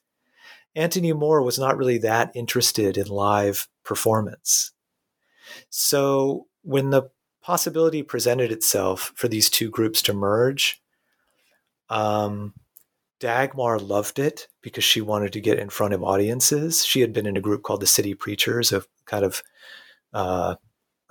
Anthony 0.76 1.12
Moore 1.14 1.42
was 1.42 1.58
not 1.58 1.78
really 1.78 1.98
that 2.00 2.32
interested 2.36 2.98
in 2.98 3.08
live 3.08 3.68
performance. 3.84 4.72
So 5.70 6.48
when 6.62 6.92
the 6.92 7.10
possibility 7.42 8.04
presented 8.04 8.52
itself 8.52 9.12
for 9.16 9.28
these 9.28 9.50
two 9.50 9.70
groups 9.70 10.02
to 10.04 10.14
merge, 10.14 10.82
um, 11.90 12.54
Dagmar 13.20 13.80
loved 13.80 14.20
it 14.20 14.48
because 14.62 14.84
she 14.84 15.02
wanted 15.02 15.34
to 15.34 15.42
get 15.42 15.60
in 15.60 15.70
front 15.70 15.94
of 15.94 16.04
audiences. 16.04 16.86
She 16.86 17.02
had 17.02 17.14
been 17.14 17.26
in 17.26 17.38
a 17.38 17.42
group 17.42 17.64
called 17.64 17.82
the 17.82 17.88
City 17.88 18.14
Preachers, 18.14 18.72
a 18.72 18.84
kind 19.06 19.26
of 19.26 19.42
uh, 20.14 20.56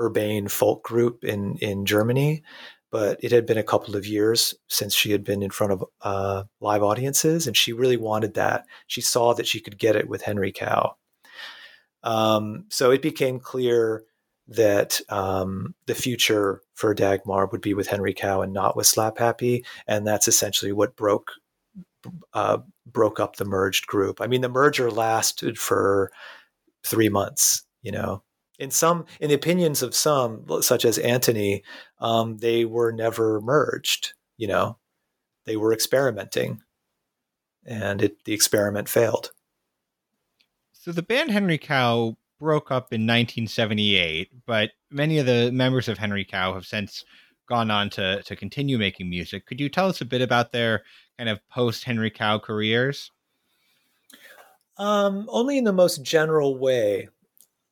urbane 0.01 0.49
folk 0.49 0.85
group 0.85 1.25
in 1.25 1.57
in 1.59 1.87
Germany, 1.87 2.43
but 2.91 3.19
it 3.23 3.33
had 3.33 3.47
been 3.47 3.59
a 3.59 3.63
couple 3.63 3.97
of 3.97 4.07
years 4.07 4.55
since 4.69 4.95
she 4.95 5.11
had 5.11 5.25
been 5.25 5.43
in 5.43 5.51
front 5.51 5.73
of 5.73 5.85
uh, 6.03 6.45
live 6.61 6.83
audiences, 6.83 7.47
and 7.47 7.57
she 7.57 7.73
really 7.73 7.97
wanted 7.97 8.35
that. 8.35 8.67
She 8.87 9.01
saw 9.01 9.35
that 9.35 9.47
she 9.47 9.61
could 9.61 9.79
get 9.79 9.97
it 9.97 10.09
with 10.09 10.23
Henry 10.23 10.53
Cow. 10.53 10.97
Um, 12.03 12.67
so 12.71 12.93
it 12.93 13.03
became 13.03 13.41
clear 13.41 14.05
that 14.49 15.01
um, 15.09 15.75
the 15.87 15.95
future 15.95 16.63
for 16.75 16.95
Dagmar 16.95 17.47
would 17.47 17.61
be 17.61 17.75
with 17.75 17.89
Henry 17.89 18.15
Cow 18.15 18.43
and 18.43 18.53
not 18.53 18.77
with 18.77 18.87
Slapp 18.87 19.19
Happy, 19.19 19.65
and 19.89 20.07
that's 20.07 20.29
essentially 20.29 20.73
what 20.73 20.95
broke 20.95 21.33
uh, 22.35 22.59
broke 22.87 23.21
up 23.21 23.37
the 23.37 23.45
merged 23.45 23.87
group. 23.87 24.21
I 24.21 24.27
mean, 24.27 24.41
the 24.41 24.49
merger 24.49 24.91
lasted 24.91 25.59
for 25.59 26.11
three 26.85 27.09
months. 27.09 27.63
You 27.83 27.93
know, 27.93 28.23
in 28.59 28.71
some, 28.71 29.07
in 29.21 29.29
the 29.29 29.35
opinions 29.35 29.83
of 29.83 29.95
some, 29.95 30.45
such 30.61 30.85
as 30.85 30.99
Anthony, 30.99 31.63
um, 32.01 32.39
they 32.39 32.65
were 32.65 32.93
never 32.93 33.41
merged. 33.41 34.15
You 34.37 34.49
know, 34.49 34.79
they 35.45 35.57
were 35.57 35.73
experimenting, 35.73 36.63
and 37.65 38.03
it, 38.03 38.25
the 38.25 38.33
experiment 38.33 38.89
failed. 38.89 39.31
So 40.73 40.93
the 40.93 41.03
band 41.03 41.31
Henry 41.31 41.59
Cow 41.59 42.17
broke 42.39 42.71
up 42.71 42.93
in 42.93 43.03
1978, 43.03 44.31
but 44.47 44.71
many 44.91 45.19
of 45.19 45.27
the 45.27 45.51
members 45.53 45.89
of 45.89 45.99
Henry 45.99 46.25
Cow 46.25 46.55
have 46.55 46.67
since 46.67 47.05
gone 47.47 47.71
on 47.71 47.91
to 47.91 48.23
to 48.23 48.37
continue 48.37 48.79
making 48.79 49.09
music. 49.09 49.47
Could 49.47 49.61
you 49.61 49.69
tell 49.69 49.89
us 49.89 50.01
a 50.01 50.05
bit 50.05 50.23
about 50.23 50.53
their 50.53 50.83
kind 51.19 51.31
of 51.31 51.47
post 51.49 51.85
Henry 51.85 52.11
Cow 52.11 52.39
careers? 52.39 53.11
Um, 54.79 55.27
only 55.29 55.57
in 55.57 55.65
the 55.65 55.73
most 55.73 56.03
general 56.03 56.59
way, 56.59 57.09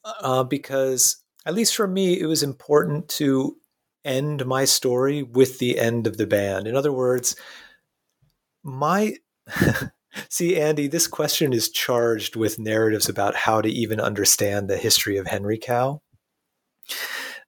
uh, 0.04 0.44
because 0.44 1.16
at 1.44 1.54
least 1.54 1.76
for 1.76 1.86
me, 1.86 2.18
it 2.18 2.26
was 2.26 2.42
important 2.42 3.08
to 3.10 3.56
end 4.04 4.46
my 4.46 4.64
story 4.64 5.22
with 5.22 5.58
the 5.58 5.78
end 5.78 6.06
of 6.06 6.16
the 6.16 6.26
band. 6.26 6.66
In 6.66 6.76
other 6.76 6.92
words, 6.92 7.36
my 8.62 9.16
see, 10.28 10.60
Andy, 10.60 10.86
this 10.86 11.06
question 11.06 11.52
is 11.52 11.70
charged 11.70 12.36
with 12.36 12.58
narratives 12.58 13.08
about 13.08 13.34
how 13.34 13.60
to 13.60 13.68
even 13.68 14.00
understand 14.00 14.68
the 14.68 14.76
history 14.76 15.16
of 15.16 15.26
Henry 15.26 15.58
Cow. 15.58 16.00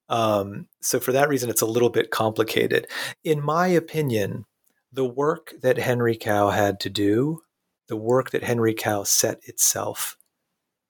Um, 0.09 0.69
so 0.81 1.01
for 1.01 1.13
that 1.13 1.29
reason, 1.29 1.51
it's 1.51 1.63
a 1.63 1.67
little 1.67 1.91
bit 1.91 2.11
complicated. 2.11 2.87
In 3.25 3.43
my 3.43 3.67
opinion, 3.69 4.45
the 4.93 5.05
work 5.05 5.53
that 5.63 5.79
Henry 5.79 6.17
Cow 6.17 6.51
had 6.51 6.81
to 6.81 6.91
do, 6.91 7.43
the 7.89 7.97
work 7.97 8.31
that 8.31 8.45
Henry 8.45 8.75
Cow 8.75 9.03
set 9.03 9.41
itself 9.45 10.17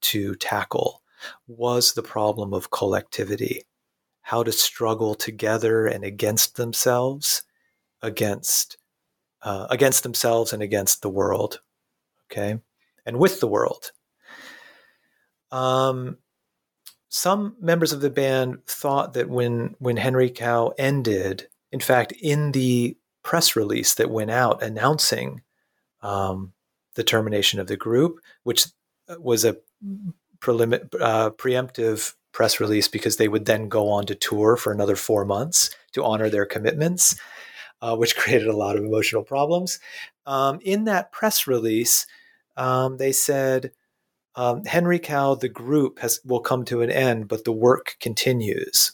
to 0.03 0.35
tackle, 0.37 1.03
was 1.47 1.95
the 1.95 2.03
problem 2.03 2.53
of 2.53 2.71
collectivity, 2.71 3.62
how 4.23 4.43
to 4.43 4.53
struggle 4.53 5.14
together 5.14 5.87
and 5.87 6.05
against 6.05 6.57
themselves, 6.57 7.43
against 8.03 8.77
uh, 9.43 9.67
against 9.71 10.03
themselves 10.03 10.53
and 10.53 10.62
against 10.62 11.03
the 11.03 11.09
world, 11.09 11.61
okay, 12.31 12.59
and 13.05 13.19
with 13.19 13.41
the 13.41 13.49
world. 13.49 13.93
Um, 15.53 16.19
some 17.17 17.57
members 17.59 17.95
of 17.95 18.03
the 18.03 18.11
band 18.11 18.59
thought 18.67 19.14
that 19.14 19.31
when 19.31 19.75
when 19.79 19.97
Henry 19.97 20.29
Cow 20.29 20.75
ended, 20.77 21.49
in 21.73 21.81
fact, 21.81 22.12
in 22.12 22.53
the 22.53 22.95
press 23.23 23.57
release 23.57 23.95
that 23.95 24.11
went 24.11 24.31
out 24.31 24.62
announcing 24.62 25.41
um, 26.03 26.53
the 26.95 27.03
termination 27.03 27.59
of 27.59 27.69
the 27.69 27.77
group, 27.77 28.21
which 28.43 28.67
was 29.19 29.47
a 29.47 29.57
prelim- 30.41 30.95
uh, 31.01 31.31
preemptive 31.31 32.12
press 32.33 32.61
release 32.61 32.87
because 32.87 33.17
they 33.17 33.29
would 33.29 33.47
then 33.47 33.71
go 33.71 33.89
on 33.89 34.05
to 34.05 34.14
tour 34.14 34.55
for 34.59 34.71
another 34.71 34.95
four 34.95 35.25
months 35.25 35.71
to 35.93 36.05
honor 36.05 36.29
their 36.29 36.45
commitments, 36.45 37.19
uh, 37.81 37.97
which 37.97 38.14
created 38.19 38.47
a 38.47 38.57
lot 38.57 38.77
of 38.77 38.85
emotional 38.85 39.23
problems. 39.23 39.81
Um, 40.27 40.59
in 40.62 40.85
that 40.85 41.12
press 41.12 41.47
release, 41.47 42.07
um, 42.59 42.99
they 42.99 43.12
said, 43.12 43.73
um, 44.37 44.64
Henry 44.64 44.99
Cow, 44.99 45.34
the 45.34 45.49
group 45.49 45.99
has 46.01 46.20
will 46.24 46.41
come 46.41 46.64
to 46.66 46.82
an 46.82 46.91
end, 46.91 47.28
but 47.28 47.45
the 47.45 47.53
work 47.53 47.97
continues. 48.01 48.93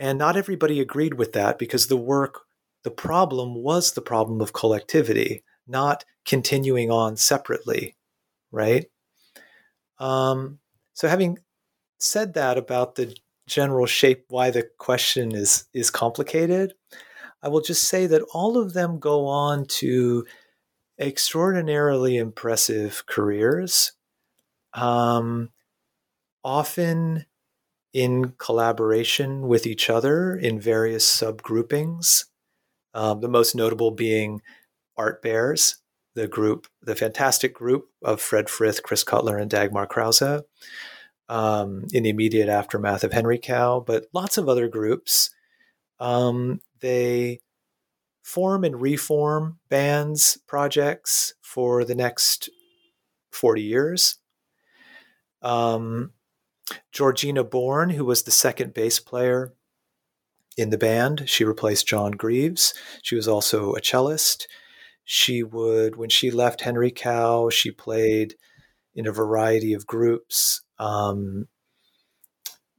And 0.00 0.18
not 0.18 0.36
everybody 0.36 0.80
agreed 0.80 1.14
with 1.14 1.32
that 1.34 1.58
because 1.58 1.86
the 1.86 1.96
work, 1.96 2.40
the 2.82 2.90
problem 2.90 3.54
was 3.54 3.92
the 3.92 4.02
problem 4.02 4.40
of 4.40 4.52
collectivity, 4.52 5.44
not 5.68 6.04
continuing 6.24 6.90
on 6.90 7.16
separately, 7.16 7.94
right? 8.50 8.86
Um, 9.98 10.58
so, 10.94 11.06
having 11.06 11.38
said 11.98 12.34
that 12.34 12.58
about 12.58 12.94
the 12.94 13.14
general 13.46 13.86
shape, 13.86 14.24
why 14.28 14.50
the 14.50 14.68
question 14.78 15.34
is 15.34 15.66
is 15.74 15.90
complicated, 15.90 16.72
I 17.42 17.48
will 17.48 17.60
just 17.60 17.84
say 17.84 18.06
that 18.06 18.22
all 18.32 18.56
of 18.56 18.72
them 18.72 18.98
go 18.98 19.26
on 19.26 19.66
to 19.66 20.24
extraordinarily 20.98 22.16
impressive 22.16 23.04
careers, 23.06 23.92
um, 24.74 25.50
often 26.42 27.26
in 27.92 28.32
collaboration 28.38 29.42
with 29.46 29.66
each 29.66 29.88
other 29.88 30.34
in 30.34 30.60
various 30.60 31.04
subgroupings. 31.04 32.24
Um, 32.92 33.20
the 33.20 33.28
most 33.28 33.54
notable 33.54 33.90
being 33.90 34.42
Art 34.96 35.22
Bears, 35.22 35.76
the 36.14 36.28
group, 36.28 36.66
the 36.82 36.94
fantastic 36.94 37.54
group 37.54 37.88
of 38.02 38.20
Fred 38.20 38.48
Frith, 38.48 38.82
Chris 38.82 39.02
Cutler, 39.02 39.36
and 39.36 39.50
Dagmar 39.50 39.86
Krause 39.86 40.42
um, 41.28 41.86
in 41.92 42.02
the 42.02 42.10
immediate 42.10 42.48
aftermath 42.48 43.04
of 43.04 43.12
Henry 43.12 43.38
Cow, 43.38 43.80
but 43.80 44.06
lots 44.12 44.38
of 44.38 44.48
other 44.48 44.68
groups. 44.68 45.30
Um, 45.98 46.60
they 46.80 47.40
form 48.24 48.64
and 48.64 48.80
reform 48.80 49.58
bands, 49.68 50.38
projects 50.48 51.34
for 51.42 51.84
the 51.84 51.94
next 51.94 52.48
40 53.30 53.62
years. 53.62 54.16
Um, 55.42 56.12
Georgina 56.90 57.44
Born, 57.44 57.90
who 57.90 58.04
was 58.06 58.22
the 58.22 58.30
second 58.30 58.72
bass 58.72 58.98
player 58.98 59.52
in 60.56 60.70
the 60.70 60.78
band, 60.78 61.28
she 61.28 61.44
replaced 61.44 61.86
John 61.86 62.12
Greaves. 62.12 62.72
She 63.02 63.14
was 63.14 63.28
also 63.28 63.74
a 63.74 63.80
cellist. 63.80 64.48
She 65.04 65.42
would, 65.42 65.96
when 65.96 66.08
she 66.08 66.30
left 66.30 66.62
Henry 66.62 66.90
Cow, 66.90 67.50
she 67.50 67.70
played 67.70 68.36
in 68.94 69.06
a 69.06 69.12
variety 69.12 69.74
of 69.74 69.86
groups 69.86 70.62
um, 70.78 71.46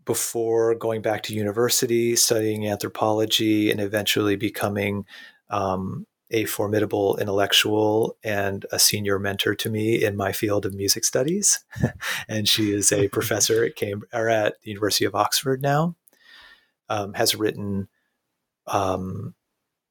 before 0.05 0.73
going 0.73 1.03
back 1.03 1.21
to 1.23 1.35
university, 1.35 2.15
studying 2.15 2.67
anthropology, 2.67 3.69
and 3.69 3.79
eventually 3.79 4.35
becoming 4.35 5.05
um, 5.49 6.05
a 6.31 6.45
formidable 6.45 7.17
intellectual 7.17 8.17
and 8.23 8.65
a 8.71 8.79
senior 8.79 9.19
mentor 9.19 9.55
to 9.55 9.69
me 9.69 10.03
in 10.03 10.17
my 10.17 10.31
field 10.31 10.65
of 10.65 10.73
music 10.73 11.03
studies. 11.03 11.63
and 12.27 12.47
she 12.47 12.71
is 12.71 12.91
a 12.91 13.07
professor 13.09 13.63
at 13.63 13.75
Cambridge 13.75 14.09
or 14.13 14.29
at 14.29 14.55
the 14.63 14.71
University 14.71 15.05
of 15.05 15.15
Oxford 15.15 15.61
now. 15.61 15.95
Um, 16.87 17.13
has 17.15 17.35
written 17.35 17.87
um, 18.67 19.33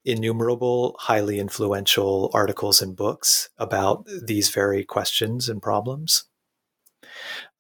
innumerable 0.04 0.96
highly 1.00 1.40
influential 1.40 2.30
articles 2.32 2.82
and 2.82 2.94
books 2.94 3.48
about 3.58 4.06
these 4.06 4.50
very 4.50 4.84
questions 4.84 5.48
and 5.48 5.62
problems. 5.62 6.24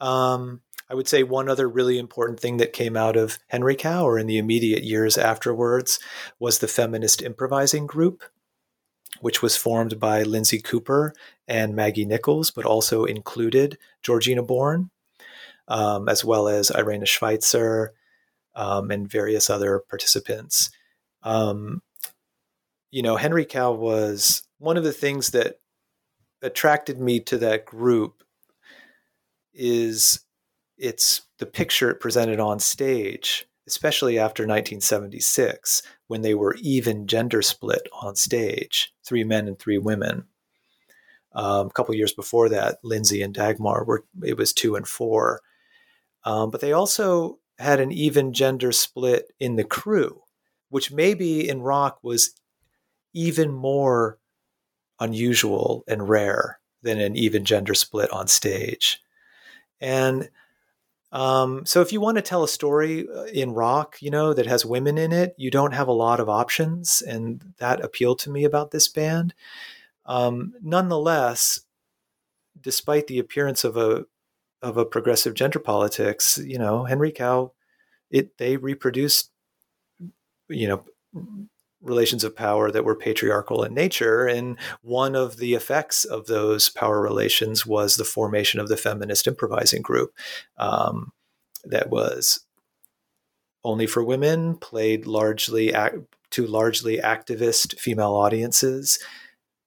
Um, 0.00 0.60
I 0.88 0.94
would 0.94 1.08
say 1.08 1.22
one 1.22 1.48
other 1.48 1.68
really 1.68 1.98
important 1.98 2.38
thing 2.38 2.58
that 2.58 2.72
came 2.72 2.96
out 2.96 3.16
of 3.16 3.38
Henry 3.48 3.74
Cow 3.74 4.06
or 4.06 4.18
in 4.18 4.26
the 4.26 4.38
immediate 4.38 4.84
years 4.84 5.16
afterwards 5.16 5.98
was 6.38 6.58
the 6.58 6.68
feminist 6.68 7.22
improvising 7.22 7.86
group, 7.86 8.22
which 9.20 9.40
was 9.40 9.56
formed 9.56 9.98
by 9.98 10.22
Lindsay 10.22 10.60
Cooper 10.60 11.14
and 11.48 11.74
Maggie 11.74 12.04
Nichols, 12.04 12.50
but 12.50 12.66
also 12.66 13.04
included 13.04 13.78
Georgina 14.02 14.42
Born, 14.42 14.90
um, 15.68 16.08
as 16.08 16.24
well 16.24 16.48
as 16.48 16.70
Irene 16.70 17.04
Schweizer 17.04 17.88
um, 18.54 18.90
and 18.90 19.10
various 19.10 19.48
other 19.48 19.78
participants. 19.88 20.70
Um, 21.22 21.82
you 22.90 23.02
know, 23.02 23.16
Henry 23.16 23.46
Cow 23.46 23.72
was 23.72 24.42
one 24.58 24.76
of 24.76 24.84
the 24.84 24.92
things 24.92 25.30
that 25.30 25.60
attracted 26.42 27.00
me 27.00 27.20
to 27.20 27.38
that 27.38 27.64
group 27.64 28.22
is 29.54 30.23
it's 30.76 31.22
the 31.38 31.46
picture 31.46 31.90
it 31.90 32.00
presented 32.00 32.40
on 32.40 32.58
stage, 32.58 33.46
especially 33.66 34.18
after 34.18 34.42
1976, 34.42 35.82
when 36.06 36.22
they 36.22 36.34
were 36.34 36.56
even 36.60 37.06
gender 37.06 37.42
split 37.42 37.88
on 37.92 38.16
stage, 38.16 38.92
three 39.04 39.24
men 39.24 39.48
and 39.48 39.58
three 39.58 39.78
women. 39.78 40.24
Um, 41.32 41.66
a 41.66 41.70
couple 41.70 41.94
years 41.94 42.12
before 42.12 42.48
that, 42.50 42.78
Lindsay 42.82 43.22
and 43.22 43.34
Dagmar 43.34 43.84
were 43.84 44.04
it 44.22 44.36
was 44.36 44.52
two 44.52 44.76
and 44.76 44.86
four, 44.86 45.40
um, 46.24 46.50
but 46.50 46.60
they 46.60 46.72
also 46.72 47.38
had 47.58 47.80
an 47.80 47.90
even 47.92 48.32
gender 48.32 48.72
split 48.72 49.32
in 49.40 49.56
the 49.56 49.64
crew, 49.64 50.22
which 50.68 50.92
maybe 50.92 51.48
in 51.48 51.62
rock 51.62 51.98
was 52.02 52.34
even 53.12 53.52
more 53.52 54.18
unusual 55.00 55.84
and 55.88 56.08
rare 56.08 56.60
than 56.82 57.00
an 57.00 57.16
even 57.16 57.44
gender 57.44 57.74
split 57.74 58.10
on 58.10 58.28
stage. 58.28 59.00
And 59.80 60.28
um, 61.14 61.64
so 61.64 61.80
if 61.80 61.92
you 61.92 62.00
want 62.00 62.16
to 62.16 62.22
tell 62.22 62.42
a 62.42 62.48
story 62.48 63.06
uh, 63.08 63.26
in 63.26 63.52
rock, 63.52 63.96
you 64.00 64.10
know, 64.10 64.34
that 64.34 64.46
has 64.46 64.66
women 64.66 64.98
in 64.98 65.12
it, 65.12 65.32
you 65.38 65.48
don't 65.48 65.72
have 65.72 65.86
a 65.86 65.92
lot 65.92 66.18
of 66.18 66.28
options. 66.28 67.00
And 67.02 67.54
that 67.58 67.80
appealed 67.80 68.18
to 68.20 68.30
me 68.30 68.42
about 68.42 68.72
this 68.72 68.88
band. 68.88 69.32
Um, 70.06 70.54
nonetheless, 70.60 71.60
despite 72.60 73.06
the 73.06 73.20
appearance 73.20 73.62
of 73.62 73.76
a 73.76 74.06
of 74.60 74.76
a 74.76 74.84
progressive 74.84 75.34
gender 75.34 75.60
politics, 75.60 76.38
you 76.38 76.58
know, 76.58 76.84
Henry 76.84 77.12
Cow, 77.12 77.52
it 78.10 78.36
they 78.38 78.56
reproduced, 78.56 79.30
you 80.48 80.66
know, 80.66 80.84
relations 81.84 82.24
of 82.24 82.34
power 82.34 82.70
that 82.70 82.84
were 82.84 82.96
patriarchal 82.96 83.62
in 83.62 83.74
nature, 83.74 84.26
and 84.26 84.58
one 84.82 85.14
of 85.14 85.36
the 85.36 85.54
effects 85.54 86.04
of 86.04 86.26
those 86.26 86.68
power 86.70 87.00
relations 87.00 87.64
was 87.64 87.96
the 87.96 88.04
formation 88.04 88.58
of 88.58 88.68
the 88.68 88.76
feminist 88.76 89.26
improvising 89.26 89.82
group, 89.82 90.12
um, 90.58 91.12
that 91.64 91.90
was 91.90 92.40
only 93.62 93.86
for 93.86 94.02
women, 94.02 94.56
played 94.56 95.06
largely 95.06 95.72
to 96.30 96.46
largely 96.46 96.98
activist 96.98 97.78
female 97.78 98.12
audiences 98.12 98.98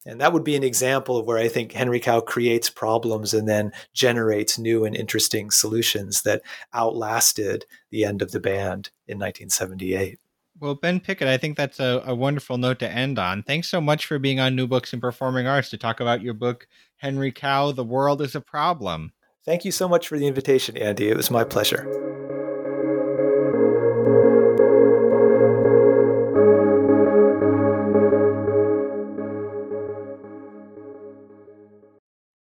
and 0.08 0.22
that 0.22 0.32
would 0.32 0.46
be 0.46 0.56
an 0.56 0.64
example 0.64 1.18
of 1.18 1.26
where 1.26 1.38
I 1.38 1.50
think 1.50 1.74
Henry 1.74 2.00
Cow 2.00 2.22
creates 2.22 2.70
problems 2.70 3.34
and 3.34 3.48
then 3.48 3.74
generates 3.94 4.58
new 4.58 4.86
and 4.86 4.96
interesting 4.96 5.52
solutions 5.52 6.22
that 6.22 6.42
outlasted 6.74 7.66
the 7.92 8.06
end 8.06 8.22
of 8.22 8.32
the 8.32 8.40
band 8.40 8.90
in 9.06 9.20
1978. 9.20 10.18
Well, 10.60 10.76
Ben 10.76 11.00
Piekut, 11.00 11.28
I 11.28 11.38
think 11.38 11.56
that's 11.56 11.80
a, 11.80 12.02
a, 12.06 12.16
wonderful 12.16 12.58
note 12.58 12.80
to 12.80 12.90
end 12.90 13.20
on. 13.20 13.44
Thanks 13.44 13.70
so 13.70 13.80
much 13.80 14.08
for 14.08 14.18
being 14.18 14.40
on 14.40 14.56
New 14.56 14.66
Books 14.66 14.92
in 14.92 15.00
Performing 15.00 15.46
Arts 15.46 15.70
to 15.70 15.78
talk 15.78 16.00
about 16.00 16.22
your 16.22 16.34
book, 16.34 16.68
Henry 16.96 17.32
Cow 17.32 17.72
The 17.72 17.84
World 17.84 18.22
is 18.22 18.34
a 18.34 18.42
Problem. 18.42 19.12
Thank 19.46 19.66
you 19.66 19.72
so 19.72 19.88
much 19.88 20.08
for 20.08 20.18
the 20.18 20.26
invitation, 20.26 20.76
Andy. 20.76 21.10
It 21.10 21.18
was 21.18 21.30
my 21.30 21.44
pleasure. 21.44 21.86